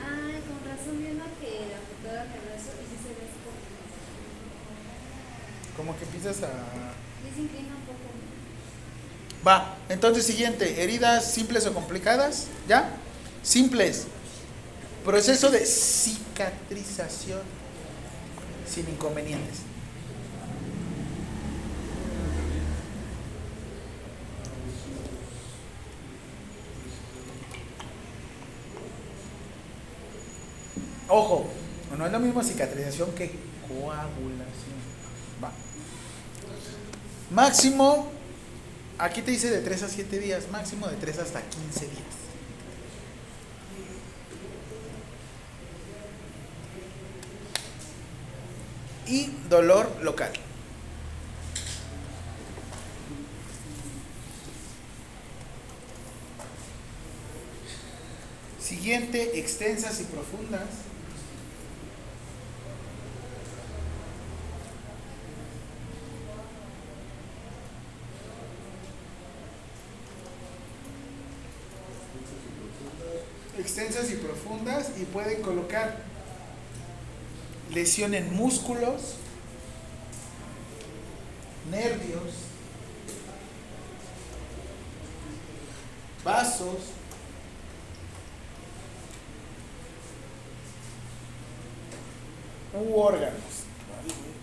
Ay, 0.00 0.40
con 0.48 0.58
razón 0.68 0.98
viendo 0.98 1.24
que 1.40 1.66
la 1.70 1.78
computadora 1.78 2.24
me 2.24 2.36
lo 2.48 2.54
eso 2.56 2.72
y 2.80 2.84
sí 2.88 2.96
se 3.02 3.10
ve 3.10 3.28
como. 3.44 3.58
Como 5.76 5.98
que 5.98 6.04
empiezas 6.04 6.42
a... 6.42 6.48
Un 6.48 7.48
poco. 7.48 8.08
Va, 9.46 9.76
entonces 9.88 10.24
siguiente, 10.24 10.82
heridas 10.82 11.30
simples 11.30 11.66
o 11.66 11.74
complicadas, 11.74 12.48
¿ya? 12.66 12.90
Simples. 13.42 14.06
Proceso 15.04 15.50
de 15.50 15.64
cicatrización 15.64 17.42
sin 18.68 18.88
inconvenientes. 18.88 19.67
Ojo, 31.08 31.48
no 31.96 32.06
es 32.06 32.12
lo 32.12 32.20
mismo 32.20 32.42
cicatrización 32.42 33.12
que 33.12 33.32
coagulación. 33.66 34.78
Va. 35.42 35.52
Máximo 37.30 38.12
Aquí 39.00 39.22
te 39.22 39.30
dice 39.30 39.48
de 39.48 39.60
3 39.60 39.84
a 39.84 39.88
7 39.88 40.18
días, 40.18 40.50
máximo 40.50 40.88
de 40.88 40.96
3 40.96 41.20
hasta 41.20 41.40
15 41.40 41.86
días. 41.86 42.28
y 49.08 49.30
dolor 49.48 49.90
local. 50.02 50.30
Siguiente, 58.60 59.38
extensas 59.38 60.00
y 60.00 60.04
profundas. 60.04 60.87
Extensas 73.78 74.10
y 74.10 74.16
profundas 74.16 74.90
y 75.00 75.04
pueden 75.04 75.40
colocar 75.40 75.98
lesión 77.72 78.12
en 78.12 78.34
músculos, 78.34 79.14
nervios, 81.70 82.34
vasos, 86.24 86.78
u 92.74 92.98
órganos. 92.98 93.32
Ay, 93.96 94.08
güey. 94.08 94.34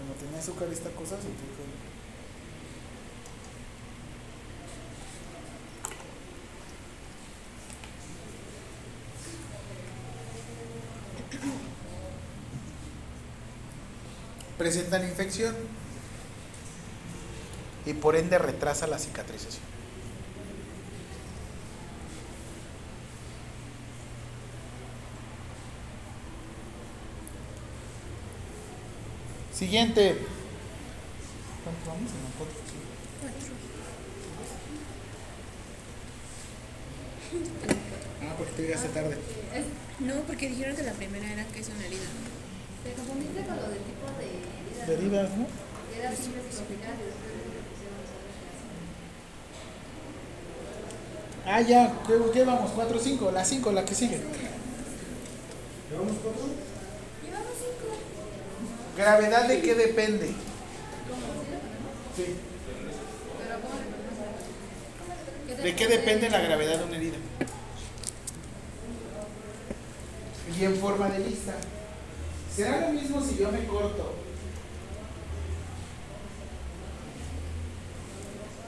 Como 0.00 0.14
tenía 0.18 0.40
azúcar 0.40 0.68
esta 0.72 0.90
cosa, 0.90 1.14
se 1.18 1.28
te 1.28 1.54
fue. 1.56 1.90
Presentan 14.70 15.02
infección 15.02 15.56
y 17.84 17.92
por 17.92 18.14
ende 18.14 18.38
retrasa 18.38 18.86
la 18.86 19.00
cicatrización. 19.00 19.64
Siguiente. 29.52 30.18
¿Cuánto 31.64 31.90
vamos 31.90 32.12
en 32.12 32.22
la 32.22 32.30
foto? 32.38 32.52
Ah, 38.22 38.34
porque 38.38 38.52
te 38.52 38.62
llegaste 38.62 38.88
tarde. 38.90 39.18
No, 39.98 40.14
porque 40.28 40.48
dijeron 40.48 40.76
que 40.76 40.84
la 40.84 40.92
primera 40.92 41.32
era 41.32 41.44
que 41.46 41.58
es 41.58 41.68
una 41.70 41.84
herida. 41.84 42.06
Te 42.84 42.92
confundiste 42.94 43.44
con 43.46 43.56
lo 43.56 43.68
del 43.68 43.82
tipo 43.82 44.06
de. 44.18 44.40
Derivas, 44.86 45.30
¿no? 45.36 45.46
Era 45.98 46.16
simple 46.16 46.42
psicofilia 46.50 46.88
y 46.88 47.04
después 47.04 47.32
le 47.36 47.60
pusieron 47.68 48.00
solo 48.08 48.30
Ah, 51.46 51.60
ya. 51.60 51.92
¿Qué, 52.06 52.14
qué 52.32 52.44
vamos? 52.44 52.70
¿4 52.72 52.96
o 52.96 52.98
5? 52.98 53.30
La 53.32 53.44
5, 53.44 53.72
la 53.72 53.84
que 53.84 53.94
sigue. 53.94 54.18
¿Llevamos 55.90 56.16
cuatro? 56.22 56.44
¿Gravedad 58.96 59.48
de 59.48 59.60
qué 59.60 59.74
depende? 59.74 60.26
Sí. 62.16 62.36
¿De 65.62 65.74
qué 65.74 65.86
depende 65.86 66.30
la 66.30 66.40
gravedad 66.40 66.78
de 66.78 66.84
una 66.84 66.96
herida? 66.96 67.16
Y 70.58 70.64
en 70.64 70.76
forma 70.76 71.08
de 71.08 71.18
lista. 71.18 71.54
¿Será 72.54 72.80
lo 72.80 72.92
mismo 72.92 73.22
si 73.22 73.36
yo 73.36 73.50
me 73.50 73.66
corto 73.66 74.14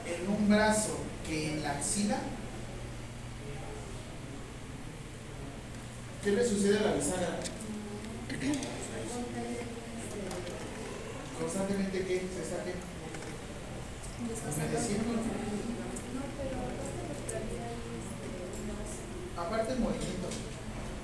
en 0.05 0.31
un 0.31 0.49
brazo 0.49 0.97
que 1.27 1.53
en 1.53 1.63
la 1.63 1.71
axila? 1.71 2.17
¿Qué 6.23 6.31
le 6.31 6.47
sucede 6.47 6.77
a 6.79 6.81
la 6.81 6.93
bisagra? 6.93 7.39
Constantemente 11.39 12.05
qué? 12.05 12.19
¿Se 12.19 12.41
está 12.41 12.63
qué? 12.63 12.73
Humedeciendo. 14.23 15.11
Aparte 19.37 19.73
el 19.73 19.79
movimiento. 19.79 20.29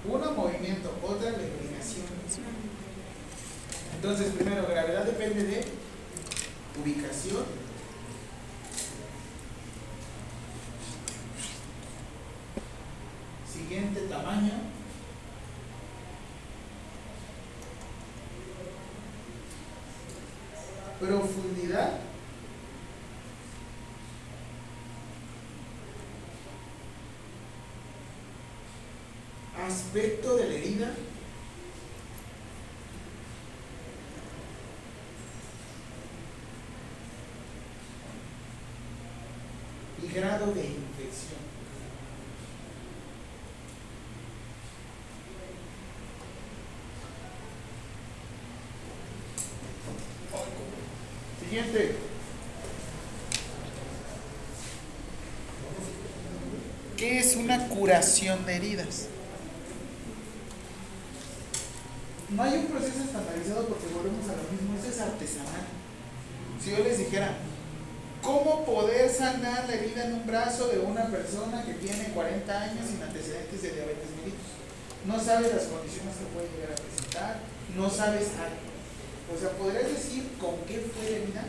Uno 0.07 0.31
movimiento, 0.31 0.97
otra 1.03 1.31
declinación. 1.31 2.05
Entonces, 4.01 4.31
primero, 4.31 4.65
gravedad 4.65 5.03
depende 5.03 5.43
de 5.43 5.65
ubicación. 6.81 7.43
Siguiente, 13.51 13.99
tamaño. 14.09 14.53
Profundidad. 21.01 21.99
Aspecto 29.67 30.37
de 30.37 30.47
la 30.47 30.53
herida. 30.53 30.93
Y 40.01 40.13
grado 40.13 40.53
de 40.53 40.61
infección. 40.61 41.39
Siguiente. 51.39 51.95
¿Qué 56.97 57.19
es 57.19 57.35
una 57.35 57.68
curación 57.79 58.45
de 58.45 58.55
heridas? 58.57 59.07
No 62.29 62.43
hay 62.43 62.59
un 62.59 62.65
proceso 62.65 62.99
estandarizado 62.99 63.65
porque 63.67 63.87
volvemos 63.87 64.27
a 64.27 64.35
lo 64.35 64.43
mismo, 64.51 64.75
eso 64.77 64.91
es 64.91 64.99
artesanal. 64.99 65.65
Si 66.61 66.71
yo 66.71 66.83
les 66.83 66.97
dijera, 66.99 67.39
¿cómo 68.21 68.65
poder 68.65 69.09
sanar 69.09 69.65
la 69.67 69.73
herida 69.73 70.05
en 70.05 70.13
un 70.15 70.27
brazo 70.27 70.67
de 70.67 70.79
una 70.79 71.07
persona 71.07 71.63
que 71.63 71.73
tiene 71.75 72.11
40 72.13 72.61
años 72.61 72.85
sin 72.85 73.01
antecedentes 73.01 73.61
de 73.63 73.71
diabetes 73.71 74.11
mellitus? 74.19 74.59
No 75.07 75.17
sabes 75.17 75.55
las 75.55 75.71
condiciones 75.71 76.19
que 76.19 76.27
puede 76.35 76.51
llegar 76.51 76.75
a 76.75 76.83
presentar, 76.83 77.39
no 77.75 77.89
sabes 77.89 78.27
algo. 78.35 78.67
O 79.31 79.39
sea, 79.39 79.55
podrías 79.55 79.87
decir 79.87 80.35
con 80.37 80.59
qué 80.67 80.83
fue 80.83 81.09
la 81.09 81.17
herida, 81.23 81.43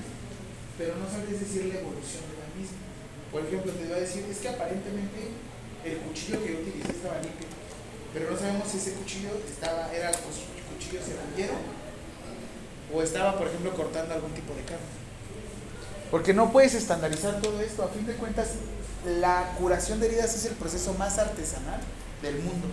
pero 0.78 0.94
no 0.94 1.10
sabes 1.10 1.42
decir 1.42 1.66
la 1.66 1.82
evolución 1.82 2.22
de 2.30 2.38
la 2.38 2.48
misma. 2.54 2.86
Por 3.34 3.42
ejemplo, 3.42 3.72
te 3.72 3.84
voy 3.84 3.98
a 3.98 4.06
decir, 4.06 4.24
es 4.30 4.38
que 4.38 4.48
aparentemente 4.48 5.49
cuchillo 6.11 6.42
que 6.42 6.52
yo 6.52 6.58
utilicé 6.58 6.90
estaba 6.90 7.22
limpio, 7.22 7.46
pero 8.12 8.30
no 8.30 8.36
sabemos 8.36 8.68
si 8.68 8.78
ese 8.78 8.92
cuchillo 8.92 9.30
estaba, 9.48 9.92
era 9.94 10.11
pues, 10.11 10.42
cuchillo 10.74 11.00
cerrillero 11.02 11.54
o 12.92 13.02
estaba, 13.02 13.38
por 13.38 13.46
ejemplo, 13.46 13.72
cortando 13.74 14.14
algún 14.14 14.32
tipo 14.32 14.52
de 14.54 14.62
carne. 14.62 14.90
Porque 16.11 16.34
no 16.34 16.50
puedes 16.50 16.74
estandarizar 16.74 17.40
todo 17.40 17.61
esto. 17.61 17.84
A 17.84 17.88
fin 17.88 18.04
de 18.04 18.14
cuentas, 18.14 18.54
la 19.06 19.54
curación 19.56 20.00
de 20.00 20.06
heridas 20.06 20.34
es 20.34 20.44
el 20.46 20.54
proceso 20.54 20.92
más 20.94 21.18
artesanal 21.18 21.80
del 22.20 22.34
mundo. 22.40 22.66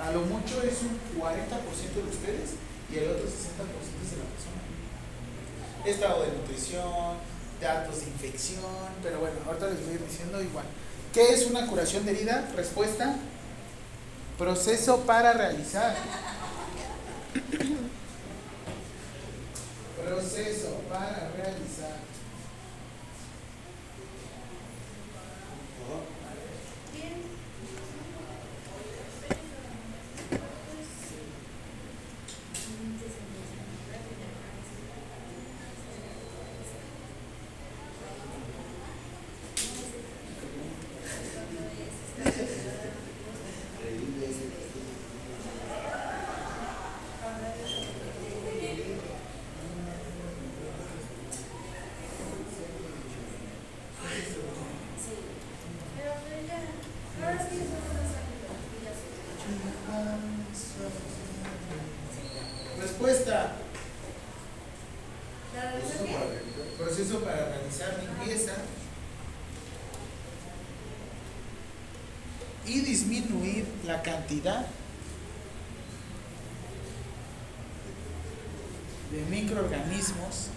A 0.00 0.10
lo 0.12 0.22
mucho 0.22 0.62
es 0.62 0.80
un 0.80 0.96
40% 1.20 1.28
de 1.28 2.08
ustedes 2.08 2.56
y 2.90 2.96
el 2.96 3.10
otro 3.10 3.26
60% 3.26 3.28
es 3.28 4.10
de 4.10 4.16
la 4.16 4.24
persona. 4.32 4.64
Estado 5.84 6.22
de 6.22 6.32
nutrición, 6.38 7.18
datos 7.60 8.00
de 8.00 8.06
infección, 8.06 8.96
pero 9.02 9.20
bueno, 9.20 9.36
ahorita 9.46 9.66
les 9.68 9.80
voy 9.84 9.90
a 9.90 9.94
ir 9.94 10.06
diciendo 10.06 10.40
igual. 10.40 10.64
¿Qué 11.12 11.32
es 11.32 11.46
una 11.46 11.66
curación 11.66 12.04
de 12.04 12.12
herida? 12.12 12.48
Respuesta. 12.54 13.16
Proceso 14.36 15.00
para 15.00 15.32
realizar. 15.32 15.96
Proceso 20.04 20.74
para 20.88 21.32
realizar. 21.36 22.07
Microorganismos 79.58 80.48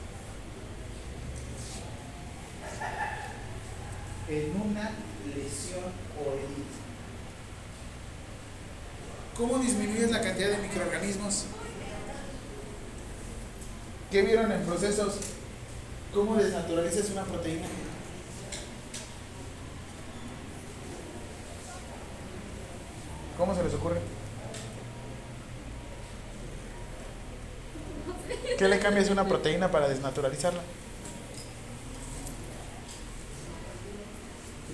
en 4.30 4.62
una 4.62 4.92
lesión 5.36 5.92
o 6.20 6.34
herida. 6.34 6.72
¿Cómo 9.36 9.58
disminuyes 9.58 10.12
la 10.12 10.22
cantidad 10.22 10.50
de 10.52 10.58
microorganismos? 10.58 11.46
¿Qué 14.12 14.22
vieron 14.22 14.52
en 14.52 14.64
procesos? 14.66 15.16
¿Cómo 16.14 16.36
desnaturalizas 16.36 17.10
una 17.10 17.24
proteína? 17.24 17.68
¿Cómo 23.38 23.56
se 23.56 23.64
les 23.64 23.74
ocurre? 23.74 24.02
¿Qué 28.62 28.68
le 28.68 28.71
cambias 28.82 29.10
a 29.10 29.14
una 29.14 29.28
proteína 29.28 29.72
para 29.72 29.88
desnaturalizarla? 29.88 30.62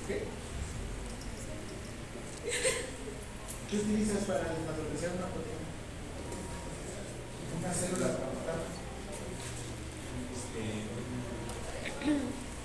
¿Qué? 0.07 0.23
¿Qué 3.69 3.77
utilizas 3.77 4.23
para 4.23 4.39
desnaturalizar 4.39 5.09
una 5.17 5.27
proteína? 5.27 5.67
Una 7.59 7.73
célula 7.73 8.07
para 8.07 8.33
matarla. 8.33 8.63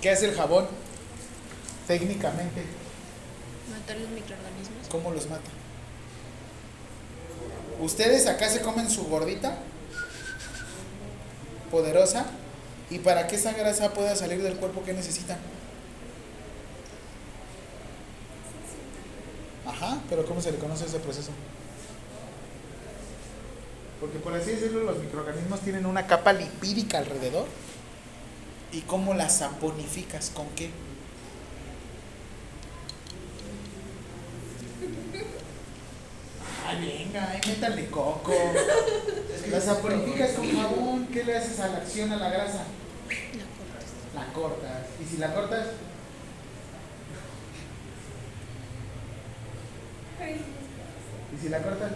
¿Qué 0.01 0.09
hace 0.09 0.25
el 0.29 0.35
jabón? 0.35 0.67
Técnicamente, 1.87 2.63
Matar 3.69 3.97
los 3.97 4.09
microorganismos. 4.09 4.87
¿cómo 4.89 5.11
los 5.11 5.29
mata? 5.29 5.49
¿Ustedes 7.81 8.27
acá 8.27 8.49
se 8.49 8.61
comen 8.61 8.89
su 8.89 9.03
gordita? 9.05 9.57
Poderosa. 11.93 12.25
¿Y 12.89 12.97
para 12.99 13.27
que 13.27 13.35
esa 13.35 13.53
grasa 13.53 13.93
pueda 13.93 14.15
salir 14.15 14.41
del 14.41 14.55
cuerpo, 14.55 14.81
qué 14.83 14.93
necesitan? 14.93 15.37
Ajá, 19.67 19.99
pero 20.09 20.25
¿cómo 20.25 20.41
se 20.41 20.51
le 20.51 20.57
conoce 20.57 20.85
ese 20.85 20.99
proceso? 20.99 21.31
Porque 23.99 24.17
por 24.17 24.33
así 24.33 24.51
decirlo, 24.51 24.83
los 24.83 24.97
microorganismos 24.97 25.59
tienen 25.61 25.85
una 25.85 26.07
capa 26.07 26.33
lipídica 26.33 26.97
alrededor. 26.97 27.45
¿Y 28.71 28.81
cómo 28.81 29.13
la 29.13 29.29
saponificas? 29.29 30.31
¿Con 30.31 30.47
qué? 30.55 30.71
Ay, 36.67 37.05
venga, 37.05 37.29
ay, 37.31 37.41
métale 37.47 37.87
coco. 37.89 38.33
La 39.51 39.61
saponificas 39.61 40.31
con 40.31 40.55
jabón. 40.55 41.02
¿Qué 41.13 41.23
le 41.23 41.37
haces 41.37 41.59
a 41.59 41.67
la 41.67 41.77
acción 41.77 42.11
a 42.11 42.17
la 42.17 42.27
grasa? 42.27 42.63
La 44.15 44.33
cortas. 44.33 44.85
¿Y 44.99 45.05
si 45.05 45.17
la 45.17 45.31
cortas? 45.31 45.67
¿Y 51.31 51.39
si 51.39 51.49
la 51.49 51.61
cortas? 51.61 51.91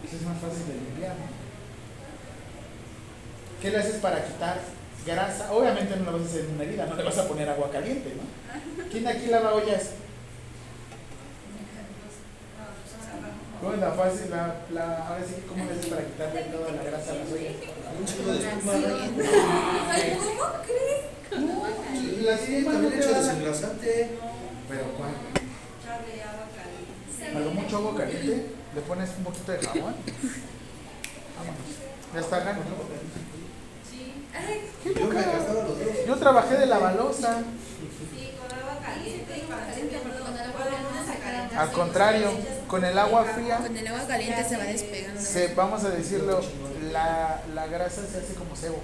Pues 0.00 0.14
es 0.14 0.22
más 0.22 0.38
fácil 0.38 0.66
de 0.66 0.74
limpiar. 0.74 1.10
¿no? 1.10 1.26
¿Qué 3.60 3.70
le 3.70 3.76
haces 3.76 3.96
para 3.96 4.24
quitar 4.24 4.60
grasa? 5.04 5.52
Obviamente 5.52 5.94
no 5.96 6.06
la 6.06 6.12
vas 6.12 6.22
a 6.22 6.24
hacer 6.24 6.46
en 6.46 6.54
una 6.54 6.64
herida, 6.64 6.86
no 6.86 6.94
le 6.94 7.02
vas 7.02 7.18
a 7.18 7.28
poner 7.28 7.50
agua 7.50 7.70
caliente, 7.70 8.14
¿no? 8.16 8.84
¿Quién 8.90 9.04
de 9.04 9.10
aquí 9.10 9.26
lava 9.26 9.54
ollas? 9.54 9.90
¿Cómo 13.62 13.74
es 13.74 13.80
la 13.80 13.92
fácil, 13.92 14.28
la, 14.28 14.56
la, 14.72 15.06
ahora 15.06 15.22
sí, 15.24 15.36
¿cómo 15.48 15.64
le 15.64 15.70
haces 15.70 15.86
para 15.86 16.02
quitarle 16.04 16.42
toda 16.50 16.72
la 16.72 16.82
grasa 16.82 17.12
a 17.12 17.14
las 17.14 17.30
ollas? 17.30 17.54
¿cómo 20.18 20.58
crees? 20.66 21.04
Sí, 21.94 22.22
La 22.26 22.34
no 22.34 22.72
también 22.72 22.92
echa 22.92 23.08
a 23.08 23.20
desengrasante. 23.20 24.18
Pero 24.68 24.82
¿cuál? 24.98 25.12
Caliente. 25.86 27.38
Algo 27.38 27.50
mucho 27.52 27.76
agua 27.76 27.96
caliente, 27.98 28.46
le 28.74 28.80
pones 28.80 29.10
un 29.18 29.24
poquito 29.24 29.52
de 29.52 29.58
jabón. 29.58 29.94
Vámonos. 31.38 31.70
Ya 32.14 32.18
está. 32.20 32.42
Sí. 33.88 34.26
Ay, 34.34 34.70
Yo 34.92 35.06
me 35.06 35.22
los. 35.22 36.06
Yo 36.08 36.16
trabajé 36.16 36.56
de 36.56 36.66
la 36.66 36.78
balosa. 36.78 37.38
sí, 37.38 38.32
con 38.40 38.58
agua 38.58 38.80
caliente 38.84 39.38
y 39.38 39.42
para 39.42 39.72
Al 41.56 41.72
contrario, 41.72 42.30
con 42.68 42.84
el 42.84 42.98
agua 42.98 43.24
fría, 43.24 43.58
Con 43.58 43.76
el 43.76 43.86
agua 43.86 44.06
caliente 44.06 44.44
se 44.44 44.56
va 44.56 44.64
despegando. 44.64 45.20
se, 45.20 45.54
vamos 45.54 45.84
a 45.84 45.90
decirlo, 45.90 46.40
la, 46.92 47.42
la 47.54 47.66
grasa 47.66 48.02
se 48.06 48.18
hace 48.18 48.34
como 48.34 48.56
cebo. 48.56 48.82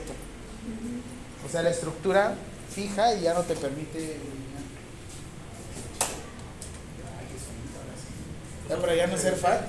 O 1.46 1.50
sea, 1.50 1.62
la 1.62 1.70
estructura 1.70 2.34
fija 2.74 3.14
y 3.14 3.22
ya 3.22 3.34
no 3.34 3.42
te 3.42 3.54
permite 3.54 3.98
eliminar. 3.98 4.62
Ya 8.68 8.76
para 8.76 8.94
ya 8.94 9.06
no 9.06 9.16
ser 9.16 9.34
fat. 9.34 9.62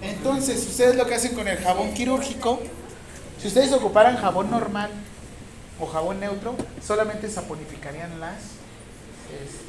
Entonces, 0.00 0.66
ustedes 0.66 0.96
lo 0.96 1.06
que 1.06 1.14
hacen 1.14 1.34
con 1.34 1.46
el 1.46 1.58
jabón 1.58 1.92
quirúrgico, 1.94 2.60
si 3.40 3.48
ustedes 3.48 3.72
ocuparan 3.72 4.16
jabón 4.16 4.50
normal 4.50 4.90
o 5.78 5.86
jabón 5.86 6.20
neutro, 6.20 6.56
solamente 6.84 7.30
saponificarían 7.30 8.18
las 8.18 8.36
este, 9.30 9.61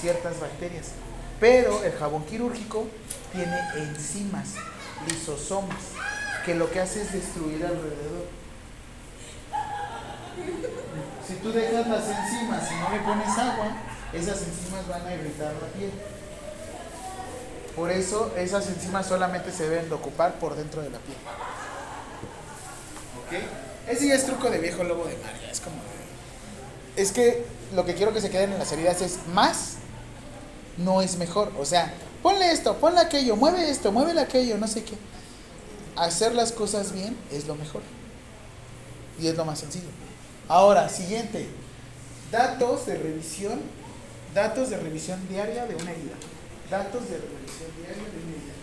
ciertas 0.00 0.40
bacterias. 0.40 0.88
Pero 1.40 1.82
el 1.84 1.92
jabón 1.92 2.24
quirúrgico 2.24 2.86
tiene 3.32 3.58
enzimas, 3.76 4.54
lisosomas, 5.08 5.78
que 6.44 6.54
lo 6.54 6.70
que 6.70 6.80
hace 6.80 7.02
es 7.02 7.12
destruir 7.12 7.64
alrededor. 7.64 8.26
Si 11.26 11.34
tú 11.34 11.52
dejas 11.52 11.86
las 11.86 12.08
enzimas 12.08 12.70
y 12.70 12.74
no 12.76 12.90
le 12.90 13.00
pones 13.00 13.28
agua, 13.38 13.76
esas 14.12 14.42
enzimas 14.42 14.88
van 14.88 15.06
a 15.06 15.14
irritar 15.14 15.52
la 15.60 15.68
piel. 15.68 15.92
Por 17.76 17.90
eso 17.90 18.32
esas 18.36 18.66
enzimas 18.68 19.06
solamente 19.06 19.52
se 19.52 19.68
deben 19.68 19.88
de 19.88 19.94
ocupar 19.94 20.34
por 20.34 20.56
dentro 20.56 20.82
de 20.82 20.90
la 20.90 20.98
piel. 20.98 21.18
¿Ok? 23.24 23.88
Ese 23.88 24.08
ya 24.08 24.14
es 24.14 24.26
truco 24.26 24.50
de 24.50 24.58
viejo 24.58 24.82
lobo 24.84 25.04
de 25.04 25.16
mar, 25.18 25.34
es 25.50 25.60
como 25.60 25.76
Es 26.96 27.12
que 27.12 27.44
lo 27.74 27.84
que 27.84 27.94
quiero 27.94 28.12
que 28.12 28.20
se 28.20 28.30
queden 28.30 28.52
en 28.52 28.58
las 28.58 28.72
heridas 28.72 29.00
es 29.00 29.18
más, 29.32 29.76
no 30.78 31.02
es 31.02 31.16
mejor. 31.16 31.52
O 31.58 31.64
sea, 31.64 31.92
ponle 32.22 32.52
esto, 32.52 32.76
ponle 32.76 33.00
aquello, 33.00 33.36
mueve 33.36 33.70
esto, 33.70 33.92
mueve 33.92 34.18
aquello, 34.18 34.56
no 34.58 34.66
sé 34.66 34.84
qué. 34.84 34.94
Hacer 35.96 36.34
las 36.34 36.52
cosas 36.52 36.92
bien 36.92 37.16
es 37.32 37.46
lo 37.46 37.54
mejor. 37.54 37.82
Y 39.20 39.26
es 39.26 39.36
lo 39.36 39.44
más 39.44 39.58
sencillo. 39.58 39.88
Ahora, 40.48 40.88
siguiente. 40.88 41.48
Datos 42.30 42.86
de 42.86 42.96
revisión. 42.96 43.60
Datos 44.34 44.70
de 44.70 44.76
revisión 44.76 45.26
diaria 45.28 45.66
de 45.66 45.74
una 45.74 45.90
herida. 45.90 46.14
Datos 46.70 47.08
de 47.10 47.16
revisión 47.16 47.70
diaria 47.76 48.04
de 48.04 48.10
una 48.10 48.36
herida. 48.36 48.54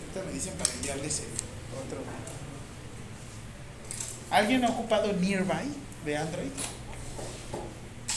Ahorita 0.00 0.26
me 0.26 0.32
dicen 0.32 0.54
para 0.58 0.70
enviarles 0.72 1.20
el 1.20 1.26
otro. 1.26 1.98
¿Alguien 4.30 4.64
ha 4.64 4.68
ocupado 4.68 5.12
Nearby 5.12 5.72
de 6.04 6.16
Android? 6.16 6.50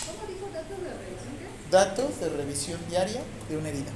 ¿Cómo 0.06 0.28
dijo 0.28 0.50
datos 0.54 0.78
de 0.82 0.90
revisión? 0.90 1.55
Datos 1.72 2.20
de 2.20 2.30
revisión 2.30 2.80
diaria 2.90 3.22
de 3.50 3.58
una 3.58 3.70
herida. 3.70 3.92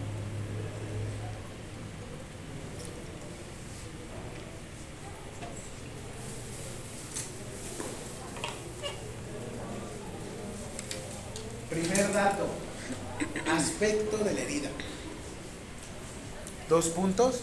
Primer 11.69 12.13
dato. 12.13 12.47
Aspecto 13.55 14.17
de 14.17 14.33
la 14.33 14.41
herida. 14.41 14.69
Dos 16.67 16.87
puntos. 16.89 17.41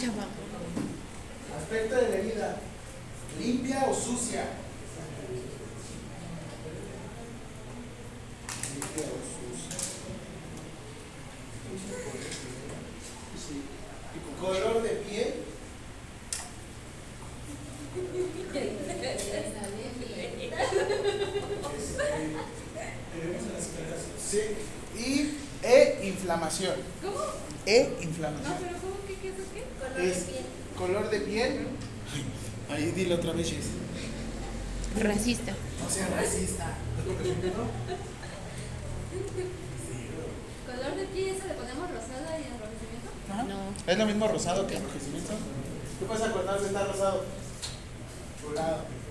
Ya 0.00 0.08
va. 0.08 0.26
Aspecto 1.56 1.94
de 1.94 2.08
la 2.08 2.16
herida. 2.16 2.56
¿Limpia 3.38 3.84
o 3.88 3.94
sucia? 3.94 4.44
Limpia 8.74 9.06
o 9.06 9.18
sucia. 9.30 9.78
Color 14.40 14.82
de 14.82 14.90
piel. 14.90 15.34
inflamación. 26.22 26.74
E 27.66 27.96
inflamación. 28.02 28.54
pero 28.60 28.78
¿cómo 28.78 28.96
que 29.06 29.14
qué 29.14 29.28
es 29.28 29.34
eso 29.34 29.44
qué? 29.54 29.62
Color 29.78 30.00
Es 30.00 30.26
de 30.26 30.32
piel. 30.32 30.44
color 30.76 31.10
de 31.10 31.20
piel. 31.20 31.66
Ahí 32.70 32.90
dilo 32.92 33.16
otra 33.16 33.32
vez, 33.32 33.50
Jess. 33.50 33.66
Racista. 34.98 35.52
No 35.52 35.90
sea 35.90 36.08
racista. 36.08 36.74
Color 40.66 40.96
de 40.96 41.04
piel, 41.06 41.36
eso 41.36 41.46
le 41.46 41.54
ponemos 41.54 41.90
rosada 41.90 42.38
y 42.38 42.44
enrojecimiento. 42.44 43.10
Ajá. 43.30 43.42
No. 43.44 43.92
Es 43.92 43.98
lo 43.98 44.06
mismo 44.06 44.28
rosado 44.28 44.66
que 44.66 44.76
enrojecimiento. 44.76 45.32
¿Qué 45.98 46.06
pasa 46.06 46.32
cuando 46.32 46.52
algo 46.52 46.66
está 46.66 46.84
rosado? 46.84 47.24
Rosado. 48.48 49.02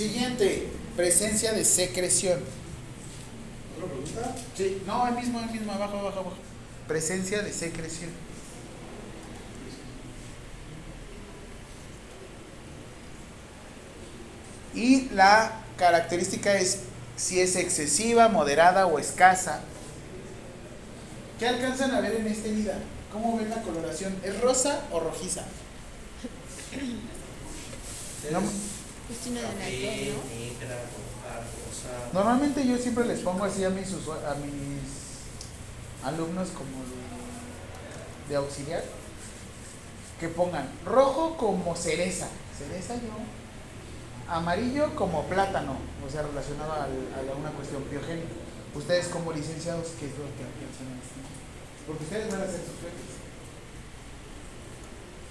Siguiente, 0.00 0.66
presencia 0.96 1.52
de 1.52 1.62
secreción. 1.62 2.40
¿Otra 3.76 3.86
pregunta? 3.86 4.34
Sí, 4.56 4.82
no, 4.86 5.06
el 5.06 5.14
mismo, 5.14 5.40
el 5.40 5.50
mismo, 5.50 5.70
abajo, 5.72 5.98
abajo, 5.98 6.20
abajo. 6.20 6.36
Presencia 6.88 7.42
de 7.42 7.52
secreción. 7.52 8.08
Y 14.74 15.10
la 15.10 15.60
característica 15.76 16.54
es 16.54 16.78
si 17.16 17.38
es 17.40 17.54
excesiva, 17.56 18.28
moderada 18.28 18.86
o 18.86 18.98
escasa. 18.98 19.60
¿Qué 21.38 21.46
alcanzan 21.46 21.90
a 21.90 22.00
ver 22.00 22.14
en 22.14 22.26
esta 22.26 22.48
herida? 22.48 22.78
¿Cómo 23.12 23.36
ven 23.36 23.50
la 23.50 23.60
coloración? 23.60 24.16
¿Es 24.24 24.40
rosa 24.40 24.80
o 24.92 25.00
rojiza? 25.00 25.42
No, 28.32 28.40
De 29.66 30.12
¿no? 30.12 30.22
negra, 30.24 30.76
roja, 30.76 31.40
rosa. 31.40 32.12
Normalmente 32.12 32.66
yo 32.66 32.76
siempre 32.78 33.04
les 33.06 33.20
pongo 33.20 33.44
así 33.44 33.64
a 33.64 33.70
mis, 33.70 33.88
a 33.88 34.34
mis 34.36 36.04
alumnos 36.04 36.48
como 36.50 36.70
de 38.28 38.36
auxiliar 38.36 38.84
que 40.20 40.28
pongan 40.28 40.68
rojo 40.84 41.36
como 41.36 41.74
cereza, 41.74 42.28
cereza 42.56 42.94
yo, 42.94 43.10
amarillo 44.32 44.94
como 44.94 45.24
plátano, 45.24 45.76
o 46.06 46.10
sea, 46.10 46.22
relacionado 46.22 46.72
al- 46.72 47.08
a, 47.18 47.22
la- 47.26 47.34
una 47.34 47.50
cuestión 47.50 47.82
biogénica. 47.90 48.28
Ustedes 48.74 49.08
como 49.08 49.32
licenciados, 49.32 49.88
¿qué 49.98 50.06
es 50.06 50.12
lo 50.12 50.24
que 50.38 50.46
piensan 50.60 50.86
en 50.92 51.00
esto? 51.02 51.18
Porque 51.86 52.04
ustedes 52.04 52.30
van 52.30 52.42
a 52.42 52.44
hacer 52.44 52.60
sus 52.60 52.78
sueños. 52.78 53.10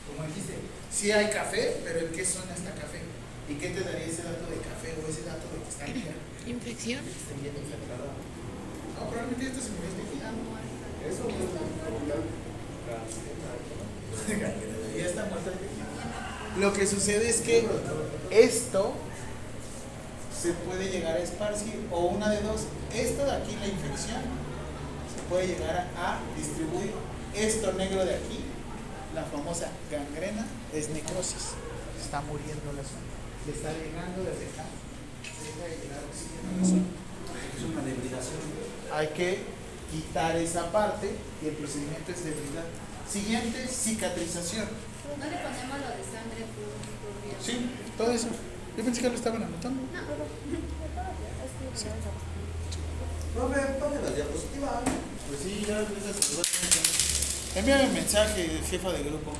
Como 0.10 0.28
dijiste, 0.28 0.56
sí 0.92 1.12
hay 1.12 1.30
café, 1.30 1.80
pero 1.86 2.00
¿en 2.00 2.12
qué 2.12 2.26
zona 2.26 2.54
está 2.54 2.72
café? 2.72 3.00
¿Y 3.50 3.56
qué 3.56 3.70
te 3.70 3.82
daría 3.82 4.06
ese 4.06 4.24
dato 4.24 4.46
de 4.46 4.58
café 4.62 4.94
o 4.94 5.10
ese 5.10 5.24
dato 5.24 5.50
de 5.50 5.58
que 5.64 5.70
está? 5.70 5.86
Infección. 6.48 7.02
Bien 7.42 7.56
infectada. 7.58 8.14
No, 8.96 9.10
probablemente 9.10 9.48
esto 9.48 9.62
se 9.62 9.72
murió 9.74 9.90
de 9.90 10.04
Eso 11.10 11.24
puede 11.24 11.50
provocar 11.50 11.90
cáncer. 12.90 13.30
Ya 14.98 15.06
está 15.06 15.26
muerta. 15.26 15.52
Lo 16.60 16.74
que 16.74 16.86
sucede 16.86 17.30
es 17.30 17.42
que 17.42 17.68
esto 18.32 18.94
se 20.40 20.54
puede 20.54 20.92
llegar 20.92 21.18
a 21.18 21.20
esparcir, 21.20 21.88
o 21.92 22.08
una 22.08 22.30
de 22.30 22.42
dos, 22.42 22.66
esto 22.94 23.26
de 23.26 23.32
aquí, 23.32 23.56
la 23.60 23.68
infección, 23.68 24.22
se 25.14 25.22
puede 25.30 25.48
llegar 25.48 25.88
a 25.98 26.20
distribuir. 26.38 26.94
Esto 27.36 27.74
negro 27.74 28.06
de 28.06 28.16
aquí, 28.16 28.40
la 29.14 29.24
famosa 29.24 29.70
gangrena, 29.92 30.46
es 30.74 30.90
necrosis. 30.90 31.54
Está 32.02 32.22
muriendo 32.22 32.74
la 32.74 32.84
zona. 32.84 33.19
Está 33.50 33.74
llegando 33.74 34.24
desde 34.24 34.46
acá. 34.54 34.66
Deja 35.24 35.64
de 35.66 35.76
llegar 35.82 36.02
oxígeno. 36.06 36.86
Es 37.58 37.64
una 37.66 37.82
debridación. 37.82 38.40
hay 38.94 39.08
que 39.10 39.40
quitar 39.92 40.36
esa 40.38 40.72
parte 40.72 41.16
y 41.44 41.48
el 41.48 41.56
procedimiento 41.56 42.12
es 42.12 42.24
debilidad. 42.24 42.66
Siguiente, 43.10 43.68
cicatrización. 43.68 44.68
No 45.18 45.26
le 45.26 45.38
ponemos 45.38 45.80
lo 45.82 45.90
de 45.90 46.04
sangre 46.06 46.46
vía. 47.26 47.38
Sí, 47.42 47.72
todo 47.98 48.12
eso. 48.12 48.28
Yo 48.78 48.84
pensé 48.84 49.02
que 49.02 49.10
lo 49.10 49.16
estaban 49.16 49.44
anotando. 49.44 49.82
Profe, 53.34 53.62
ponme 53.80 54.02
la 54.02 54.12
diapositiva. 54.16 54.82
Pues 55.28 55.42
sí, 55.42 55.66
ya 55.68 55.86
Envíame 57.60 57.86
un 57.88 57.94
mensaje, 57.94 58.62
jefa 58.70 58.92
de 58.92 59.04
grupo. 59.04 59.34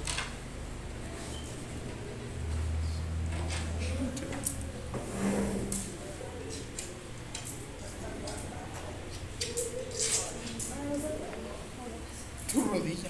Tu 12.52 12.64
rodilla. 12.64 13.10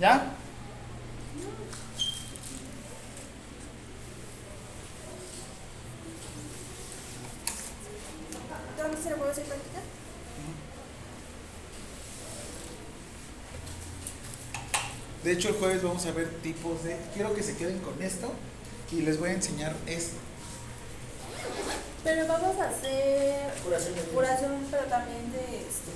¿Ya? 0.00 0.32
¿Dónde 8.76 8.96
se 9.02 9.10
le 9.10 9.16
puede 9.16 9.30
hacer 9.32 9.44
práctica? 9.44 9.80
De 15.24 15.32
hecho, 15.32 15.48
el 15.48 15.54
jueves 15.56 15.82
vamos 15.82 16.06
a 16.06 16.12
ver 16.12 16.28
tipos 16.42 16.84
de. 16.84 16.96
Quiero 17.12 17.34
que 17.34 17.42
se 17.42 17.56
queden 17.56 17.80
con 17.80 18.00
esto 18.00 18.32
y 18.92 19.02
les 19.02 19.18
voy 19.18 19.30
a 19.30 19.32
enseñar 19.32 19.74
esto. 19.86 20.16
Pero 22.04 22.26
vamos 22.28 22.56
a 22.60 22.68
hacer 22.68 23.52
Curación 23.64 23.94
de 23.96 24.02
curación, 24.02 24.66
pero 24.70 24.84
también 24.84 25.32
de 25.32 25.66
este. 25.66 25.90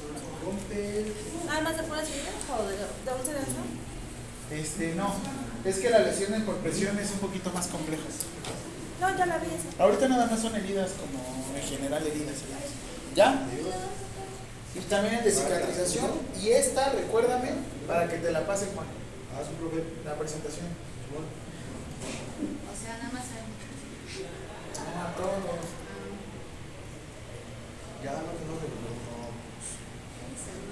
Rompe. 0.44 1.12
Nada 1.46 1.60
más 1.60 1.76
de 1.76 1.82
heridas 1.82 2.34
o 2.50 2.64
de, 2.64 2.76
de 2.76 3.18
un 3.18 3.24
cerebro. 3.24 3.91
Este, 4.52 4.94
no. 4.94 5.14
Es 5.64 5.78
que 5.78 5.90
las 5.90 6.04
lesiones 6.04 6.42
por 6.42 6.56
presión 6.56 6.98
es 6.98 7.10
un 7.12 7.18
poquito 7.18 7.50
más 7.52 7.68
complejas. 7.68 8.26
No, 9.00 9.16
ya 9.16 9.26
la 9.26 9.38
vi 9.38 9.46
esa. 9.46 9.82
Ahorita 9.82 10.08
nada 10.08 10.26
más 10.26 10.40
son 10.40 10.54
heridas 10.54 10.90
como 10.92 11.18
en 11.56 11.62
general 11.62 12.06
heridas. 12.06 12.36
¿Ya? 13.14 13.46
Y 14.74 14.80
también 14.80 15.14
el 15.14 15.24
de 15.24 15.30
cicatrización. 15.30 16.10
Y 16.40 16.50
esta, 16.50 16.90
recuérdame, 16.90 17.50
para 17.86 18.08
que 18.08 18.18
te 18.18 18.30
la 18.30 18.46
pase 18.46 18.66
Juan. 18.74 18.86
Ah, 19.34 19.42
su 19.46 19.54
profe. 19.54 19.84
La 20.04 20.14
presentación. 20.16 20.66
O 21.12 22.74
sea, 22.76 22.96
nada 22.98 23.10
más 23.12 23.24
hay. 23.32 23.52
No, 24.94 25.02
a 25.02 25.14
todos. 25.14 25.82
Ya, 28.04 28.12
no 28.12 28.18
que 28.18 28.44
no 28.44 28.54
recuerdo. 28.60 28.92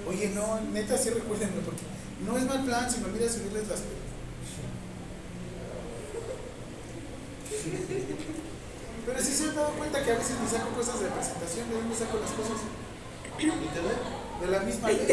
Oye, 0.09 0.29
no, 0.31 0.61
neta, 0.73 0.99
sí 0.99 1.11
recuérdenme, 1.11 1.61
porque 1.65 1.83
no 2.27 2.37
es 2.39 2.45
mal 2.45 2.65
plan, 2.65 2.91
se 2.91 2.99
me 2.99 3.07
olvida 3.07 3.29
subirles 3.29 3.69
las. 3.69 3.81
Pero 9.07 9.19
sí 9.23 9.33
se 9.33 9.45
han 9.49 9.55
dado 9.57 9.71
cuenta 9.73 10.05
que 10.05 10.13
a 10.13 10.19
veces 10.19 10.37
me 10.41 10.49
saco 10.49 10.71
cosas 10.71 11.01
de 11.01 11.07
presentación, 11.09 11.69
¿de 11.71 11.75
dónde 11.77 11.97
saco 11.97 12.19
las 12.21 12.31
cosas? 12.33 12.59
De 14.41 14.47
la 14.47 14.61
misma 14.61 14.89
ley. 14.91 15.07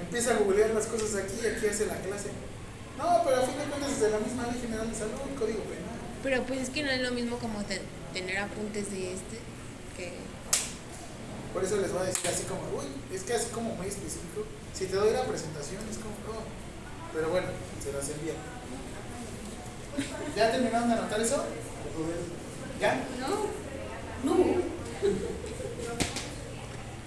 Empieza 0.00 0.30
a 0.32 0.38
googlear 0.38 0.70
las 0.70 0.86
cosas 0.86 1.14
aquí 1.16 1.34
y 1.42 1.46
aquí 1.46 1.66
hace 1.66 1.86
la 1.86 1.96
clase. 1.96 2.30
No, 2.98 3.22
pero 3.24 3.36
a 3.38 3.42
fin 3.42 3.58
de 3.58 3.64
cuentas 3.64 3.92
es 3.92 4.00
de 4.00 4.10
la 4.10 4.18
misma 4.18 4.46
ley 4.46 4.60
general 4.60 4.90
de 4.90 4.96
salud, 4.96 5.12
código 5.38 5.62
penal. 5.64 5.94
Pero 6.22 6.42
pues 6.44 6.60
es 6.60 6.70
que 6.70 6.82
no 6.82 6.90
es 6.90 7.00
lo 7.00 7.10
mismo 7.12 7.38
como 7.38 7.62
te- 7.64 7.82
tener 8.12 8.38
apuntes 8.38 8.90
de 8.90 9.14
este 9.14 9.38
que... 9.96 10.12
Por 11.54 11.62
eso 11.64 11.76
les 11.76 11.92
voy 11.92 12.02
a 12.02 12.06
decir 12.06 12.28
así 12.28 12.42
como, 12.44 12.60
uy, 12.76 12.86
es 13.14 13.22
que 13.22 13.32
así 13.32 13.48
como 13.50 13.74
muy 13.76 13.86
específico. 13.86 14.44
Si 14.74 14.86
te 14.86 14.96
doy 14.96 15.12
la 15.12 15.24
presentación 15.24 15.80
es 15.88 15.96
como, 15.98 16.14
no. 16.26 16.42
Pero 17.14 17.30
bueno, 17.30 17.46
se 17.82 17.92
las 17.92 18.08
envía. 18.10 18.34
¿Ya 20.36 20.50
terminaron 20.50 20.88
de 20.88 20.94
anotar 20.96 21.20
eso? 21.20 21.44
¿Ya? 22.80 23.04
No. 23.20 23.46
No. 24.24 24.44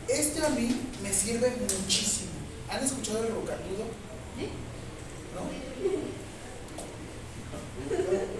Este 0.07 0.45
a 0.45 0.49
mí 0.49 0.81
me 1.03 1.11
sirve 1.13 1.51
muchísimo. 1.59 2.31
¿Han 2.71 2.83
escuchado 2.83 3.23
el 3.25 3.33
rocatudo? 3.33 3.83
¿No? 5.35 5.41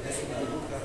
Es 0.08 0.16
una 0.26 0.40
bruja. 0.40 0.78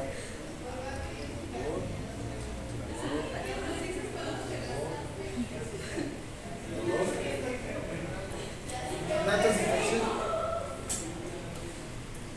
Datos 9.27 9.55
de 9.57 9.63
infección. 9.63 10.01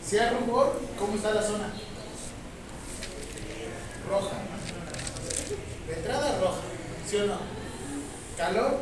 Si 0.07 0.18
hay 0.20 0.30
rubor, 0.38 0.80
¿cómo 0.98 1.16
está 1.16 1.34
la 1.34 1.41
zona? 1.41 1.74
Roja. 4.10 4.36
De 5.88 5.94
entrada 5.95 6.40
roja, 6.40 6.62
¿sí 7.10 7.16
o 7.18 7.26
no? 7.28 7.40
Calor. 8.38 8.80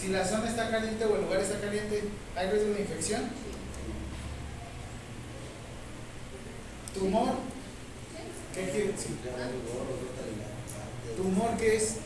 Si 0.00 0.08
la 0.08 0.24
zona 0.26 0.48
está 0.48 0.70
caliente 0.70 1.04
o 1.04 1.16
el 1.16 1.22
lugar 1.22 1.40
está 1.40 1.60
caliente, 1.60 2.04
¿hay 2.36 2.50
riesgo 2.50 2.74
de 2.74 2.80
infección? 2.82 3.30
Tumor. 6.94 7.34
¿Qué 8.54 8.70
quiere 8.70 8.92
decir? 8.92 9.16
Ya, 9.24 9.32
algo, 9.32 9.86
ahorita 9.86 10.22
la- 10.38 11.16
¿Tumor 11.16 11.56
qué 11.58 11.76
es? 11.76 11.96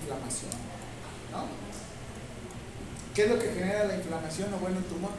Inflamación. 0.00 0.50
¿No? 1.32 1.46
¿Qué 3.14 3.22
es 3.24 3.30
lo 3.30 3.38
que 3.38 3.52
genera 3.52 3.84
la 3.84 3.94
o 4.42 4.58
bueno 4.58 4.80
tumor? 4.88 5.12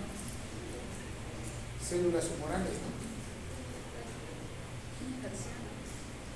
Células 1.88 2.26
humorales, 2.36 2.74
¿no? 2.84 2.96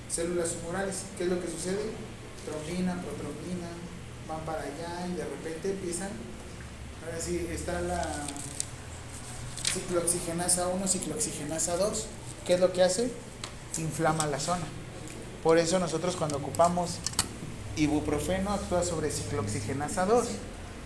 Células 0.10 0.56
humorales. 0.62 1.04
¿Qué 1.18 1.26
es 1.26 1.30
lo 1.30 1.42
que 1.42 1.48
sucede? 1.48 1.92
Trombina, 2.46 2.94
protrombina, 3.02 3.68
van 4.28 4.46
para 4.46 4.62
allá 4.62 5.08
y 5.08 5.18
de 5.18 5.26
repente 5.26 5.72
empiezan. 5.72 6.10
Ahora 7.04 7.20
sí, 7.20 7.48
está 7.52 7.82
la 7.82 8.02
ciclooxigenasa 9.74 10.68
1, 10.70 10.88
ciclooxigenasa 10.88 11.76
2. 11.76 12.06
¿Qué 12.46 12.54
es 12.54 12.60
lo 12.62 12.72
que 12.72 12.84
hace? 12.84 13.12
Inflama 13.78 14.26
la 14.26 14.40
zona. 14.40 14.66
Por 15.44 15.58
eso 15.58 15.80
nosotros 15.80 16.16
cuando 16.16 16.38
ocupamos 16.38 17.00
ibuprofeno 17.76 18.52
actúa 18.52 18.84
sobre 18.84 19.12
ciclooxigenasa 19.12 20.06
2 20.06 20.28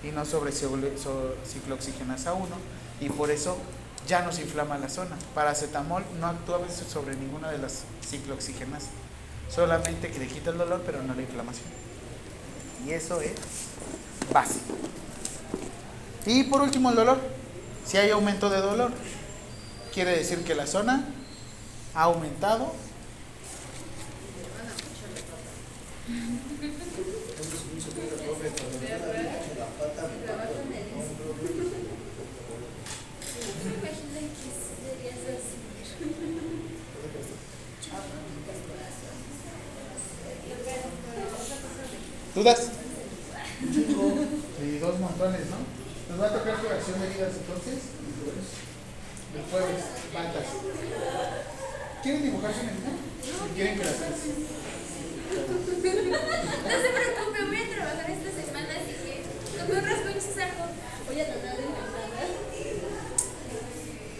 y 0.03 0.11
no 0.11 0.25
sobre 0.25 0.51
ciclooxigenasa 0.51 2.33
1 2.33 2.47
y 2.99 3.09
por 3.09 3.31
eso 3.31 3.57
ya 4.07 4.21
nos 4.21 4.39
inflama 4.39 4.77
la 4.77 4.89
zona. 4.89 5.17
Paracetamol 5.33 6.03
no 6.19 6.27
actúa 6.27 6.59
sobre 6.69 7.15
ninguna 7.15 7.49
de 7.51 7.57
las 7.57 7.83
ciclooxigenasas. 8.05 8.89
Solamente 9.49 10.11
que 10.11 10.19
le 10.19 10.27
quita 10.27 10.49
el 10.51 10.57
dolor 10.57 10.83
pero 10.85 11.01
no 11.03 11.13
la 11.13 11.21
inflamación. 11.21 11.67
Y 12.85 12.91
eso 12.91 13.21
es 13.21 13.33
básico. 14.33 14.75
Y 16.25 16.43
por 16.43 16.61
último 16.61 16.89
el 16.89 16.95
dolor. 16.95 17.19
Si 17.85 17.97
hay 17.97 18.11
aumento 18.11 18.49
de 18.49 18.61
dolor, 18.61 18.91
quiere 19.93 20.11
decir 20.15 20.43
que 20.43 20.55
la 20.55 20.67
zona 20.67 21.05
ha 21.93 22.03
aumentado. 22.03 22.73
¿Dudas? 42.43 42.67
Y 44.59 44.79
dos 44.79 44.99
montones, 44.99 45.47
¿no? 45.47 45.63
Nos 46.09 46.19
va 46.21 46.27
a 46.27 46.33
tocar 46.37 46.57
curación 46.59 46.99
de 46.99 47.07
heridas 47.07 47.31
entonces. 47.39 47.79
El 49.31 49.43
jueves, 49.47 49.83
bandas. 50.13 50.43
¿Quieren 52.03 52.23
dibujar 52.23 52.51
su? 52.51 52.59
Si 52.59 52.67
quieren 53.55 53.79
que 53.79 53.85
las 53.85 53.95
hagas. 53.95 54.27
No 56.67 56.75
se 56.83 56.89
preocupe, 56.91 57.39
voy 57.47 57.61
a 57.63 57.65
trabajar 57.71 58.11
esta 58.11 58.31
semana, 58.35 58.71
así 58.75 58.91
que 58.91 59.23
con 59.63 59.77
un 59.77 59.85
rasguño 59.87 60.17
es 60.19 60.37
algo. 60.43 60.67
Voy 61.07 61.15
a 61.21 61.25
tratar 61.25 61.55
de 61.55 61.63
encantada. 61.63 62.27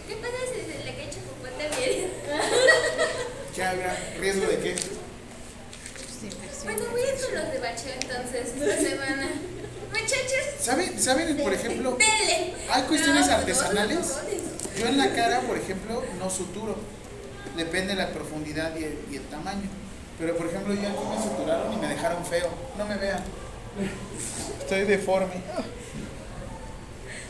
¿Qué 0.08 0.14
pasa 0.16 0.40
si 0.48 0.58
se 0.64 0.76
le 0.82 0.96
cae 0.96 1.12
chocolate 1.12 1.64
bien? 1.76 2.08
¿Qué 3.54 3.60
habrá? 3.62 3.92
¿Riesgo 4.18 4.46
de 4.46 4.58
qué? 4.60 5.04
Bueno, 6.64 6.82
voy 6.92 7.02
a 7.02 7.12
ir 7.12 7.20
con 7.20 7.34
los 7.34 7.52
de 7.52 7.58
bache 7.58 7.92
entonces 8.16 8.52
esta 8.56 8.76
semana. 8.90 9.28
Muchachos, 9.90 10.44
¿Saben, 10.60 10.98
¿Saben, 11.00 11.36
por 11.36 11.52
ejemplo, 11.58 11.92
dele. 11.98 12.54
hay 12.70 12.82
cuestiones 12.82 13.26
No, 13.28 13.34
artesanales? 13.34 13.98
no. 13.98 14.80
Yo 14.80 14.86
en 14.88 14.98
la 14.98 15.12
cara, 15.14 15.40
por 15.40 15.56
ejemplo, 15.56 16.02
no 16.18 16.30
suturo. 16.30 16.76
Depende 17.56 17.94
de 17.94 18.02
la 18.02 18.08
profundidad 18.10 18.74
y 18.76 18.84
el, 18.84 18.98
y 19.12 19.16
el 19.16 19.22
tamaño. 19.24 19.68
Pero, 20.18 20.36
por 20.36 20.46
ejemplo, 20.48 20.74
yo 20.74 20.80
aquí 20.80 20.98
me 21.16 21.22
suturaron 21.22 21.72
y 21.72 21.76
me 21.76 21.86
dejaron 21.88 22.24
feo. 22.24 22.48
No 22.76 22.84
me 22.86 22.96
vean. 22.96 23.22
Estoy 24.60 24.82
deforme. 24.84 25.34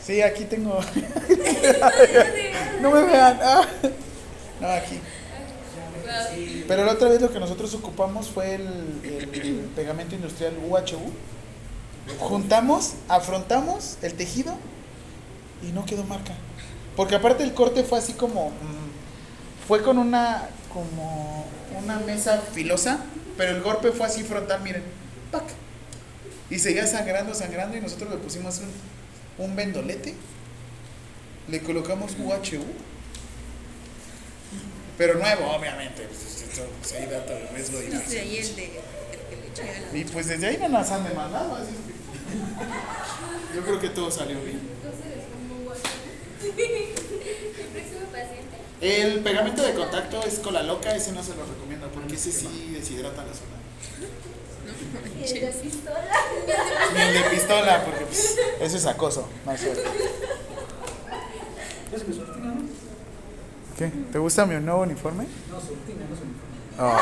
Sí, 0.03 0.21
aquí 0.21 0.45
tengo. 0.45 0.79
No 2.81 2.91
me 2.91 3.01
vean. 3.03 3.39
Ah. 3.41 3.67
No, 4.59 4.67
aquí. 4.69 4.99
Pero 6.67 6.85
la 6.85 6.93
otra 6.93 7.09
vez 7.09 7.21
lo 7.21 7.31
que 7.31 7.39
nosotros 7.39 7.73
ocupamos 7.73 8.29
fue 8.29 8.55
el, 8.55 8.67
el 9.03 9.69
pegamento 9.75 10.15
industrial 10.15 10.53
UHU. 10.67 11.11
Juntamos, 12.19 12.93
afrontamos 13.07 13.97
el 14.01 14.13
tejido 14.13 14.55
y 15.63 15.71
no 15.71 15.85
quedó 15.85 16.03
marca. 16.03 16.33
Porque 16.95 17.15
aparte 17.15 17.43
el 17.43 17.53
corte 17.53 17.83
fue 17.83 17.99
así 17.99 18.13
como 18.13 18.49
mm, 18.49 19.67
fue 19.67 19.81
con 19.81 19.97
una 19.97 20.49
como 20.71 21.45
una 21.81 21.99
mesa 21.99 22.41
filosa, 22.53 22.99
pero 23.37 23.55
el 23.55 23.61
golpe 23.61 23.91
fue 23.91 24.05
así 24.05 24.23
frontal, 24.23 24.61
miren. 24.61 24.83
¡pac! 25.31 25.43
Y 26.49 26.59
seguía 26.59 26.85
sangrando, 26.85 27.33
sangrando 27.33 27.77
y 27.77 27.81
nosotros 27.81 28.09
le 28.11 28.17
pusimos 28.17 28.59
un, 28.59 29.45
un 29.45 29.55
vendolete. 29.55 30.13
Le 31.47 31.61
colocamos 31.61 32.15
UHU. 32.19 32.63
Pero 34.97 35.15
nuevo, 35.15 35.51
obviamente. 35.51 36.07
pues, 36.07 36.93
hay 36.93 37.05
dato 37.07 37.33
de 37.33 37.47
riesgo 37.53 37.79
de 37.79 37.87
No 37.89 37.95
infección. 37.95 38.21
ahí 38.23 38.37
el 38.37 38.55
de. 38.55 38.63
El 38.63 38.69
que 39.29 39.35
le 39.35 39.47
eché 39.47 39.61
a 39.61 39.91
la- 39.91 39.97
Y 39.97 40.03
pues 40.05 40.27
desde 40.27 40.47
ahí 40.47 40.57
no 40.57 40.69
nos 40.69 40.89
han 40.91 41.03
demandado. 41.07 41.55
Así 41.55 41.71
es 41.71 41.77
que- 41.77 43.55
Yo 43.55 43.63
creo 43.63 43.79
que 43.79 43.89
todo 43.89 44.09
salió 44.11 44.39
bien. 44.41 44.61
El 46.43 46.51
próximo 47.67 48.05
paciente. 48.11 48.55
El 48.81 49.19
pegamento 49.21 49.63
de 49.63 49.73
contacto 49.73 50.21
es 50.25 50.39
cola 50.39 50.63
loca, 50.63 50.95
ese 50.95 51.11
no 51.11 51.23
se 51.23 51.35
lo 51.35 51.45
recomiendo 51.45 51.87
porque 51.89 52.15
ese 52.15 52.31
sí 52.31 52.71
deshidrata 52.73 53.23
la 53.23 53.33
zona. 53.33 53.55
Y 55.17 55.23
el 55.23 55.41
de 55.41 55.47
pistola. 55.47 56.07
Ni 56.93 57.01
el 57.01 57.13
de 57.13 57.29
pistola, 57.29 57.83
porque 57.85 58.05
pues, 58.05 58.35
eso 58.59 58.77
es 58.77 58.85
acoso, 58.85 59.27
no 59.45 59.51
es 59.51 59.61
cierto. 59.61 59.81
Es 61.95 62.03
que 62.03 62.13
Sortina, 62.13 62.45
¿no? 62.47 62.61
¿Qué? 63.77 63.91
¿Te 64.11 64.19
gusta 64.19 64.45
mi 64.45 64.55
nuevo 64.55 64.81
uniforme? 64.83 65.25
No, 65.51 65.59
Sortina, 65.59 66.05
no 66.09 66.15
se 66.15 66.23
me 66.23 66.35
Oh. 66.77 66.97